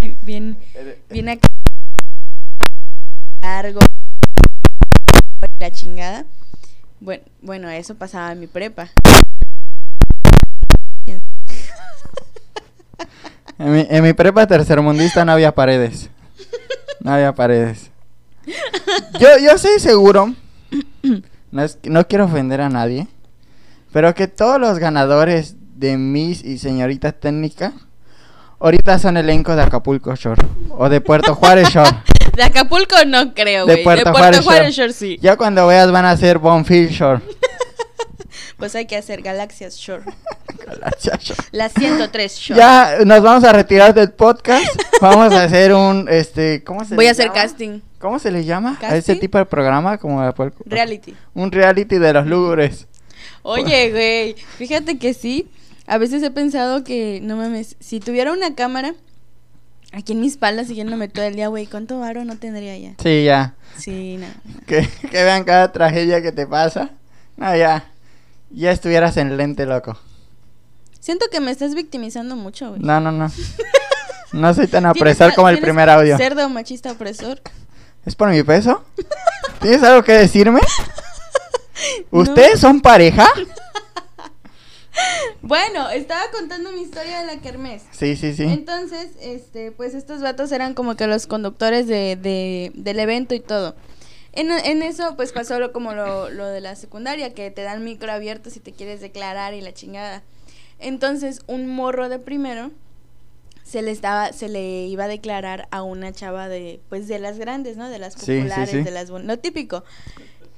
bien, 0.23 0.57
bien 1.11 1.29
acá, 1.29 1.49
largo, 3.41 3.81
la 5.59 5.71
chingada. 5.71 6.25
Bueno, 7.01 7.23
bueno, 7.43 7.69
eso 7.69 7.95
pasaba 7.95 8.33
en 8.33 8.41
mi 8.41 8.47
prepa. 8.47 8.91
En 13.59 14.03
mi, 14.05 14.13
prepa 14.13 14.47
tercermundista 14.47 15.25
no 15.25 15.33
había 15.33 15.53
paredes. 15.53 16.11
No 17.01 17.13
había 17.13 17.35
paredes. 17.35 17.91
Yo, 19.19 19.29
yo 19.41 19.59
seguro, 19.59 20.35
no, 21.51 21.63
es, 21.63 21.79
no 21.83 22.07
quiero 22.07 22.27
ofender 22.27 22.61
a 22.61 22.69
nadie, 22.69 23.09
pero 23.93 24.15
que 24.15 24.29
todos 24.29 24.61
los 24.61 24.79
ganadores 24.79 25.57
de 25.75 25.97
Miss 25.97 26.45
y 26.45 26.59
Señorita 26.59 27.13
Técnica 27.13 27.73
ahorita 28.61 28.99
son 28.99 29.17
elenco 29.17 29.55
de 29.57 29.63
Acapulco 29.63 30.15
Shore 30.15 30.43
o 30.71 30.89
de 30.89 31.01
Puerto 31.01 31.35
Juárez 31.35 31.69
Shore. 31.71 32.03
De 32.39 32.45
Acapulco 32.45 32.95
no 33.07 33.35
creo, 33.35 33.65
güey. 33.65 33.79
De 33.79 33.83
Puerto 33.83 34.05
Puerto, 34.05 34.19
Juárez 34.21 34.41
Juárez, 34.45 34.75
Shore. 34.77 34.89
Shore 34.89 34.93
sí. 34.93 35.19
Ya 35.21 35.37
cuando 35.37 35.67
veas 35.67 35.91
van 35.91 36.05
a 36.05 36.17
ser 36.17 36.39
Bonfield 36.39 36.91
Shore. 36.91 37.21
Pues 38.57 38.75
hay 38.75 38.87
que 38.87 38.97
hacer 38.97 39.23
Galaxias 39.23 39.77
Shore. 39.77 40.03
Galaxia 40.67 41.17
Shore. 41.21 41.41
La 41.53 41.69
103 41.69 42.37
Shore. 42.37 42.59
Ya 42.59 42.99
nos 43.05 43.23
vamos 43.23 43.45
a 43.45 43.53
retirar 43.53 43.95
del 43.95 44.11
podcast. 44.11 44.67
Vamos 45.01 45.33
a 45.33 45.45
hacer 45.45 45.73
un, 45.73 46.09
este, 46.11 46.65
¿cómo 46.65 46.85
se 46.85 46.97
Voy 46.97 47.05
le 47.05 47.09
a 47.09 47.13
hacer 47.13 47.27
llama? 47.27 47.35
casting. 47.41 47.81
¿Cómo 48.01 48.19
se 48.19 48.31
le 48.33 48.45
llama 48.45 48.77
a 48.81 48.97
ese 48.97 49.13
¿Casting? 49.13 49.21
tipo 49.21 49.39
de 49.39 49.45
programa? 49.47 49.99
Como 49.99 50.25
de 50.25 50.33
puerco- 50.33 50.63
Reality. 50.67 51.15
Un 51.35 51.53
reality 51.53 51.99
de 51.99 52.13
los 52.13 52.27
lúgubres. 52.27 52.87
Oye, 53.43 53.91
güey, 53.93 54.35
fíjate 54.57 54.99
que 54.99 55.15
sí. 55.15 55.49
A 55.87 55.99
veces 55.99 56.23
he 56.25 56.31
pensado 56.33 56.83
que, 56.85 57.21
no 57.23 57.37
mames, 57.37 57.77
si 57.79 58.01
tuviera 58.01 58.33
una 58.33 58.55
cámara 58.57 58.95
aquí 59.93 60.13
en 60.13 60.21
mi 60.21 60.27
espalda 60.27 60.65
siguiéndome 60.65 61.09
todo 61.09 61.25
el 61.25 61.35
día, 61.35 61.49
güey, 61.49 61.67
¿cuánto 61.67 61.99
varo 61.99 62.25
no 62.25 62.37
tendría 62.37 62.77
ya? 62.79 62.95
Sí, 63.03 63.25
ya. 63.25 63.55
Sí, 63.77 64.19
no. 64.19 64.27
Que, 64.67 64.89
que 65.11 65.25
vean 65.25 65.45
cada 65.45 65.73
tragedia 65.73 66.23
que 66.23 66.33
te 66.33 66.47
pasa. 66.47 66.91
No, 67.37 67.55
ya. 67.57 67.85
Ya 68.51 68.73
estuvieras 68.73 69.17
en 69.17 69.37
lente, 69.37 69.67
loco. 69.67 69.99
Siento 71.01 71.27
que 71.31 71.41
me 71.41 71.51
estás 71.51 71.75
victimizando 71.75 72.37
mucho, 72.37 72.71
güey. 72.71 72.81
No, 72.81 73.01
no, 73.01 73.13
no. 73.13 73.31
No 74.33 74.55
soy 74.55 74.67
tan 74.67 74.83
¿Tienes 74.93 75.01
opresor 75.01 75.35
como 75.35 75.49
el 75.49 75.61
primer 75.61 75.89
audio. 75.89 76.17
Cerdo 76.17 76.49
machista 76.49 76.93
opresor. 76.93 77.41
¿Es 78.05 78.15
por 78.15 78.31
mi 78.31 78.43
peso? 78.43 78.85
¿Tienes 79.61 79.83
algo 79.83 80.03
que 80.03 80.13
decirme? 80.13 80.61
¿Ustedes 82.11 82.61
son 82.61 82.81
pareja? 82.81 83.29
Bueno, 85.43 85.89
estaba 85.91 86.23
contando 86.31 86.73
mi 86.73 86.83
historia 86.83 87.21
de 87.21 87.27
la 87.27 87.41
kermés. 87.41 87.83
Sí, 87.93 88.17
sí, 88.17 88.35
sí. 88.35 88.43
Entonces, 88.45 89.11
este, 89.21 89.71
pues 89.73 89.95
estos 89.95 90.21
vatos 90.21 90.53
eran 90.53 90.75
como 90.75 90.97
que 90.97 91.07
los 91.07 91.27
conductores 91.27 91.87
de, 91.87 92.17
de- 92.17 92.73
del 92.75 92.99
evento 92.99 93.35
y 93.35 93.41
todo. 93.41 93.75
En, 94.33 94.51
en 94.51 94.83
eso, 94.83 95.17
pues 95.17 95.33
pasó 95.33 95.59
lo, 95.59 95.73
como 95.73 95.93
lo, 95.95 96.29
lo 96.31 96.47
de 96.47 96.61
la 96.61 96.77
secundaria, 96.77 97.35
que 97.35 97.51
te 97.51 97.63
dan 97.63 97.85
micro 97.85 98.13
abierto 98.13 98.51
si 98.51 98.61
te 98.61 98.73
quieres 98.73 99.01
declarar 99.01 99.55
y 99.55 99.61
la 99.61 99.73
chingada. 99.73 100.23
Entonces, 100.79 101.41
un 101.47 101.67
morro 101.69 102.09
de 102.09 102.19
primero 102.19 102.71
se 103.65 103.83
le 103.83 103.91
estaba, 103.91 104.33
se 104.33 104.49
le 104.49 104.87
iba 104.87 105.05
a 105.05 105.09
declarar 105.09 105.69
a 105.71 105.83
una 105.83 106.13
chava 106.13 106.49
de, 106.49 106.81
pues 106.89 107.07
de 107.09 107.19
las 107.19 107.39
grandes, 107.39 107.77
¿no? 107.77 107.89
De 107.91 107.99
las 107.99 108.15
Sí, 108.15 108.21
sí, 108.21 108.37
populares, 108.39 108.71
sí. 108.71 108.83
de 108.83 108.91
las 108.91 109.09
lo 109.11 109.39
típico. 109.39 109.85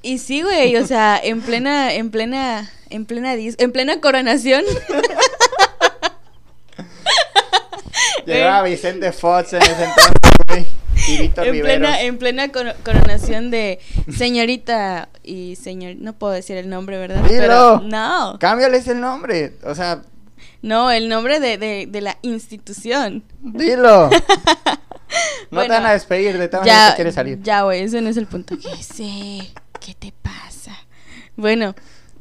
Y 0.03 0.19
sí, 0.19 0.43
güey, 0.43 0.77
o 0.77 0.87
sea, 0.87 1.21
en 1.23 1.41
plena, 1.43 1.93
en 1.93 2.11
plena, 2.11 2.71
en 2.89 3.05
plena 3.05 3.35
dis- 3.37 3.57
en 3.59 3.71
plena 3.73 4.01
coronación. 4.01 4.65
Llegaba 8.27 8.63
Vicente 8.63 9.13
Fox 9.13 9.53
en 9.55 9.63
ese 9.63 9.85
entonces, 9.85 10.13
güey. 10.49 10.67
Y 11.09 11.17
Víctor 11.19 11.47
en 11.49 11.61
plena, 11.63 12.01
en 12.03 12.19
plena 12.19 12.49
coro- 12.53 12.75
coronación 12.85 13.51
de 13.51 13.81
señorita 14.17 15.09
y 15.23 15.57
señor, 15.57 15.97
no 15.99 16.13
puedo 16.13 16.33
decir 16.35 16.57
el 16.59 16.69
nombre, 16.69 16.99
¿verdad? 16.99 17.23
Dilo. 17.23 17.41
Pero 17.41 17.81
no, 17.81 18.37
Cámbiales 18.39 18.87
el 18.89 19.01
nombre. 19.01 19.55
O 19.65 19.75
sea, 19.75 20.03
no, 20.63 20.91
el 20.91 21.09
nombre 21.09 21.41
de, 21.41 21.57
de, 21.59 21.87
de 21.89 22.01
la 22.01 22.19
institución. 22.23 23.25
dilo. 23.41 24.11
No 25.51 25.57
Bueno, 25.57 25.75
te 25.75 25.81
van 25.81 25.87
a 25.87 25.93
despedir 25.93 26.39
de 26.39 26.47
todas 26.47 26.65
maneras 26.65 26.85
Ya, 26.87 26.91
te 26.93 26.97
quieres 26.97 27.15
salir. 27.17 27.43
ya, 27.43 27.63
güey, 27.63 27.83
ese 27.83 28.01
no 28.01 28.09
es 28.11 28.17
el 28.17 28.27
punto. 28.29 28.57
¿Qué 28.57 28.81
sé? 28.81 29.51
¿Qué 29.81 29.95
te 29.95 30.13
pasa? 30.23 30.77
Bueno, 31.37 31.75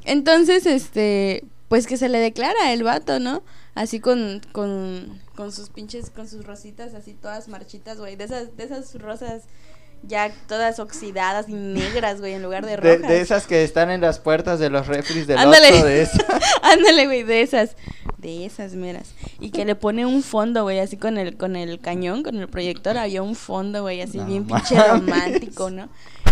entonces, 0.05 0.65
este, 0.65 1.43
pues 1.67 1.87
que 1.87 1.97
se 1.97 2.09
le 2.09 2.19
declara 2.19 2.71
el 2.73 2.83
vato, 2.83 3.19
¿no? 3.19 3.43
Así 3.75 3.99
con, 3.99 4.41
con, 4.51 5.21
con 5.35 5.51
sus 5.51 5.69
pinches, 5.69 6.09
con 6.09 6.27
sus 6.27 6.45
rositas 6.45 6.93
así 6.93 7.13
todas 7.13 7.47
marchitas, 7.47 7.97
güey, 7.97 8.15
de 8.15 8.25
esas, 8.25 8.57
de 8.57 8.63
esas 8.63 8.95
rosas 8.95 9.43
ya 10.03 10.31
todas 10.47 10.79
oxidadas 10.79 11.49
y 11.49 11.53
negras, 11.53 12.19
güey, 12.19 12.33
en 12.33 12.43
lugar 12.43 12.65
de 12.65 12.77
rojas. 12.77 13.01
de 13.01 13.21
esas 13.21 13.47
que 13.47 13.63
están 13.63 13.89
en 13.89 14.01
las 14.01 14.19
puertas 14.19 14.59
de 14.59 14.69
los 14.69 14.87
refris 14.87 15.27
del 15.27 15.37
Ándale. 15.37 15.83
De 15.83 16.01
esas. 16.01 16.25
Ándale, 16.61 17.05
güey, 17.05 17.23
de 17.23 17.41
esas. 17.41 17.75
De 18.17 18.45
esas 18.45 18.73
meras. 18.73 19.13
Y 19.39 19.51
que 19.51 19.65
le 19.65 19.75
pone 19.75 20.05
un 20.05 20.23
fondo, 20.23 20.63
güey, 20.63 20.79
así 20.79 20.97
con 20.97 21.17
el, 21.17 21.37
con 21.37 21.55
el 21.55 21.79
cañón, 21.79 22.23
con 22.23 22.37
el 22.37 22.47
proyector, 22.47 22.97
había 22.97 23.21
un 23.21 23.35
fondo, 23.35 23.81
güey, 23.81 24.01
así 24.01 24.17
No 24.17 24.25
bien 24.25 24.45
pinche 24.47 24.75
mames. 24.75 24.89
romántico, 24.89 25.69
¿no? 25.69 25.89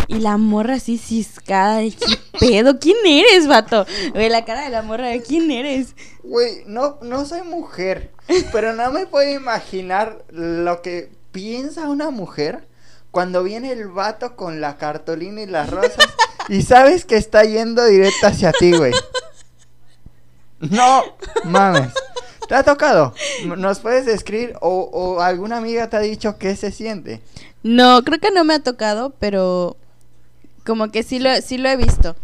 Y 0.07 0.19
la 0.19 0.37
morra 0.37 0.75
así 0.75 0.97
ciscada, 0.97 1.77
de, 1.77 1.91
¿qué 1.91 2.17
pedo? 2.39 2.79
¿Quién 2.79 2.97
eres, 3.05 3.47
vato? 3.47 3.85
Güey, 4.13 4.29
la 4.29 4.45
cara 4.45 4.63
de 4.63 4.69
la 4.69 4.81
morra, 4.81 5.09
¿quién 5.25 5.51
eres? 5.51 5.95
Güey, 6.23 6.63
no, 6.65 6.97
no 7.01 7.25
soy 7.25 7.43
mujer, 7.43 8.11
pero 8.51 8.73
no 8.73 8.91
me 8.91 9.05
puedo 9.05 9.29
imaginar 9.29 10.23
lo 10.29 10.81
que 10.81 11.11
piensa 11.31 11.89
una 11.89 12.09
mujer 12.09 12.67
cuando 13.11 13.43
viene 13.43 13.71
el 13.71 13.87
vato 13.87 14.35
con 14.35 14.61
la 14.61 14.77
cartolina 14.77 15.41
y 15.41 15.45
las 15.45 15.69
rosas 15.69 16.07
y 16.49 16.61
sabes 16.61 17.05
que 17.05 17.17
está 17.17 17.43
yendo 17.43 17.85
directo 17.85 18.27
hacia 18.27 18.51
ti, 18.51 18.75
güey. 18.77 18.93
No, 20.59 21.03
mames. 21.43 21.93
¿Te 22.47 22.55
ha 22.55 22.63
tocado? 22.63 23.13
¿Nos 23.57 23.79
puedes 23.79 24.05
describir 24.05 24.55
o, 24.61 24.89
o 24.91 25.21
alguna 25.21 25.57
amiga 25.57 25.89
te 25.89 25.97
ha 25.97 25.99
dicho 25.99 26.37
qué 26.37 26.55
se 26.55 26.71
siente? 26.71 27.21
No, 27.61 28.03
creo 28.03 28.19
que 28.19 28.31
no 28.31 28.43
me 28.43 28.53
ha 28.53 28.63
tocado, 28.63 29.13
pero 29.19 29.75
como 30.67 30.91
que 30.91 31.01
sí 31.01 31.19
lo, 31.19 31.33
sí 31.41 31.57
lo 31.57 31.69
he 31.69 31.77
visto. 31.77 32.15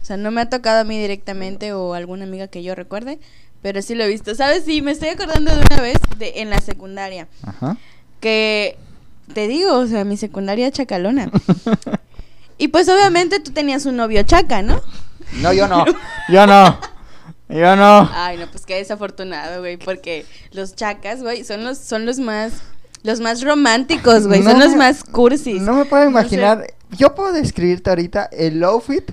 O 0.00 0.04
sea, 0.04 0.16
no 0.16 0.30
me 0.30 0.40
ha 0.40 0.48
tocado 0.48 0.80
a 0.80 0.84
mí 0.84 0.98
directamente 0.98 1.72
o 1.72 1.94
alguna 1.94 2.24
amiga 2.24 2.46
que 2.46 2.62
yo 2.62 2.76
recuerde, 2.76 3.18
pero 3.60 3.82
sí 3.82 3.96
lo 3.96 4.04
he 4.04 4.08
visto. 4.08 4.34
¿Sabes? 4.36 4.64
Sí, 4.64 4.80
me 4.80 4.92
estoy 4.92 5.08
acordando 5.08 5.50
de 5.50 5.60
una 5.60 5.82
vez 5.82 5.98
de, 6.16 6.34
en 6.36 6.48
la 6.48 6.60
secundaria. 6.60 7.26
Ajá. 7.42 7.76
Que 8.20 8.78
te 9.34 9.48
digo, 9.48 9.74
o 9.76 9.86
sea, 9.86 10.04
mi 10.04 10.16
secundaria 10.16 10.70
chacalona. 10.70 11.30
Y 12.60 12.66
pues 12.68 12.88
obviamente 12.88 13.38
tú 13.38 13.52
tenías 13.52 13.86
un 13.86 13.96
novio 13.96 14.20
chaca, 14.24 14.62
¿no? 14.62 14.82
No, 15.34 15.52
yo 15.52 15.68
no. 15.68 15.84
Yo 16.28 16.44
no. 16.44 16.76
Yo 17.48 17.76
no. 17.76 18.10
Ay, 18.12 18.36
no, 18.36 18.50
pues 18.50 18.66
qué 18.66 18.74
desafortunado, 18.74 19.60
güey, 19.60 19.76
porque 19.76 20.26
los 20.50 20.74
chacas, 20.74 21.22
güey, 21.22 21.44
son 21.44 21.62
los 21.62 21.78
son 21.78 22.04
los 22.04 22.18
más 22.18 22.54
los 23.04 23.20
más 23.20 23.42
románticos, 23.42 24.26
güey, 24.26 24.40
No 24.40 24.50
son 24.50 24.58
los 24.58 24.74
más 24.74 25.04
cursis. 25.04 25.62
No 25.62 25.74
me 25.74 25.84
puedo 25.84 26.10
sé. 26.28 26.74
Yo 26.90 27.14
puedo 27.14 27.32
describirte 27.32 27.90
ahorita 27.90 28.28
el 28.32 28.62
outfit 28.64 29.10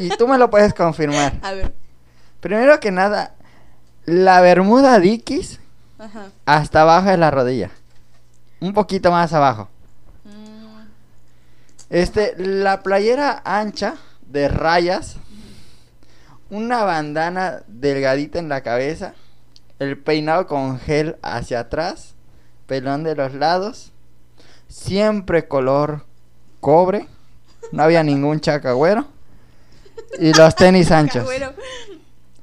y 0.00 0.08
tú 0.10 0.26
me 0.26 0.38
lo 0.38 0.50
puedes 0.50 0.72
confirmar. 0.74 1.34
A 1.42 1.52
ver. 1.52 1.74
Primero 2.40 2.80
que 2.80 2.90
nada, 2.90 3.34
la 4.04 4.40
bermuda 4.40 4.98
Dickies 4.98 5.60
Ajá. 5.98 6.28
hasta 6.46 6.82
abajo 6.82 7.10
de 7.10 7.16
la 7.18 7.30
rodilla. 7.30 7.70
Un 8.60 8.72
poquito 8.72 9.10
más 9.10 9.32
abajo. 9.32 9.68
Mm, 10.24 10.82
Este, 11.90 12.34
la 12.38 12.82
playera 12.82 13.42
ancha 13.44 13.96
de 14.26 14.48
rayas. 14.48 15.16
Una 16.50 16.84
bandana 16.84 17.62
delgadita 17.66 18.38
en 18.38 18.48
la 18.48 18.62
cabeza. 18.62 19.14
El 19.78 19.98
peinado 19.98 20.46
con 20.46 20.78
gel 20.80 21.16
hacia 21.22 21.60
atrás. 21.60 22.14
Pelón 22.66 23.04
de 23.04 23.14
los 23.16 23.34
lados. 23.34 23.92
Siempre 24.68 25.48
color 25.48 26.04
cobre. 26.62 27.06
No 27.72 27.82
había 27.82 28.02
ningún 28.02 28.40
chacagüero. 28.40 29.04
Y 30.18 30.32
los 30.32 30.54
tenis 30.54 30.90
anchos. 30.92 31.24
Chacagüero. 31.24 31.52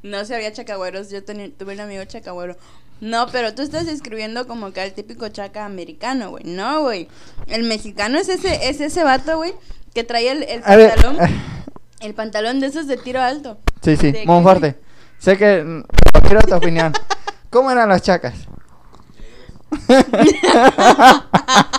No 0.04 0.24
se 0.26 0.36
había 0.36 0.54
chacagüeros, 0.54 1.10
yo 1.10 1.24
tuve 1.24 1.74
un 1.74 1.80
amigo 1.80 2.04
chacagüero. 2.04 2.56
No, 3.02 3.28
pero 3.32 3.56
tú 3.56 3.62
estás 3.62 3.88
escribiendo 3.88 4.46
como 4.46 4.72
que 4.74 4.82
al 4.82 4.94
típico 4.94 5.30
chaca 5.30 5.66
americano, 5.66 6.32
güey. 6.32 6.44
No, 6.44 6.82
güey. 6.82 7.08
El 7.48 7.64
mexicano 7.64 8.20
es 8.20 8.28
ese, 8.28 8.70
es 8.70 8.82
ese 8.82 9.04
vato, 9.04 9.38
güey, 9.38 9.54
que 9.94 10.04
trae 10.04 10.30
el, 10.30 10.44
el 10.44 10.62
A 10.66 10.76
ver, 10.76 10.94
pantalón, 10.96 11.18
el 12.02 12.14
pantalón 12.14 12.60
de 12.60 12.68
esos 12.68 12.88
de 12.88 12.98
tiro 12.98 13.22
alto. 13.22 13.58
sí, 13.82 13.96
sí, 13.96 14.12
¿De 14.12 14.22
qué, 14.22 14.26
Monforte. 14.26 14.76
Sé 15.18 15.38
que 15.38 15.64
mm, 15.64 15.84
quiero 16.28 16.42
tu 16.42 16.54
opinión. 16.56 16.94
¿Cómo 17.50 17.72
eran 17.72 17.88
los 17.88 18.02
chacas? 18.02 18.36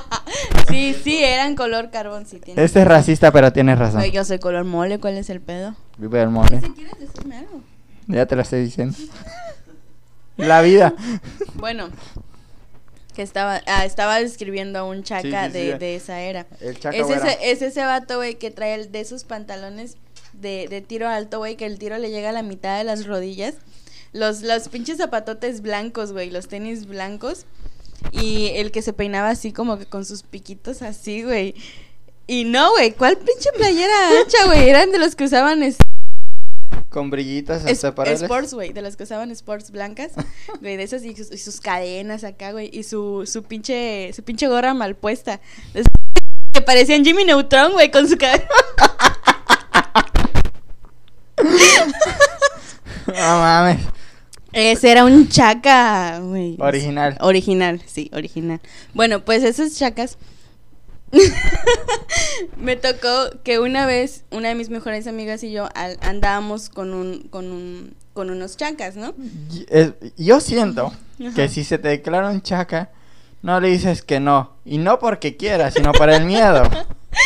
Sí, 0.75 0.95
sí, 1.03 1.23
eran 1.23 1.57
color 1.57 1.91
carbón, 1.91 2.27
sí 2.27 2.39
tienes. 2.39 2.65
Este 2.65 2.81
es 2.81 2.87
racista, 2.87 3.33
pero 3.33 3.53
tienes 3.53 3.79
razón. 3.79 4.01
Güey, 4.01 4.13
yo 4.13 4.25
soy 4.25 4.39
color 4.39 4.65
mole, 4.65 4.99
¿cuál 4.99 5.17
es 5.17 5.31
el 5.31 5.41
pedo? 5.41 5.75
Vive 5.99 6.23
el 6.23 6.31
mole. 6.31 6.61
Si 6.61 6.71
quieres 6.71 6.99
decirme 6.99 7.39
algo. 7.39 7.63
Ya 8.07 8.27
te 8.27 8.37
lo 8.37 8.43
estoy 8.43 8.63
diciendo. 8.63 8.97
La 10.37 10.63
vida. 10.63 10.95
Bueno, 11.55 11.91
que 13.15 13.21
estaba, 13.21 13.61
ah, 13.67 13.85
estaba 13.85 14.19
describiendo 14.19 14.79
a 14.79 14.85
un 14.85 15.03
chaca 15.03 15.47
Sí, 15.47 15.53
sí, 15.53 15.59
de, 15.59 15.73
sí. 15.73 15.79
de 15.79 15.95
esa 15.97 16.21
era. 16.21 16.47
El 16.61 16.79
chaca 16.79 16.97
Es 16.97 17.11
ese, 17.11 17.39
es 17.43 17.61
ese 17.61 17.85
vato, 17.85 18.17
güey, 18.17 18.37
que 18.37 18.51
trae 18.51 18.75
el, 18.75 18.91
de 18.91 19.01
esos 19.01 19.25
pantalones 19.25 19.97
de, 20.33 20.69
de 20.69 20.81
tiro 20.81 21.09
alto, 21.09 21.39
güey, 21.39 21.57
que 21.57 21.67
el 21.67 21.79
tiro 21.79 21.99
le 21.99 22.11
llega 22.11 22.31
a 22.31 22.33
la 22.33 22.43
mitad 22.43 22.79
de 22.79 22.85
las 22.85 23.07
rodillas. 23.07 23.57
Los, 24.13 24.43
los 24.43 24.69
pinches 24.69 24.97
zapatotes 24.99 25.61
blancos, 25.61 26.13
güey, 26.13 26.31
los 26.31 26.49
tenis 26.49 26.87
blancos. 26.87 27.45
Y 28.13 28.49
el 28.57 28.71
que 28.73 28.83
se 28.83 28.93
peinaba 28.93 29.31
así 29.31 29.53
como 29.53 29.79
que 29.79 29.87
con 29.87 30.05
sus 30.05 30.23
piquitos 30.23 30.83
así, 30.83 31.23
güey. 31.23 31.55
Y 32.27 32.45
no, 32.45 32.71
güey, 32.73 32.93
¿cuál 32.93 33.17
pinche 33.19 33.51
playera 33.57 34.21
ancha, 34.21 34.47
güey? 34.47 34.69
Eran 34.69 34.93
de 34.93 34.99
los 34.99 35.15
que 35.17 35.25
usaban 35.25 35.63
es- 35.63 35.79
Con 36.89 37.11
brillitos 37.11 37.65
es- 37.65 37.73
hasta 37.73 37.95
para 37.95 38.13
sports, 38.13 38.55
güey, 38.55 38.73
de 38.73 38.83
los 38.83 38.97
que 38.97 39.03
usaban 39.05 39.31
sports 39.33 39.71
blancas, 39.71 40.13
güey, 40.61 40.77
de 40.77 40.83
esas 40.85 41.05
y 41.05 41.15
sus, 41.17 41.31
y 41.33 41.39
sus 41.39 41.61
cadenas 41.61 42.23
acá, 42.25 42.53
güey, 42.53 42.71
y 42.73 42.85
su, 42.85 43.25
su 43.27 43.43
pinche, 43.43 44.13
su 44.15 44.23
pinche 44.23 44.47
gorra 44.49 44.75
mal 44.75 44.95
puesta. 44.97 45.41
Que 46.53 46.61
parecían 46.61 47.05
Jimmy 47.05 47.25
Neutron, 47.25 47.73
güey, 47.73 47.91
con 47.91 48.09
su 48.09 48.17
cabeza. 48.17 48.47
No 53.07 53.15
mames. 53.41 53.81
Ese 54.53 54.91
era 54.91 55.05
un 55.05 55.29
chaca, 55.29 56.19
güey. 56.21 56.57
Original. 56.59 57.17
Original, 57.21 57.81
sí, 57.87 58.11
original. 58.13 58.61
Bueno, 58.95 59.25
pues 59.25 59.43
esos 59.45 59.77
chacas. 59.77 60.19
Me 62.57 62.77
tocó 62.77 63.31
que 63.43 63.59
una 63.59 63.87
vez 63.87 64.25
una 64.31 64.49
de 64.49 64.55
mis 64.55 64.71
mejores 64.71 65.07
amigas 65.07 65.43
y 65.43 65.51
yo 65.53 65.69
al- 65.75 65.99
andábamos 66.03 66.69
con 66.69 66.95
un, 66.95 67.23
con 67.31 67.51
un, 67.51 67.95
con 68.13 68.31
unos 68.31 68.57
chacas, 68.57 68.97
¿no? 68.97 69.15
Es- 69.69 69.93
Yo 70.17 70.41
siento 70.41 70.93
Ajá. 71.21 71.35
que 71.35 71.49
si 71.49 71.65
se 71.65 71.79
te 71.79 71.89
declara 71.89 72.31
un 72.31 72.43
chaca, 72.43 72.91
no 73.43 73.61
le 73.61 73.69
dices 73.69 74.03
que 74.03 74.21
no. 74.21 74.53
Y 74.65 74.79
no 74.79 74.99
porque 74.99 75.37
quieras, 75.37 75.75
sino 75.75 75.93
por 75.93 76.11
el 76.11 76.25
miedo. 76.25 76.63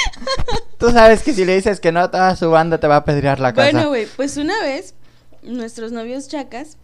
Tú 0.78 0.90
sabes 0.90 1.22
que 1.22 1.32
si 1.34 1.44
le 1.44 1.54
dices 1.56 1.80
que 1.80 1.92
no, 1.92 2.10
toda 2.10 2.36
su 2.36 2.50
banda 2.50 2.78
te 2.78 2.86
va 2.86 2.96
a 2.96 3.04
pedrear 3.04 3.40
la 3.40 3.52
casa. 3.52 3.70
Bueno, 3.70 3.88
güey, 3.88 4.06
pues 4.16 4.36
una 4.36 4.58
vez 4.62 4.94
nuestros 5.42 5.92
novios 5.92 6.28
chacas 6.28 6.78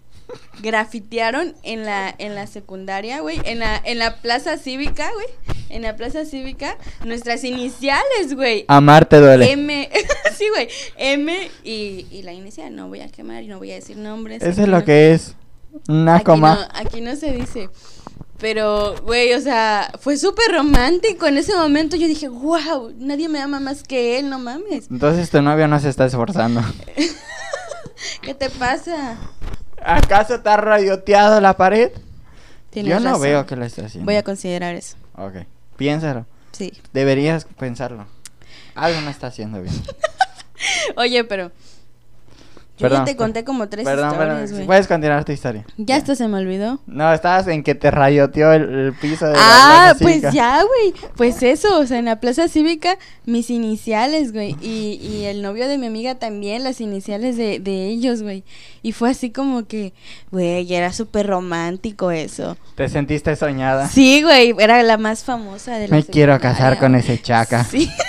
grafitearon 0.63 1.55
en 1.63 1.85
la 1.85 2.15
en 2.19 2.35
la 2.35 2.47
secundaria, 2.47 3.21
güey, 3.21 3.41
en 3.45 3.59
la 3.61 3.81
en 3.85 3.99
la 3.99 4.17
plaza 4.17 4.57
cívica, 4.59 5.11
güey, 5.13 5.27
en 5.69 5.83
la 5.83 5.97
plaza 5.97 6.25
cívica 6.25 6.77
nuestras 7.05 7.45
iniciales, 7.45 8.35
güey. 8.35 8.65
Amar 8.69 9.07
te 9.07 9.19
duele. 9.21 9.51
M, 9.53 9.89
sí, 10.37 10.47
güey, 10.49 10.69
M 10.97 11.51
y, 11.65 12.07
y 12.11 12.23
la 12.23 12.33
inicial, 12.33 12.75
no 12.75 12.89
voy 12.89 13.01
a 13.01 13.09
quemar 13.09 13.43
y 13.43 13.49
no 13.49 13.59
voy 13.59 13.71
a 13.73 13.75
decir 13.75 13.97
nombres. 13.97 14.43
Eso 14.43 14.63
es 14.63 14.69
lo 14.69 14.79
no- 14.81 14.85
que 14.85 15.13
es. 15.13 15.35
Una 15.89 16.17
aquí 16.17 16.25
coma. 16.25 16.55
no, 16.55 16.81
aquí 16.81 17.01
no 17.01 17.15
se 17.17 17.33
dice. 17.33 17.69
Pero, 18.39 18.97
güey, 19.03 19.35
o 19.35 19.41
sea, 19.41 19.93
fue 20.01 20.17
súper 20.17 20.51
romántico. 20.53 21.27
En 21.27 21.37
ese 21.37 21.55
momento 21.55 21.97
yo 21.97 22.07
dije, 22.09 22.27
wow, 22.29 22.91
nadie 22.97 23.29
me 23.29 23.39
ama 23.39 23.61
más 23.61 23.83
que 23.83 24.19
él, 24.19 24.31
no 24.31 24.39
mames. 24.39 24.91
Entonces 24.91 25.29
tu 25.29 25.43
novio 25.43 25.69
no 25.69 25.79
se 25.79 25.91
está 25.91 26.07
esforzando. 26.07 26.63
¿Qué 28.23 28.35
te 28.35 28.49
pasa? 28.51 29.19
¿Acaso 29.85 30.41
ha 30.45 30.57
radioteado 30.57 31.41
la 31.41 31.57
pared? 31.57 31.91
Tienes 32.71 32.91
Yo 32.93 33.01
no 33.01 33.11
razón. 33.11 33.23
veo 33.23 33.47
que 33.47 33.57
lo 33.57 33.65
esté 33.65 33.85
haciendo. 33.85 34.07
Voy 34.07 34.17
a 34.17 34.23
considerar 34.23 34.75
eso. 34.75 34.97
Ok. 35.17 35.35
Piénsalo. 35.77 36.27
Sí. 36.53 36.73
Deberías 36.93 37.47
pensarlo. 37.59 38.07
Algo 38.75 39.01
no 39.01 39.11
está 39.11 39.29
haciendo 39.29 39.61
bien. 39.63 39.75
Oye, 40.97 41.25
pero. 41.25 41.51
Yo 42.81 42.89
Perdón, 42.89 43.01
ya 43.07 43.13
te 43.13 43.17
conté 43.17 43.45
como 43.45 43.69
tres 43.69 43.85
Perdón, 43.85 44.11
historias, 44.13 44.37
perdón. 44.39 44.55
güey. 44.55 44.67
Puedes 44.67 44.87
continuar 44.89 45.25
tu 45.25 45.33
historia. 45.33 45.65
Ya 45.77 45.97
hasta 45.97 46.15
se 46.15 46.27
me 46.29 46.39
olvidó. 46.39 46.81
No, 46.87 47.13
estabas 47.13 47.47
en 47.49 47.63
que 47.63 47.75
te 47.75 47.91
radioteó 47.91 48.53
el, 48.53 48.63
el 48.87 48.93
piso 48.95 49.27
de 49.27 49.35
la 49.35 49.39
Ah, 49.41 49.81
plaza 49.93 49.99
pues 50.03 50.15
cívica. 50.15 50.31
ya, 50.31 50.63
güey. 50.63 50.95
Pues 51.17 51.43
eso, 51.43 51.79
o 51.79 51.87
sea, 51.87 51.99
en 51.99 52.07
la 52.07 52.21
plaza 52.21 52.49
cívica, 52.49 52.97
mis 53.27 53.51
iniciales, 53.51 54.33
güey. 54.33 54.57
Y, 54.63 54.99
y 55.03 55.25
el 55.27 55.43
novio 55.43 55.69
de 55.69 55.77
mi 55.77 55.87
amiga 55.89 56.15
también, 56.15 56.65
las 56.65 56.81
iniciales 56.81 57.37
de, 57.37 57.59
de 57.61 57.89
ellos, 57.89 58.23
güey. 58.23 58.45
Y 58.83 58.93
fue 58.93 59.11
así 59.11 59.31
como 59.31 59.67
que, 59.67 59.93
güey, 60.31 60.73
era 60.75 60.93
súper 60.95 61.27
romántico 61.27 62.11
eso. 62.11 62.57
Te 62.77 62.89
sentiste 62.89 63.37
soñada. 63.37 63.89
Sí, 63.89 64.23
güey, 64.23 64.55
era 64.59 64.83
la 64.83 64.97
más 64.97 65.23
famosa 65.23 65.77
de 65.77 65.89
la 65.89 65.97
Me 65.97 66.03
quiero 66.05 66.41
casar 66.41 66.79
con 66.79 66.95
ese 66.95 67.21
chaca. 67.21 67.63
Sí. 67.65 67.91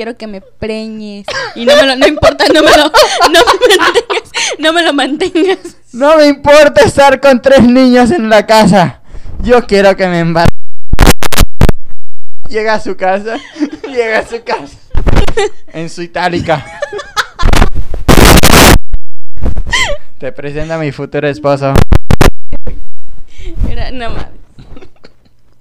Quiero 0.00 0.16
que 0.16 0.26
me 0.26 0.40
preñes. 0.40 1.26
Y 1.54 1.66
no 1.66 1.76
me 1.76 1.82
lo, 1.82 1.94
no 1.94 2.06
importa, 2.06 2.46
no 2.54 2.62
me 2.62 2.70
lo, 2.70 2.84
no 2.84 3.40
me 3.68 3.76
mantengas, 3.76 4.32
no 4.58 4.72
me 4.72 4.82
lo 4.82 4.94
mantengas. 4.94 5.58
No 5.92 6.16
me 6.16 6.26
importa 6.26 6.80
estar 6.86 7.20
con 7.20 7.42
tres 7.42 7.60
niños 7.64 8.10
en 8.10 8.30
la 8.30 8.46
casa. 8.46 9.02
Yo 9.42 9.66
quiero 9.66 9.94
que 9.96 10.06
me 10.06 10.20
embarque. 10.20 10.56
llega 12.48 12.72
a 12.72 12.80
su 12.80 12.96
casa, 12.96 13.36
llega 13.88 14.20
a 14.20 14.26
su 14.26 14.42
casa, 14.42 14.78
en 15.74 15.90
su 15.90 16.00
itálica. 16.00 16.64
Te 20.16 20.32
presenta 20.32 20.76
a 20.76 20.78
mi 20.78 20.92
futuro 20.92 21.28
esposo. 21.28 21.74
Era, 23.68 23.90
no 23.90 24.08
mames. 24.08 24.39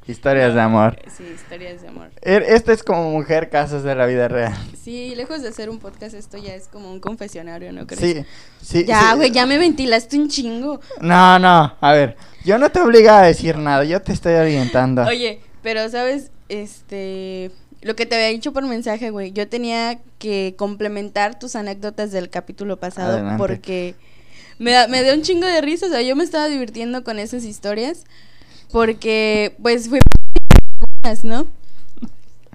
Historias 0.10 0.53
de 0.55 0.62
amor. 0.62 0.97
Sí, 1.16 1.24
historias 1.36 1.82
de 1.82 1.88
amor. 1.88 2.10
Er- 2.22 2.43
Este 2.47 2.74
es 2.74 2.84
como 2.84 3.12
mujer 3.12 3.49
casos 3.49 3.84
de 3.84 3.93
la 3.95 4.05
vida 4.07 4.28
real. 4.28 4.53
Sí, 4.82 5.14
lejos 5.16 5.41
de 5.41 5.51
ser 5.53 5.70
un 5.70 5.78
podcast, 5.80 6.16
esto 6.16 6.38
ya 6.38 6.55
es 6.55 6.68
como 6.68 6.91
un 6.91 6.99
confesionario, 6.99 7.72
¿no 7.72 7.86
crees? 7.86 8.01
Sí, 8.01 8.26
sí. 8.62 8.86
Ya, 8.86 9.12
sí. 9.12 9.18
güey, 9.18 9.32
ya 9.32 9.45
me 9.45 9.57
ventilaste 9.57 10.18
un 10.18 10.28
chingo. 10.30 10.80
No, 11.01 11.38
no, 11.39 11.76
a 11.80 11.91
ver, 11.93 12.16
yo 12.43 12.57
no 12.57 12.72
te 12.72 12.80
obligo 12.82 13.12
a 13.12 13.22
decir 13.22 13.57
nada, 13.57 13.84
yo 13.84 14.01
te 14.01 14.12
estoy 14.14 14.34
orientando. 14.34 15.03
Oye, 15.03 15.39
pero 15.62 15.88
sabes, 15.89 16.32
este, 16.49 17.51
lo 17.82 17.95
que 17.95 18.05
te 18.05 18.16
había 18.16 18.28
dicho 18.30 18.51
por 18.53 18.64
mensaje, 18.66 19.12
güey, 19.12 19.32
yo 19.32 19.47
tenía 19.47 19.99
que 20.18 20.55
complementar 20.57 21.38
tus 21.38 21.55
anécdotas 21.55 22.12
del 22.12 22.30
capítulo 22.30 22.78
pasado 22.78 23.14
Adelante. 23.14 23.38
porque 23.38 23.95
me, 24.57 24.72
da- 24.72 24.88
me 24.88 25.03
dio 25.03 25.14
un 25.14 25.22
chingo 25.22 25.45
de 25.47 25.62
risa, 25.62 25.86
o 25.86 25.89
sea, 25.89 26.01
yo 26.01 26.16
me 26.16 26.24
estaba 26.24 26.47
divirtiendo 26.47 27.03
con 27.03 27.20
esas 27.20 27.43
historias 27.43 28.05
porque, 28.72 29.55
pues, 29.61 29.89
fue 29.89 29.99
¿no? 31.24 31.47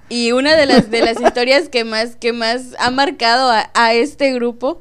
Y 0.08 0.32
una 0.32 0.54
de 0.54 0.66
las 0.66 0.90
de 0.90 1.00
las 1.00 1.20
historias 1.26 1.68
que 1.68 1.84
más 1.84 2.16
que 2.16 2.32
más 2.32 2.74
ha 2.78 2.90
marcado 2.90 3.50
a, 3.50 3.70
a 3.74 3.94
este 3.94 4.32
grupo 4.32 4.80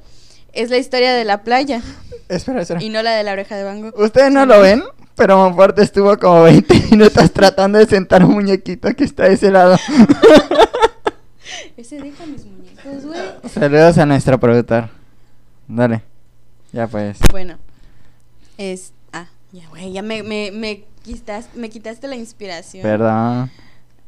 es 0.51 0.69
la 0.69 0.77
historia 0.77 1.13
de 1.13 1.23
la 1.25 1.43
playa 1.43 1.81
Espera, 2.29 2.61
espera. 2.61 2.83
y 2.83 2.89
no 2.89 3.01
la 3.01 3.11
de 3.11 3.23
la 3.23 3.31
oreja 3.31 3.55
de 3.55 3.63
Bango. 3.63 3.91
Ustedes 3.97 4.31
no 4.31 4.45
lo 4.45 4.59
ven, 4.61 4.83
pero 5.15 5.37
Monforte 5.37 5.81
estuvo 5.81 6.17
como 6.19 6.43
20 6.43 6.73
minutos 6.91 7.31
tratando 7.31 7.79
de 7.79 7.85
sentar 7.87 8.23
un 8.23 8.33
muñequito 8.33 8.93
que 8.95 9.03
está 9.03 9.23
de 9.23 9.33
ese 9.33 9.49
lado. 9.51 9.77
Ese 11.77 11.99
deja 11.99 12.25
mis 12.25 12.45
muñecos, 12.45 13.05
güey. 13.05 13.19
Saludos 13.51 13.97
a 13.97 14.05
nuestro 14.05 14.39
productor. 14.39 14.89
Dale. 15.67 16.03
Ya 16.71 16.87
pues. 16.87 17.17
Bueno, 17.31 17.57
es. 18.57 18.93
Ya, 19.53 19.69
güey, 19.69 19.91
ya 19.93 20.01
me, 20.01 20.23
me, 20.23 20.51
me, 20.51 20.83
quitas- 21.05 21.53
me 21.53 21.69
quitaste 21.69 22.07
la 22.07 22.15
inspiración. 22.15 22.81
Perdón. 22.83 23.51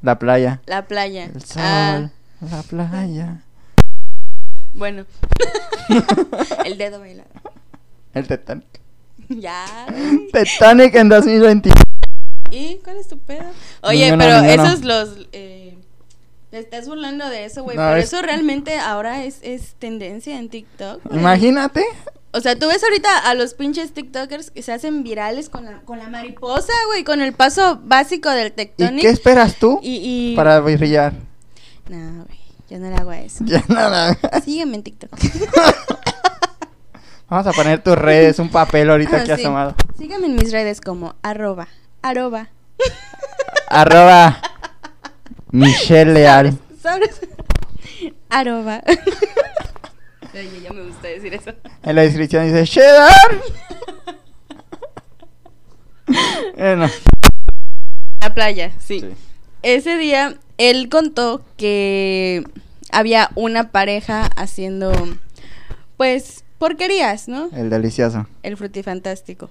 La 0.01 0.17
playa. 0.19 0.61
La 0.65 0.85
playa. 0.87 1.25
El 1.25 1.41
sol. 1.43 1.61
Ah, 1.63 2.09
La 2.51 2.63
playa. 2.63 3.41
bueno. 4.73 5.05
El 6.65 6.77
dedo 6.77 6.99
bailado. 6.99 7.29
El 8.13 8.27
Titanic. 8.27 8.65
ya. 9.29 9.65
güey. 9.89 10.27
Titanic 10.31 10.95
en 10.95 11.09
2021. 11.09 11.75
¿Y 12.51 12.79
cuál 12.83 12.97
es 12.97 13.07
tu 13.07 13.19
pedo? 13.19 13.45
Oye, 13.81 14.15
pero 14.17 14.37
esos 14.43 14.83
los. 14.83 15.27
Eh, 15.31 15.77
te 16.51 16.59
estás 16.59 16.87
burlando 16.87 17.29
de 17.29 17.45
eso, 17.45 17.63
güey. 17.63 17.75
Pero 17.77 17.97
es- 17.97 18.05
eso 18.05 18.21
realmente 18.21 18.77
ahora 18.79 19.23
es, 19.25 19.39
es 19.43 19.75
tendencia 19.77 20.39
en 20.39 20.49
TikTok. 20.49 21.03
güey. 21.03 21.19
Imagínate. 21.19 21.83
O 22.35 22.41
sea, 22.41 22.57
tú 22.59 22.67
ves 22.67 22.83
ahorita 22.83 23.17
a 23.29 23.33
los 23.33 23.53
pinches 23.53 23.93
TikTokers 23.93 24.51
que 24.51 24.61
se 24.61 24.73
hacen 24.73 25.03
virales 25.03 25.49
con 25.49 25.63
la, 25.65 25.79
con 25.81 25.97
la 25.99 26.09
mariposa, 26.09 26.73
güey, 26.87 27.03
con 27.05 27.21
el 27.21 27.31
paso 27.33 27.79
básico 27.83 28.29
del 28.29 28.47
¿Y 28.47 28.51
tectonic. 28.51 29.01
qué 29.01 29.09
esperas 29.09 29.55
tú 29.55 29.79
Y, 29.81 30.33
y... 30.33 30.35
para 30.35 30.59
brillar? 30.59 31.13
No, 31.89 32.25
güey, 32.25 32.39
yo 32.69 32.79
no 32.79 32.89
le 32.89 32.95
hago 32.95 33.11
a 33.11 33.19
eso. 33.19 33.43
Ya 33.47 33.63
nada. 33.69 34.17
Sígueme 34.43 34.75
en 34.75 34.83
TikTok. 34.83 35.11
Vamos 37.29 37.47
a 37.47 37.53
poner 37.53 37.81
tus 37.81 37.95
redes, 37.97 38.37
un 38.39 38.49
papel 38.49 38.89
ahorita 38.89 39.15
Ah, 39.17 39.19
aquí 39.21 39.25
sí. 39.27 39.31
asomado. 39.31 39.75
Sígueme 39.97 40.25
en 40.27 40.35
mis 40.35 40.51
redes 40.51 40.81
como 40.81 41.15
arroba, 41.23 41.67
arroba. 42.01 42.49
Arroba 43.69 44.41
Michelle 45.51 46.13
Leal. 46.13 46.57
¿Sabes? 46.81 47.21
arroba. 48.29 48.81
Me 50.35 50.83
gusta 50.83 51.07
decir 51.07 51.33
eso. 51.33 51.51
En 51.83 51.95
la 51.95 52.01
descripción 52.01 52.45
dice 52.45 52.65
Cheddar. 52.65 53.41
Bueno, 56.55 56.87
La 58.21 58.33
playa, 58.33 58.71
sí. 58.79 58.99
sí. 58.99 59.07
Ese 59.63 59.97
día 59.97 60.37
él 60.57 60.87
contó 60.89 61.41
que 61.57 62.43
había 62.91 63.31
una 63.35 63.71
pareja 63.71 64.25
haciendo, 64.35 64.93
pues, 65.97 66.43
porquerías, 66.59 67.27
¿no? 67.27 67.49
El 67.55 67.69
delicioso. 67.69 68.27
El 68.43 68.55
frutifantástico. 68.55 69.49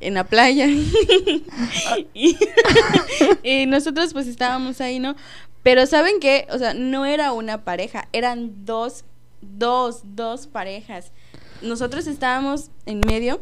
En 0.00 0.14
la 0.14 0.24
playa. 0.24 0.66
y, 2.14 2.38
y 3.42 3.66
nosotros 3.66 4.12
pues 4.14 4.26
estábamos 4.26 4.80
ahí, 4.80 4.98
¿no? 4.98 5.14
Pero 5.62 5.86
¿saben 5.86 6.18
qué? 6.20 6.46
O 6.50 6.58
sea, 6.58 6.74
no 6.74 7.04
era 7.06 7.32
una 7.32 7.64
pareja, 7.64 8.08
eran 8.12 8.64
dos, 8.64 9.04
dos, 9.42 10.00
dos 10.04 10.46
parejas. 10.46 11.12
Nosotros 11.60 12.06
estábamos 12.06 12.70
en 12.86 13.00
medio, 13.06 13.40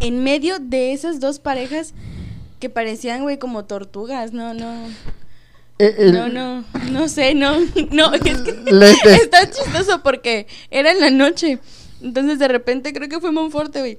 en 0.00 0.24
medio 0.24 0.58
de 0.58 0.92
esas 0.92 1.20
dos 1.20 1.38
parejas 1.38 1.94
que 2.60 2.68
parecían, 2.70 3.22
güey, 3.22 3.38
como 3.38 3.64
tortugas, 3.64 4.32
no, 4.32 4.54
no. 4.54 4.86
Eh, 5.78 5.94
el- 5.98 6.12
No, 6.12 6.28
no, 6.28 6.64
no 6.90 7.08
sé, 7.08 7.34
no, 7.34 7.56
no, 7.90 8.12
es 8.14 8.20
que 8.20 8.30
está 9.22 9.50
chistoso 9.50 10.02
porque 10.02 10.46
era 10.70 10.92
en 10.92 11.00
la 11.00 11.10
noche. 11.10 11.58
Entonces 12.00 12.38
de 12.38 12.48
repente 12.48 12.92
creo 12.92 13.08
que 13.08 13.20
fue 13.20 13.30
Monforte, 13.32 13.78
güey, 13.80 13.98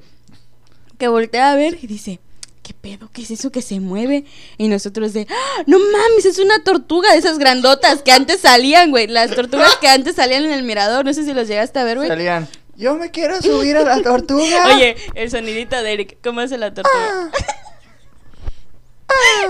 que 0.97 1.07
voltea 1.07 1.51
a 1.51 1.55
ver 1.55 1.78
y 1.82 1.88
dice, 1.88 2.19
¿qué 2.64 2.74
pedo? 2.74 3.09
¿Qué 3.14 3.22
es 3.22 3.32
eso 3.32 3.51
que 3.51 3.61
se 3.61 3.80
mueve? 3.80 4.26
Y 4.57 4.70
nosotros 4.70 5.14
de, 5.14 5.28
¡Ah! 5.30 5.64
no 5.68 5.78
mames, 5.78 6.26
es 6.26 6.39
una 6.39 6.64
tortuga 6.64 7.11
de 7.11 7.20
esas 7.20 7.38
grandotas 7.38 8.01
que 8.01 8.11
antes 8.11 8.39
salían, 8.39 8.89
güey, 8.89 9.05
las 9.07 9.36
tortugas 9.36 9.76
que 9.76 9.88
antes 9.88 10.16
salían 10.16 10.45
en 10.45 10.53
el 10.53 10.64
mirador, 10.64 11.05
no 11.05 11.14
sé 11.14 11.26
si 11.26 11.34
los 11.34 11.47
llegaste 11.47 11.78
a 11.78 11.84
ver, 11.84 11.97
güey. 11.97 12.07
Salían. 12.07 12.47
Yo 12.76 12.95
me 12.95 13.11
quiero 13.11 13.39
subir 13.39 13.78
a 13.78 13.84
la 13.84 14.01
tortuga. 14.01 14.68
Oye, 14.76 14.95
el 15.14 15.30
sonidito 15.30 15.84
de 15.84 15.93
Eric, 15.93 16.18
¿cómo 16.24 16.39
hace 16.39 16.57
la 16.57 16.74
tortuga? 16.74 17.30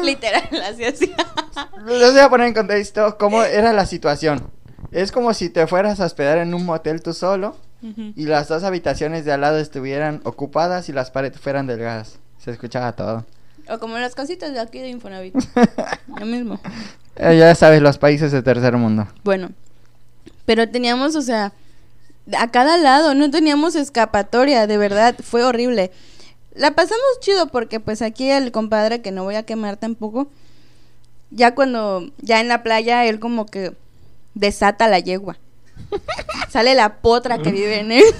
Literal, 0.03 0.49
así 0.65 0.83
así. 0.83 1.13
Les 1.85 2.11
voy 2.11 2.19
a 2.19 2.29
poner 2.29 2.47
en 2.47 2.53
contexto 2.53 3.17
cómo 3.17 3.43
era 3.43 3.71
la 3.71 3.85
situación. 3.85 4.51
Es 4.91 5.13
como 5.13 5.33
si 5.33 5.49
te 5.49 5.67
fueras 5.67 6.01
a 6.01 6.05
hospedar 6.05 6.39
en 6.39 6.53
un 6.53 6.65
motel 6.65 7.01
tú 7.01 7.13
solo 7.13 7.55
y 8.15 8.27
las 8.27 8.47
dos 8.47 8.63
habitaciones 8.63 9.25
de 9.25 9.33
al 9.33 9.41
lado 9.41 9.57
estuvieran 9.57 10.21
ocupadas 10.23 10.87
y 10.89 10.93
las 10.93 11.11
paredes 11.11 11.39
fueran 11.39 11.67
delgadas. 11.67 12.19
Se 12.43 12.51
escuchaba 12.51 12.91
todo. 12.91 13.25
O 13.69 13.79
como 13.79 13.97
las 13.97 14.15
cositas 14.15 14.51
de 14.51 14.59
aquí 14.59 14.79
de 14.79 14.89
Infonavit. 14.89 15.33
Lo 16.19 16.25
mismo. 16.25 16.59
Eh, 17.15 17.37
ya 17.37 17.55
sabes, 17.55 17.81
los 17.81 17.97
países 17.97 18.33
de 18.33 18.41
tercer 18.41 18.75
mundo. 18.75 19.07
Bueno, 19.23 19.51
pero 20.45 20.67
teníamos, 20.67 21.15
o 21.15 21.21
sea, 21.21 21.53
a 22.37 22.51
cada 22.51 22.77
lado, 22.77 23.13
no 23.13 23.31
teníamos 23.31 23.75
escapatoria, 23.75 24.67
de 24.67 24.77
verdad, 24.77 25.15
fue 25.23 25.45
horrible. 25.45 25.91
La 26.53 26.71
pasamos 26.71 27.01
chido 27.21 27.47
porque 27.47 27.79
pues 27.79 28.01
aquí 28.01 28.29
el 28.29 28.51
compadre, 28.51 29.01
que 29.01 29.11
no 29.11 29.23
voy 29.23 29.35
a 29.35 29.43
quemar 29.43 29.77
tampoco, 29.77 30.27
ya 31.31 31.55
cuando, 31.55 32.11
ya 32.17 32.41
en 32.41 32.49
la 32.49 32.61
playa, 32.61 33.05
él 33.05 33.19
como 33.21 33.45
que 33.45 33.73
desata 34.33 34.89
la 34.89 34.99
yegua. 34.99 35.37
Sale 36.49 36.75
la 36.75 36.97
potra 36.97 37.37
que 37.37 37.51
vive 37.51 37.79
en 37.79 37.93
él. 37.93 38.03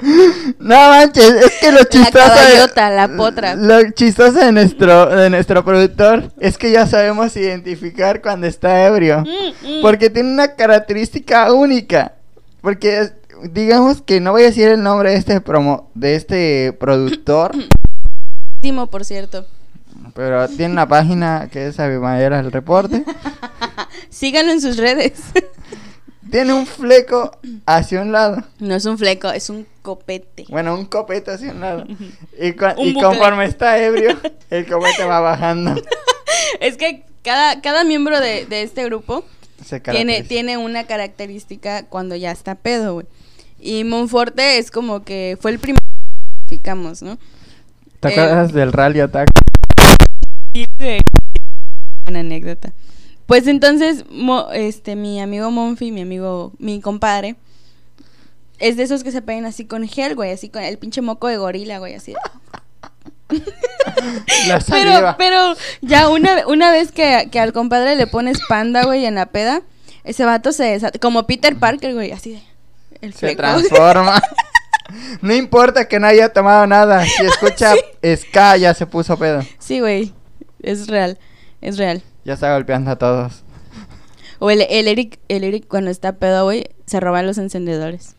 No 0.58 0.74
manches, 0.74 1.24
es 1.30 1.52
que 1.60 1.72
lo 1.72 1.84
chistoso. 1.84 2.18
de- 2.18 2.34
caballota, 2.34 2.90
la 2.90 3.08
potra. 3.16 3.54
Lo 3.56 3.90
chistoso 3.92 4.32
de 4.38 4.52
nuestro, 4.52 5.06
de 5.06 5.30
nuestro 5.30 5.64
productor 5.64 6.32
es 6.38 6.58
que 6.58 6.70
ya 6.70 6.86
sabemos 6.86 7.36
identificar 7.36 8.20
cuando 8.20 8.46
está 8.46 8.84
ebrio. 8.86 9.20
Mm, 9.22 9.66
mm. 9.78 9.82
Porque 9.82 10.10
tiene 10.10 10.32
una 10.32 10.54
característica 10.54 11.52
única. 11.52 12.12
Porque 12.60 13.10
digamos 13.50 14.02
que 14.02 14.20
no 14.20 14.32
voy 14.32 14.42
a 14.42 14.46
decir 14.46 14.68
el 14.68 14.82
nombre 14.82 15.10
de 15.10 15.16
este 15.16 15.40
promo, 15.40 15.90
de 15.94 16.14
este 16.16 16.72
productor, 16.78 17.52
Timo, 18.60 18.88
por 18.88 19.04
cierto. 19.04 19.46
pero 20.14 20.48
tiene 20.48 20.72
una 20.72 20.88
página 20.88 21.48
que 21.50 21.66
es 21.68 21.78
Abimael 21.78 22.32
el 22.32 22.50
reporte. 22.52 23.04
Síganlo 24.10 24.52
en 24.52 24.60
sus 24.60 24.76
redes. 24.76 25.12
Tiene 26.36 26.52
un 26.52 26.66
fleco 26.66 27.30
hacia 27.64 28.02
un 28.02 28.12
lado. 28.12 28.44
no 28.58 28.74
es 28.74 28.84
un 28.84 28.98
fleco, 28.98 29.30
es 29.30 29.48
un 29.48 29.66
copete. 29.80 30.44
Bueno, 30.50 30.74
un 30.74 30.84
copete 30.84 31.30
hacia 31.30 31.50
un 31.50 31.60
lado. 31.60 31.86
Y, 32.38 32.50
Un 32.76 32.92
conforme 32.92 33.46
está 33.46 33.82
ebrio, 33.82 34.10
el 34.50 34.66
copete 34.66 35.04
va 35.06 35.20
bajando. 35.20 35.74
Es 36.60 36.76
que 36.76 37.04
cada, 37.22 37.62
cada 37.62 37.84
miembro 37.84 38.20
de, 38.20 38.44
de 38.44 38.60
este 38.60 38.84
grupo 38.84 39.24
tiene, 39.90 40.24
tiene 40.24 40.58
una 40.58 40.84
característica 40.84 41.86
cuando 41.86 42.14
ya 42.16 42.32
está 42.32 42.54
pedo, 42.54 42.92
güey. 42.92 43.06
Y 43.58 43.84
Monforte 43.84 44.58
es 44.58 44.70
como 44.70 45.04
que 45.04 45.38
fue 45.40 45.52
el 45.52 45.58
primero 45.58 45.80
que 45.80 46.34
identificamos, 46.34 47.00
¿no? 47.00 47.16
¿Te 48.00 48.08
eh, 48.08 48.12
acuerdas 48.12 48.52
del 48.52 48.74
rally 48.74 49.00
attack? 49.00 49.30
Una 52.06 52.20
anécdota. 52.20 52.74
Pues 53.26 53.46
entonces, 53.48 54.04
mo- 54.10 54.50
este, 54.52 54.94
mi 54.96 55.20
amigo 55.20 55.50
Monfi, 55.50 55.90
mi 55.92 56.02
amigo, 56.02 56.52
mi 56.58 56.80
compadre, 56.80 57.36
es 58.58 58.76
de 58.76 58.84
esos 58.84 59.02
que 59.02 59.10
se 59.12 59.20
pegan 59.22 59.44
así 59.46 59.64
con 59.66 59.86
gel, 59.86 60.14
güey, 60.14 60.32
así 60.32 60.48
con 60.48 60.62
el 60.62 60.78
pinche 60.78 61.02
moco 61.02 61.26
de 61.28 61.36
gorila, 61.36 61.78
güey, 61.78 61.94
así. 61.94 62.14
La 64.46 64.60
Pero, 64.60 65.14
pero 65.18 65.54
ya 65.82 66.08
una, 66.08 66.46
una 66.46 66.70
vez 66.70 66.92
que, 66.92 67.28
que 67.32 67.40
al 67.40 67.52
compadre 67.52 67.96
le 67.96 68.06
pones 68.06 68.38
panda, 68.48 68.84
güey, 68.84 69.04
en 69.04 69.16
la 69.16 69.26
peda, 69.26 69.62
ese 70.04 70.24
vato 70.24 70.52
se 70.52 70.64
desata. 70.64 70.98
Como 71.00 71.26
Peter 71.26 71.56
Parker, 71.56 71.94
güey, 71.94 72.12
así 72.12 72.32
de. 72.32 72.42
El 73.00 73.12
Se 73.12 73.18
fleco. 73.18 73.38
transforma. 73.38 74.20
No 75.20 75.34
importa 75.34 75.88
que 75.88 75.98
no 75.98 76.06
haya 76.06 76.32
tomado 76.32 76.64
nada. 76.68 77.04
Si 77.04 77.24
escucha 77.24 77.74
ska, 78.16 78.56
ya 78.56 78.72
se 78.72 78.86
puso 78.86 79.18
pedo. 79.18 79.42
Sí, 79.58 79.80
güey. 79.80 80.14
Es 80.62 80.86
real. 80.86 81.18
Es 81.60 81.76
real. 81.76 82.04
Ya 82.26 82.34
está 82.34 82.52
golpeando 82.54 82.90
a 82.90 82.96
todos. 82.96 83.42
O 84.38 84.50
el, 84.50 84.62
el 84.68 84.88
Eric, 84.88 85.18
el 85.28 85.44
Eric 85.44 85.66
cuando 85.68 85.90
está 85.90 86.12
pedo, 86.16 86.44
güey, 86.44 86.66
se 86.84 87.00
roba 87.00 87.22
los 87.22 87.38
encendedores. 87.38 88.16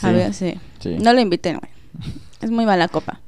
A 0.00 0.08
Sí. 0.08 0.14
ver, 0.14 0.32
sí. 0.34 0.60
Sí. 0.78 0.96
No 1.02 1.12
lo 1.12 1.20
inviten, 1.20 1.58
güey. 1.58 1.70
Es 2.40 2.50
muy 2.50 2.64
mala 2.66 2.88
copa. 2.88 3.20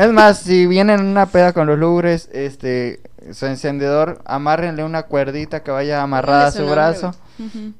Es 0.00 0.10
más, 0.12 0.40
si 0.40 0.66
vienen 0.66 1.00
en 1.00 1.06
una 1.06 1.26
peda 1.26 1.52
con 1.52 1.66
los 1.68 1.78
lugres, 1.78 2.28
este, 2.32 3.00
su 3.32 3.46
encendedor, 3.46 4.20
amárrenle 4.24 4.82
una 4.84 5.04
cuerdita 5.04 5.62
que 5.62 5.70
vaya 5.70 6.02
amarrada 6.02 6.48
a 6.48 6.50
su 6.52 6.58
nombre, 6.58 6.74
brazo. 6.74 7.14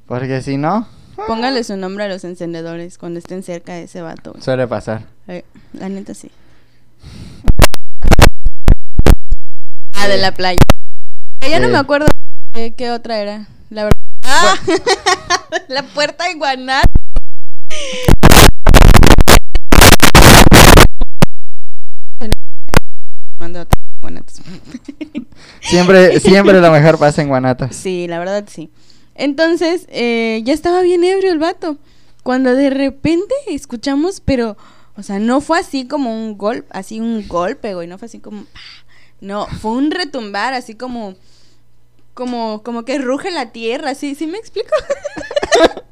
Porque 0.07 0.41
si 0.41 0.57
no, 0.57 0.87
Póngale 1.27 1.63
su 1.63 1.77
nombre 1.77 2.05
a 2.05 2.07
los 2.07 2.23
encendedores 2.23 2.97
cuando 2.97 3.19
estén 3.19 3.43
cerca 3.43 3.73
de 3.73 3.83
ese 3.83 4.01
vato, 4.01 4.31
güey. 4.31 4.41
suele 4.43 4.67
pasar. 4.67 5.03
Eh, 5.27 5.43
La 5.73 5.87
neta 5.89 6.13
sí. 6.15 6.31
Ah, 10.03 10.07
de 10.07 10.17
la 10.17 10.31
playa. 10.31 10.57
Ya 11.47 11.59
no 11.59 11.67
me 11.67 11.77
acuerdo 11.77 12.07
de 12.53 12.73
qué 12.73 12.89
otra 12.89 13.19
era. 13.19 13.47
La 13.69 13.83
verdad. 13.83 13.99
Ah, 14.23 14.55
la 15.67 15.83
puerta 15.83 16.27
de 16.27 16.33
Guaná. 16.33 16.81
Siempre, 25.61 26.19
siempre 26.19 26.59
lo 26.59 26.71
mejor 26.71 26.97
pasa 26.97 27.21
en 27.21 27.27
Guanatos. 27.27 27.75
Sí, 27.75 28.07
la 28.07 28.17
verdad 28.17 28.45
sí. 28.47 28.71
Entonces, 29.13 29.85
eh, 29.89 30.41
ya 30.43 30.53
estaba 30.53 30.81
bien 30.81 31.03
ebrio 31.03 31.31
el 31.31 31.37
vato. 31.37 31.77
Cuando 32.23 32.55
de 32.55 32.71
repente 32.71 33.35
escuchamos, 33.47 34.19
pero, 34.19 34.57
o 34.95 35.03
sea, 35.03 35.19
no 35.19 35.41
fue 35.41 35.59
así 35.59 35.87
como 35.87 36.11
un 36.11 36.37
golpe, 36.37 36.67
así 36.71 36.99
un 36.99 37.27
golpe, 37.27 37.75
güey, 37.75 37.87
no 37.87 37.99
fue 37.99 38.07
así 38.07 38.19
como, 38.19 38.45
¡pah! 38.45 38.59
No, 39.21 39.47
fue 39.47 39.71
un 39.71 39.91
retumbar, 39.91 40.53
así 40.53 40.75
como, 40.75 41.15
como, 42.13 42.63
como 42.63 42.83
que 42.83 42.97
ruge 42.97 43.31
la 43.31 43.51
tierra, 43.51 43.95
¿sí, 43.95 44.15
sí 44.15 44.27
me 44.27 44.37
explico? 44.37 44.69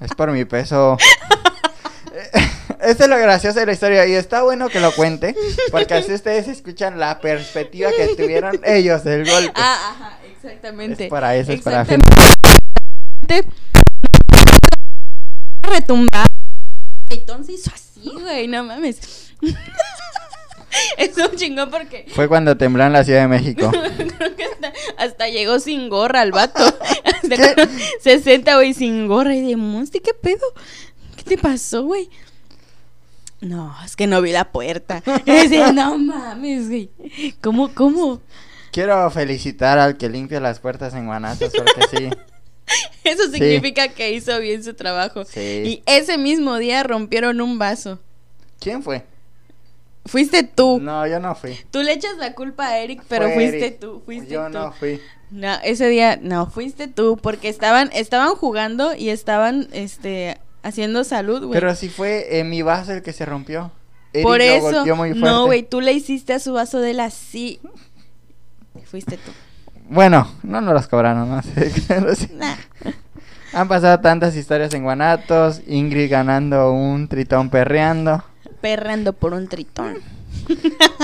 Es 0.00 0.10
por 0.14 0.30
mi 0.32 0.44
peso. 0.44 0.98
Esa 2.80 3.04
es 3.04 3.08
lo 3.08 3.16
gracioso 3.16 3.58
de 3.60 3.66
la 3.66 3.72
historia 3.72 4.06
y 4.06 4.14
está 4.14 4.42
bueno 4.42 4.68
que 4.68 4.80
lo 4.80 4.92
cuente 4.92 5.34
porque 5.70 5.94
así 5.94 6.12
ustedes 6.12 6.48
escuchan 6.48 6.98
la 6.98 7.20
perspectiva 7.20 7.90
que 7.96 8.08
tuvieron 8.14 8.60
ellos 8.64 9.02
del 9.04 9.28
golpe. 9.28 9.52
ah, 9.54 9.92
ajá, 9.92 10.18
exactamente. 10.30 11.04
Es 11.04 11.10
para 11.10 11.36
eso, 11.36 11.52
es 11.52 11.62
para 11.62 11.82
Exactamente. 11.82 13.48
Retumbar. 15.62 16.26
Entonces 17.08 17.60
hizo 17.60 17.70
así, 17.74 18.10
güey, 18.20 18.48
no 18.48 18.64
mames. 18.64 19.32
es 20.98 21.16
un 21.16 21.36
chingón 21.36 21.70
porque 21.70 22.06
Fue 22.08 22.28
cuando 22.28 22.56
tembló 22.56 22.84
en 22.84 22.92
la 22.92 23.04
Ciudad 23.04 23.22
de 23.22 23.28
México. 23.28 23.70
Creo 24.18 24.36
que 24.36 24.44
hasta, 24.44 24.72
hasta 24.98 25.28
llegó 25.28 25.58
sin 25.58 25.88
gorra 25.88 26.22
el 26.22 26.32
vato. 26.32 26.62
Se 28.00 28.20
sienta, 28.20 28.56
güey, 28.56 28.74
sin 28.74 29.06
gorra. 29.06 29.34
Y 29.34 29.42
de 29.48 29.56
Monster, 29.56 30.02
¿qué 30.02 30.14
pedo? 30.14 30.46
¿Qué 31.16 31.22
te 31.22 31.38
pasó, 31.38 31.84
güey? 31.84 32.08
No, 33.40 33.74
es 33.84 33.96
que 33.96 34.06
no 34.06 34.22
vi 34.22 34.32
la 34.32 34.50
puerta. 34.50 35.02
Y 35.26 35.30
decía, 35.30 35.72
no 35.72 35.98
mames, 35.98 36.68
güey. 36.68 36.90
¿Cómo, 37.42 37.72
cómo? 37.74 38.20
Quiero 38.72 39.10
felicitar 39.10 39.78
al 39.78 39.96
que 39.96 40.08
limpia 40.08 40.40
las 40.40 40.58
puertas 40.60 40.94
en 40.94 41.06
Guanatos 41.06 41.52
porque 41.56 41.82
sí. 41.96 42.10
Eso 43.04 43.24
Sí. 43.24 43.32
significa 43.38 43.88
que 43.88 44.12
hizo 44.12 44.38
bien 44.40 44.64
su 44.64 44.74
trabajo. 44.74 45.24
Sí. 45.24 45.62
Y 45.64 45.82
ese 45.86 46.18
mismo 46.18 46.56
día 46.56 46.82
rompieron 46.82 47.40
un 47.40 47.58
vaso. 47.58 48.00
¿Quién 48.58 48.82
fue? 48.82 49.04
Fuiste 50.06 50.42
tú. 50.42 50.78
No, 50.80 51.06
yo 51.06 51.20
no 51.20 51.34
fui. 51.34 51.58
Tú 51.70 51.82
le 51.82 51.92
echas 51.92 52.16
la 52.18 52.32
culpa 52.34 52.66
a 52.66 52.78
Eric, 52.78 53.02
pero 53.08 53.26
Fue 53.26 53.34
fuiste 53.34 53.66
Eric. 53.66 53.80
tú. 53.80 54.02
Fuiste 54.04 54.32
Yo 54.34 54.46
tú. 54.46 54.52
no 54.52 54.72
fui. 54.72 55.00
No, 55.30 55.54
ese 55.64 55.88
día 55.88 56.18
no, 56.22 56.46
fuiste 56.46 56.86
tú, 56.86 57.18
porque 57.20 57.48
estaban, 57.48 57.90
estaban 57.92 58.34
jugando 58.36 58.94
y 58.94 59.08
estaban, 59.08 59.68
este, 59.72 60.38
haciendo 60.62 61.02
salud, 61.04 61.44
güey. 61.44 61.60
Pero 61.60 61.74
si 61.74 61.88
fue 61.88 62.42
mi 62.44 62.62
vaso 62.62 62.92
el 62.92 63.02
que 63.02 63.12
se 63.12 63.24
rompió. 63.24 63.72
Eric 64.12 64.26
Por 64.26 64.40
eso, 64.40 64.96
muy 64.96 65.10
no, 65.10 65.46
güey, 65.46 65.62
tú 65.62 65.80
le 65.80 65.92
hiciste 65.92 66.32
a 66.32 66.38
su 66.38 66.52
vaso 66.52 66.80
de 66.80 66.94
la 66.94 67.06
así. 67.06 67.60
Fuiste 68.84 69.16
tú. 69.16 69.32
Bueno, 69.88 70.30
no 70.42 70.60
nos 70.60 70.74
las 70.74 70.88
cobraron, 70.88 71.28
no 71.28 71.42
sé. 71.42 71.72
no 72.00 72.14
sé. 72.14 72.30
Nah. 72.32 72.54
Han 73.52 73.68
pasado 73.68 74.00
tantas 74.00 74.36
historias 74.36 74.74
en 74.74 74.82
Guanatos. 74.82 75.62
Ingrid 75.66 76.10
ganando 76.10 76.72
un 76.72 77.08
tritón 77.08 77.50
perreando. 77.50 78.22
Perrando 78.60 79.12
por 79.12 79.32
un 79.34 79.48
tritón. 79.48 79.98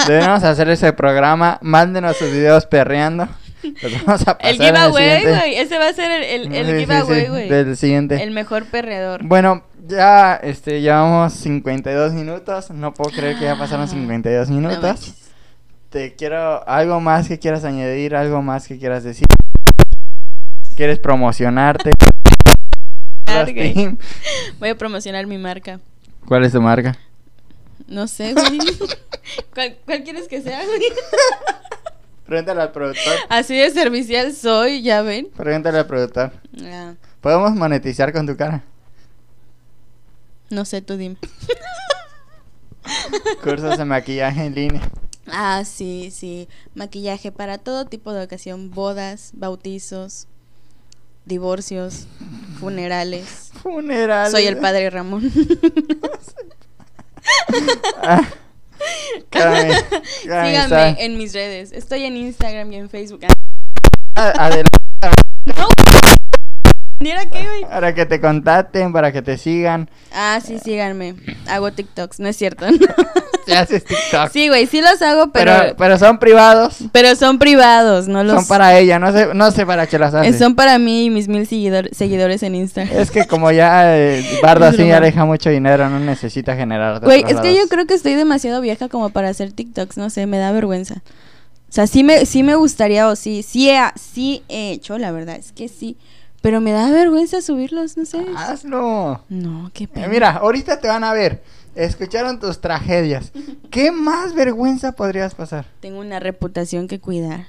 Debemos 0.06 0.42
hacer 0.44 0.68
ese 0.70 0.92
programa. 0.92 1.58
Mándenos 1.62 2.16
sus 2.16 2.30
videos 2.30 2.66
perreando. 2.66 3.28
Los 3.80 4.04
vamos 4.04 4.22
a 4.26 4.38
pasar 4.38 4.50
El 4.54 4.56
giveaway, 4.60 5.22
güey. 5.22 5.56
Ese 5.56 5.78
va 5.78 5.88
a 5.88 5.92
ser 5.92 6.10
el, 6.10 6.24
el, 6.24 6.54
el 6.54 6.66
Sí, 6.66 6.72
sí, 6.72 6.78
giveaway, 6.80 7.22
sí, 7.22 7.28
güey. 7.28 7.48
Del 7.48 7.76
siguiente. 7.76 8.22
El 8.22 8.32
mejor 8.32 8.64
perreador. 8.66 9.24
Bueno, 9.24 9.64
ya 9.86 10.34
este, 10.34 10.80
llevamos 10.80 11.32
52 11.34 12.12
minutos. 12.12 12.70
No 12.70 12.92
puedo 12.92 13.10
creer 13.10 13.38
que 13.38 13.44
ya 13.44 13.56
pasaron 13.56 13.84
Ah, 13.84 13.88
52 13.88 14.50
no 14.50 14.56
minutos. 14.56 15.14
Te 15.90 16.14
quiero 16.14 16.66
algo 16.68 17.00
más 17.00 17.28
que 17.28 17.38
quieras 17.38 17.64
añadir, 17.64 18.16
algo 18.16 18.42
más 18.42 18.66
que 18.66 18.78
quieras 18.78 19.04
decir. 19.04 19.26
¿Quieres 20.74 20.98
promocionarte? 20.98 21.90
Voy 24.58 24.68
a 24.68 24.74
promocionar 24.76 25.26
mi 25.26 25.38
marca. 25.38 25.80
¿Cuál 26.26 26.44
es 26.44 26.52
tu 26.52 26.60
marca? 26.62 26.96
No 27.86 28.08
sé, 28.08 28.34
güey. 28.34 28.58
¿Cuál, 29.54 29.76
cuál 29.84 30.02
quieres 30.04 30.28
que 30.28 30.40
sea, 30.40 30.64
güey? 30.64 30.80
Pregúntale 32.26 32.62
al 32.62 32.72
productor. 32.72 33.14
Así 33.28 33.56
de 33.56 33.70
servicial 33.70 34.32
soy, 34.32 34.82
ya 34.82 35.02
ven. 35.02 35.28
Pregúntale 35.36 35.78
al 35.78 35.86
productor. 35.86 36.32
Ah, 36.64 36.94
¿Podemos 37.20 37.52
monetizar 37.52 38.12
con 38.12 38.26
tu 38.26 38.36
cara? 38.36 38.64
no 40.50 40.64
sé, 40.66 40.82
tú 40.82 40.96
dime. 40.96 41.16
Cursos 43.42 43.78
de 43.78 43.84
maquillaje 43.84 44.44
en 44.44 44.54
línea. 44.54 44.90
Ah, 45.26 45.64
sí, 45.64 46.10
sí. 46.12 46.48
Maquillaje 46.74 47.32
para 47.32 47.58
todo 47.58 47.86
tipo 47.86 48.12
de 48.12 48.24
ocasión. 48.24 48.70
Bodas, 48.70 49.30
bautizos, 49.34 50.26
divorcios, 51.24 52.06
funerales. 52.60 53.50
Funeral. 53.62 54.30
Soy 54.30 54.46
el 54.46 54.58
padre 54.58 54.90
Ramón. 54.90 55.30
Ah, 58.02 58.22
Síganme 60.24 60.96
en 60.98 61.16
mis 61.18 61.32
redes. 61.32 61.72
Estoy 61.72 62.04
en 62.04 62.16
Instagram 62.16 62.72
y 62.72 62.76
en 62.76 62.90
Facebook. 62.90 63.20
Ah, 64.16 64.32
Adelante. 64.36 64.68
No, 65.46 65.68
¿Mira 67.02 67.26
qué, 67.26 67.44
güey? 67.44 67.62
Para 67.62 67.94
que 67.94 68.06
te 68.06 68.20
contacten, 68.20 68.92
para 68.92 69.12
que 69.12 69.22
te 69.22 69.36
sigan. 69.38 69.90
Ah, 70.14 70.40
sí, 70.44 70.58
síganme. 70.58 71.14
Hago 71.48 71.72
TikToks, 71.72 72.20
no 72.20 72.28
es 72.28 72.36
cierto. 72.36 72.66
Si 73.44 73.52
haces 73.52 73.84
TikTok. 73.84 74.30
sí, 74.32 74.46
güey, 74.46 74.66
sí 74.68 74.80
los 74.80 75.02
hago, 75.02 75.32
pero, 75.32 75.52
pero, 75.58 75.76
pero 75.76 75.98
son 75.98 76.20
privados. 76.20 76.76
pero 76.92 77.16
son 77.16 77.40
privados, 77.40 78.06
no 78.06 78.22
los... 78.22 78.36
Son 78.36 78.46
para 78.46 78.78
ella. 78.78 79.00
No 79.00 79.10
sé, 79.10 79.34
no 79.34 79.50
sé 79.50 79.66
para 79.66 79.88
qué 79.88 79.98
las 79.98 80.14
Eh, 80.14 80.18
haces. 80.18 80.38
Son 80.38 80.54
para 80.54 80.78
mí 80.78 81.06
y 81.06 81.10
mis 81.10 81.26
mil 81.26 81.48
seguidor- 81.48 81.92
seguidores 81.92 82.44
en 82.44 82.54
Instagram. 82.54 82.96
Es 82.96 83.10
que 83.10 83.26
como 83.26 83.50
ya 83.50 83.98
eh, 83.98 84.24
Bardo 84.44 84.64
así 84.66 84.86
ya 84.86 85.00
deja 85.00 85.24
mucho 85.24 85.50
dinero, 85.50 85.90
no 85.90 85.98
necesita 85.98 86.54
generar. 86.54 87.00
Güey, 87.00 87.24
es 87.26 87.40
que 87.40 87.52
yo 87.56 87.66
creo 87.68 87.84
que 87.84 87.94
estoy 87.94 88.14
demasiado 88.14 88.60
vieja 88.60 88.88
como 88.88 89.10
para 89.10 89.30
hacer 89.30 89.50
TikToks, 89.52 89.96
no 89.96 90.08
sé, 90.08 90.26
me 90.26 90.38
da 90.38 90.52
vergüenza. 90.52 91.02
O 91.68 91.72
sea, 91.72 91.88
sí 91.88 92.04
me, 92.04 92.26
sí 92.26 92.44
me 92.44 92.54
gustaría 92.54 93.08
o 93.08 93.16
sí, 93.16 93.42
sí 93.42 93.68
he, 93.70 93.80
sí 93.98 94.44
he 94.48 94.70
hecho, 94.70 94.98
la 94.98 95.10
verdad, 95.10 95.34
es 95.34 95.50
que 95.50 95.66
sí. 95.66 95.96
Pero 96.42 96.60
me 96.60 96.72
da 96.72 96.90
vergüenza 96.90 97.40
subirlos, 97.40 97.96
no 97.96 98.04
sé. 98.04 98.24
Hazlo. 98.36 99.22
No, 99.28 99.70
qué 99.72 99.84
Eh, 99.84 99.88
pena. 99.88 100.08
mira, 100.08 100.30
ahorita 100.32 100.80
te 100.80 100.88
van 100.88 101.04
a 101.04 101.12
ver. 101.12 101.42
Escucharon 101.74 102.38
tus 102.40 102.60
tragedias. 102.60 103.32
¿Qué 103.70 103.90
más 103.92 104.34
vergüenza 104.34 104.92
podrías 104.92 105.34
pasar? 105.34 105.64
Tengo 105.80 106.00
una 106.00 106.18
reputación 106.20 106.88
que 106.88 106.98
cuidar. 107.00 107.46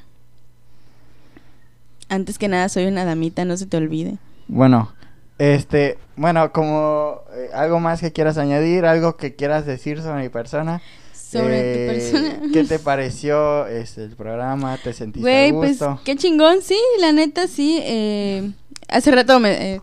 Antes 2.09 2.37
que 2.37 2.47
nada, 2.47 2.69
soy 2.69 2.85
una 2.85 3.05
damita, 3.05 3.45
no 3.45 3.57
se 3.57 3.65
te 3.65 3.77
olvide. 3.77 4.17
Bueno, 4.47 4.93
este, 5.39 5.97
bueno, 6.15 6.51
como 6.51 7.21
eh, 7.35 7.49
algo 7.53 7.79
más 7.79 7.99
que 8.01 8.11
quieras 8.11 8.37
añadir, 8.37 8.85
algo 8.85 9.17
que 9.17 9.35
quieras 9.35 9.65
decir 9.65 10.01
sobre 10.01 10.21
mi 10.21 10.29
persona. 10.29 10.81
Sobre 11.13 11.57
Eh, 11.57 11.87
tu 11.87 11.93
persona. 12.11 12.51
¿Qué 12.53 12.63
te 12.65 12.77
pareció 12.79 13.65
este, 13.65 14.03
el 14.03 14.15
programa? 14.15 14.77
¿Te 14.77 14.93
sentiste 14.93 15.21
Güey, 15.27 15.51
pues 15.51 15.79
qué 16.05 16.15
chingón, 16.15 16.61
sí, 16.61 16.77
la 16.99 17.11
neta 17.11 17.47
sí. 17.47 17.79
eh, 17.81 18.51
hace 18.93 19.11
rato 19.11 19.39
me, 19.39 19.75
eh, 19.75 19.81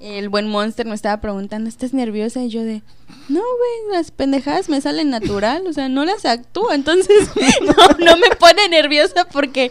el 0.00 0.28
buen 0.28 0.48
Monster 0.48 0.86
me 0.86 0.94
estaba 0.94 1.20
preguntando, 1.20 1.68
¿estás 1.68 1.94
nerviosa? 1.94 2.42
Y 2.42 2.50
yo 2.50 2.62
de, 2.62 2.82
No, 3.28 3.40
güey, 3.40 3.96
las 3.96 4.10
pendejadas 4.10 4.68
me 4.68 4.80
salen 4.80 5.10
natural, 5.10 5.66
o 5.66 5.72
sea, 5.72 5.88
no 5.88 6.04
las 6.04 6.24
actúo, 6.26 6.72
entonces 6.72 7.30
no, 7.62 8.04
no 8.04 8.16
me 8.16 8.36
pone 8.38 8.68
nerviosa 8.68 9.26
porque 9.32 9.70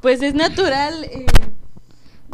pues 0.00 0.22
es 0.22 0.34
natural, 0.34 1.04
eh, 1.04 1.26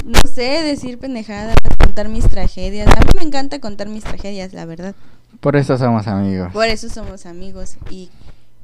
no 0.04 0.20
sé, 0.28 0.62
decir 0.62 0.98
pendejadas, 0.98 1.56
contar 1.78 2.08
mis 2.08 2.28
tragedias. 2.28 2.88
A 2.88 3.00
mí 3.00 3.10
me 3.16 3.22
encanta 3.22 3.60
contar 3.60 3.88
mis 3.88 4.04
tragedias, 4.04 4.52
la 4.52 4.66
verdad. 4.66 4.94
Por 5.40 5.56
eso 5.56 5.78
somos 5.78 6.06
amigos. 6.06 6.52
Por 6.52 6.66
eso 6.66 6.88
somos 6.90 7.24
amigos 7.24 7.76
y, 7.88 8.10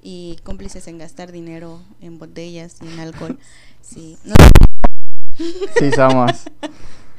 y 0.02 0.38
cómplices 0.44 0.86
en 0.88 0.98
gastar 0.98 1.32
dinero 1.32 1.80
en 2.00 2.18
botellas 2.18 2.76
y 2.82 2.88
en 2.88 3.00
alcohol. 3.00 3.38
Sí, 3.80 4.18
no, 4.24 4.34
Sí 5.78 5.92
somos. 5.94 6.32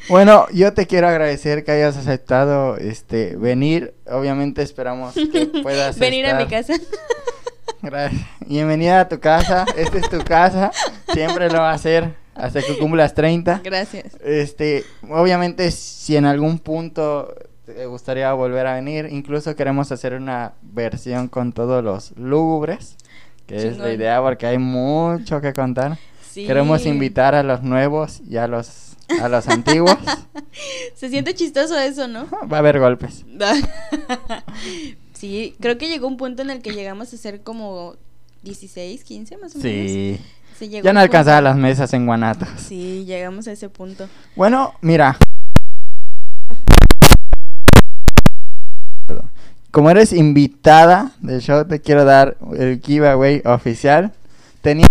Bueno, 0.09 0.47
yo 0.51 0.74
te 0.74 0.88
quiero 0.88 1.07
agradecer 1.07 1.63
que 1.63 1.72
hayas 1.72 1.95
aceptado 1.95 2.78
este 2.78 3.36
venir. 3.36 3.93
Obviamente 4.09 4.61
esperamos 4.61 5.13
que 5.13 5.45
puedas 5.63 5.97
venir 5.99 6.26
a 6.26 6.38
mi 6.38 6.47
casa. 6.47 6.74
Gracias. 7.82 8.22
Bienvenida 8.45 9.01
a 9.01 9.07
tu 9.07 9.20
casa. 9.20 9.65
Esta 9.78 9.97
es 9.99 10.09
tu 10.09 10.20
casa. 10.24 10.72
Siempre 11.13 11.49
lo 11.49 11.59
va 11.59 11.72
a 11.72 11.76
hacer 11.76 12.13
hasta 12.36 12.61
que 12.61 12.78
cumplas 12.78 13.13
30. 13.13 13.61
Gracias. 13.63 14.17
Este, 14.24 14.84
obviamente 15.07 15.72
si 15.72 16.17
en 16.17 16.26
algún 16.26 16.59
punto 16.59 17.34
te 17.65 17.86
gustaría 17.86 18.34
volver 18.34 18.65
a 18.67 18.74
venir, 18.74 19.07
incluso 19.11 19.55
queremos 19.55 19.91
hacer 19.91 20.15
una 20.15 20.53
versión 20.61 21.28
con 21.28 21.53
todos 21.53 21.84
los 21.84 22.17
lúgubres, 22.17 22.95
que 23.45 23.67
es 23.67 23.78
la 23.78 23.93
idea 23.93 24.22
porque 24.22 24.47
hay 24.47 24.57
mucho 24.57 25.39
que 25.39 25.53
contar. 25.53 25.97
Sí. 26.30 26.46
Queremos 26.46 26.86
invitar 26.86 27.34
a 27.34 27.44
los 27.44 27.64
nuevos 27.64 28.22
y 28.30 28.38
a 28.38 28.48
los 28.48 28.90
a 29.22 29.30
los 29.30 29.48
antiguos. 29.48 29.98
Se 30.96 31.10
siente 31.10 31.34
chistoso 31.34 31.78
eso, 31.78 32.08
¿no? 32.08 32.28
Va 32.52 32.58
a 32.58 32.60
haber 32.60 32.80
golpes. 32.80 33.26
sí, 35.14 35.56
creo 35.60 35.78
que 35.78 35.90
llegó 35.90 36.08
un 36.08 36.18
punto 36.18 36.42
en 36.42 36.52
el 36.52 36.62
que 36.62 36.72
llegamos 36.72 37.14
a 37.14 37.18
ser 37.18 37.42
como 37.42 37.96
16, 38.44 39.04
15 39.04 39.38
más 39.38 39.56
o 39.56 39.60
menos. 39.60 39.92
Sí. 39.92 40.20
Ya 40.68 40.92
no 40.92 41.00
alcanzaba 41.00 41.38
punto. 41.38 41.50
las 41.50 41.58
mesas 41.58 41.94
en 41.94 42.06
Guanatos. 42.06 42.50
Sí, 42.58 43.06
llegamos 43.06 43.48
a 43.48 43.54
ese 43.54 43.70
punto. 43.70 44.10
Bueno, 44.36 44.74
mira. 44.82 45.18
Perdón. 49.08 49.30
Como 49.72 49.90
eres 49.90 50.12
invitada 50.12 51.14
del 51.22 51.42
show, 51.42 51.66
te 51.66 51.80
quiero 51.80 52.04
dar 52.04 52.38
el 52.58 52.82
giveaway 52.82 53.42
oficial. 53.46 54.12
Tenía 54.62 54.88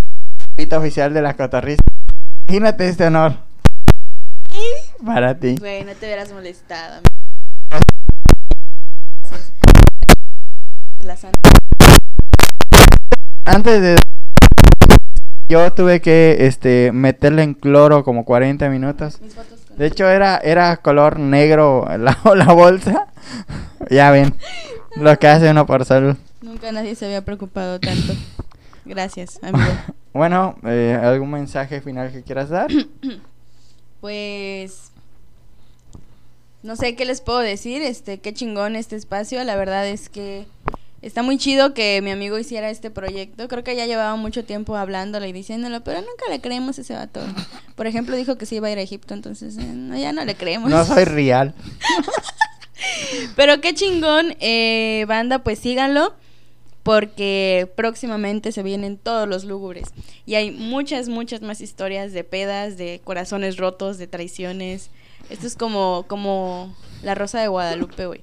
invito 0.59 0.76
oficial 0.76 1.14
de 1.14 1.22
la 1.22 1.34
cotorrista. 1.34 1.84
Imagínate 2.48 2.88
este 2.88 3.06
honor. 3.06 3.36
Para 5.06 5.38
ti. 5.38 5.54
Güey, 5.56 5.84
no 5.84 5.92
te 5.92 6.06
hubieras 6.06 6.32
molestado. 6.32 7.00
La 11.04 11.16
santa. 11.16 11.38
Antes 13.44 13.80
de... 13.80 13.96
Yo 15.48 15.72
tuve 15.74 16.00
que 16.00 16.38
este, 16.40 16.90
meterle 16.92 17.44
en 17.44 17.54
cloro 17.54 18.02
como 18.02 18.24
40 18.24 18.68
minutos. 18.68 19.20
De 19.76 19.86
hecho, 19.86 20.09
era, 20.09 20.38
era 20.38 20.78
color 20.78 21.20
negro 21.20 21.86
la, 21.98 22.18
la 22.34 22.52
bolsa. 22.52 23.06
ya 23.90 24.11
ven, 24.11 24.34
lo 24.96 25.16
que 25.20 25.28
hace 25.28 25.52
uno 25.52 25.66
por 25.66 25.84
salud. 25.84 26.16
Nunca 26.42 26.72
nadie 26.72 26.96
se 26.96 27.06
había 27.06 27.24
preocupado 27.24 27.78
tanto. 27.78 28.14
Gracias, 28.89 29.39
amigo. 29.43 29.66
Bueno, 30.14 30.57
eh, 30.64 30.99
¿algún 31.01 31.30
mensaje 31.30 31.80
final 31.80 32.11
que 32.11 32.22
quieras 32.22 32.49
dar? 32.49 32.70
Pues 34.01 34.93
no 36.62 36.76
sé 36.76 36.95
qué 36.95 37.05
les 37.05 37.20
puedo 37.20 37.41
decir, 37.41 37.82
este 37.82 38.18
qué 38.18 38.32
chingón 38.32 38.76
este 38.76 38.95
espacio, 38.95 39.43
la 39.43 39.57
verdad 39.57 39.89
es 39.89 40.09
que 40.09 40.47
está 41.03 41.22
muy 41.22 41.36
chido 41.36 41.74
que 41.74 42.01
mi 42.01 42.12
amigo 42.12 42.39
hiciera 42.39 42.70
este 42.70 42.91
proyecto. 42.91 43.49
Creo 43.49 43.64
que 43.64 43.74
ya 43.74 43.86
llevaba 43.86 44.14
mucho 44.14 44.45
tiempo 44.45 44.76
hablándolo 44.76 45.26
y 45.26 45.32
diciéndolo, 45.32 45.82
pero 45.82 45.99
nunca 45.99 46.26
le 46.30 46.41
creemos 46.41 46.78
a 46.78 46.82
ese 46.82 46.95
vato. 46.95 47.20
Por 47.74 47.89
ejemplo, 47.89 48.16
dijo 48.16 48.39
que 48.39 48.47
se 48.47 48.55
iba 48.57 48.68
a 48.68 48.70
ir 48.70 48.78
a 48.78 48.82
Egipto, 48.82 49.14
entonces 49.14 49.59
eh, 49.59 49.64
no, 49.64 49.97
ya 49.99 50.12
no 50.12 50.24
le 50.24 50.36
creemos. 50.36 50.70
No 50.70 50.84
soy 50.84 51.05
real. 51.05 51.55
Pero 53.36 53.61
qué 53.61 53.74
chingón, 53.74 54.36
eh, 54.39 55.05
banda, 55.09 55.41
pues 55.41 55.59
síganlo. 55.59 56.14
Porque 56.82 57.70
próximamente 57.76 58.52
se 58.52 58.62
vienen 58.62 58.96
todos 58.96 59.28
los 59.28 59.44
lúgubres. 59.44 59.88
Y 60.26 60.36
hay 60.36 60.50
muchas, 60.50 61.08
muchas 61.08 61.42
más 61.42 61.60
historias 61.60 62.12
de 62.12 62.24
pedas, 62.24 62.76
de 62.78 63.00
corazones 63.04 63.56
rotos, 63.56 63.98
de 63.98 64.06
traiciones. 64.06 64.90
Esto 65.28 65.46
es 65.46 65.54
como, 65.56 66.04
como 66.08 66.74
la 67.02 67.14
Rosa 67.14 67.40
de 67.40 67.48
Guadalupe, 67.48 68.06
güey. 68.06 68.22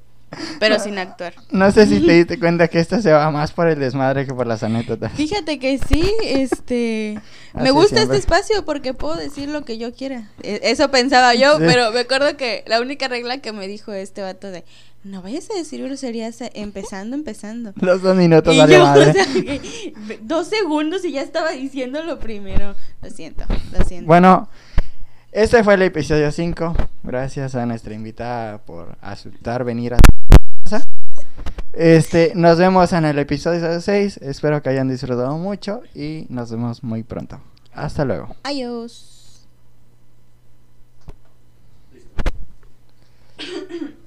Pero 0.59 0.79
sin 0.79 0.97
actuar. 0.97 1.33
No 1.51 1.71
sé 1.71 1.85
si 1.85 2.01
te 2.01 2.11
diste 2.11 2.39
cuenta 2.39 2.67
que 2.67 2.79
esto 2.79 2.99
se 3.01 3.11
va 3.13 3.29
más 3.31 3.53
por 3.53 3.67
el 3.67 3.79
desmadre 3.79 4.25
que 4.25 4.33
por 4.33 4.47
las 4.47 4.63
anécdotas. 4.63 5.13
Fíjate 5.13 5.59
que 5.59 5.77
sí, 5.77 6.11
este... 6.23 7.19
Me 7.53 7.71
gusta 7.71 7.97
siempre. 7.97 8.17
este 8.17 8.17
espacio 8.17 8.65
porque 8.65 8.93
puedo 8.93 9.15
decir 9.15 9.47
lo 9.47 9.63
que 9.63 9.77
yo 9.77 9.93
quiera. 9.93 10.29
E- 10.41 10.59
Eso 10.63 10.89
pensaba 10.91 11.35
yo, 11.35 11.57
Sí. 11.57 11.63
pero 11.65 11.91
me 11.91 11.99
acuerdo 12.01 12.35
que 12.35 12.63
la 12.67 12.81
única 12.81 13.07
regla 13.07 13.37
que 13.37 13.53
me 13.53 13.67
dijo 13.67 13.93
este 13.93 14.23
vato 14.23 14.49
de 14.51 14.65
no 15.05 15.21
vayas 15.21 15.49
a 15.51 15.53
decir 15.53 15.83
groserías 15.83 16.41
eh, 16.41 16.51
empezando, 16.55 17.15
empezando. 17.15 17.73
Dos 17.75 18.15
minutos, 18.15 18.57
dale 18.57 18.79
madre. 18.79 19.13
Dos 20.21 20.47
segundos 20.47 21.05
y 21.05 21.11
ya 21.11 21.21
estaba 21.21 21.51
diciendo 21.51 22.03
lo 22.03 22.19
primero. 22.19 22.75
Lo 23.01 23.09
siento, 23.11 23.45
lo 23.71 23.85
siento. 23.85 24.07
Bueno, 24.07 24.49
este 25.31 25.63
fue 25.63 25.75
el 25.75 25.83
episodio 25.83 26.31
5. 26.31 26.75
Gracias 27.03 27.53
a 27.53 27.65
nuestra 27.67 27.93
invitada 27.93 28.57
por 28.57 28.97
aceptar 28.99 29.63
venir 29.63 29.93
a 29.93 29.99
casa. 30.63 30.83
Este, 31.73 32.31
nos 32.35 32.57
vemos 32.57 32.91
en 32.91 33.05
el 33.05 33.19
episodio 33.19 33.79
6. 33.79 34.17
Espero 34.17 34.63
que 34.63 34.69
hayan 34.69 34.89
disfrutado 34.89 35.37
mucho 35.37 35.81
y 35.93 36.25
nos 36.29 36.49
vemos 36.49 36.83
muy 36.83 37.03
pronto. 37.03 37.39
Hasta 37.73 38.05
luego. 38.05 38.35
Adiós. 38.43 39.45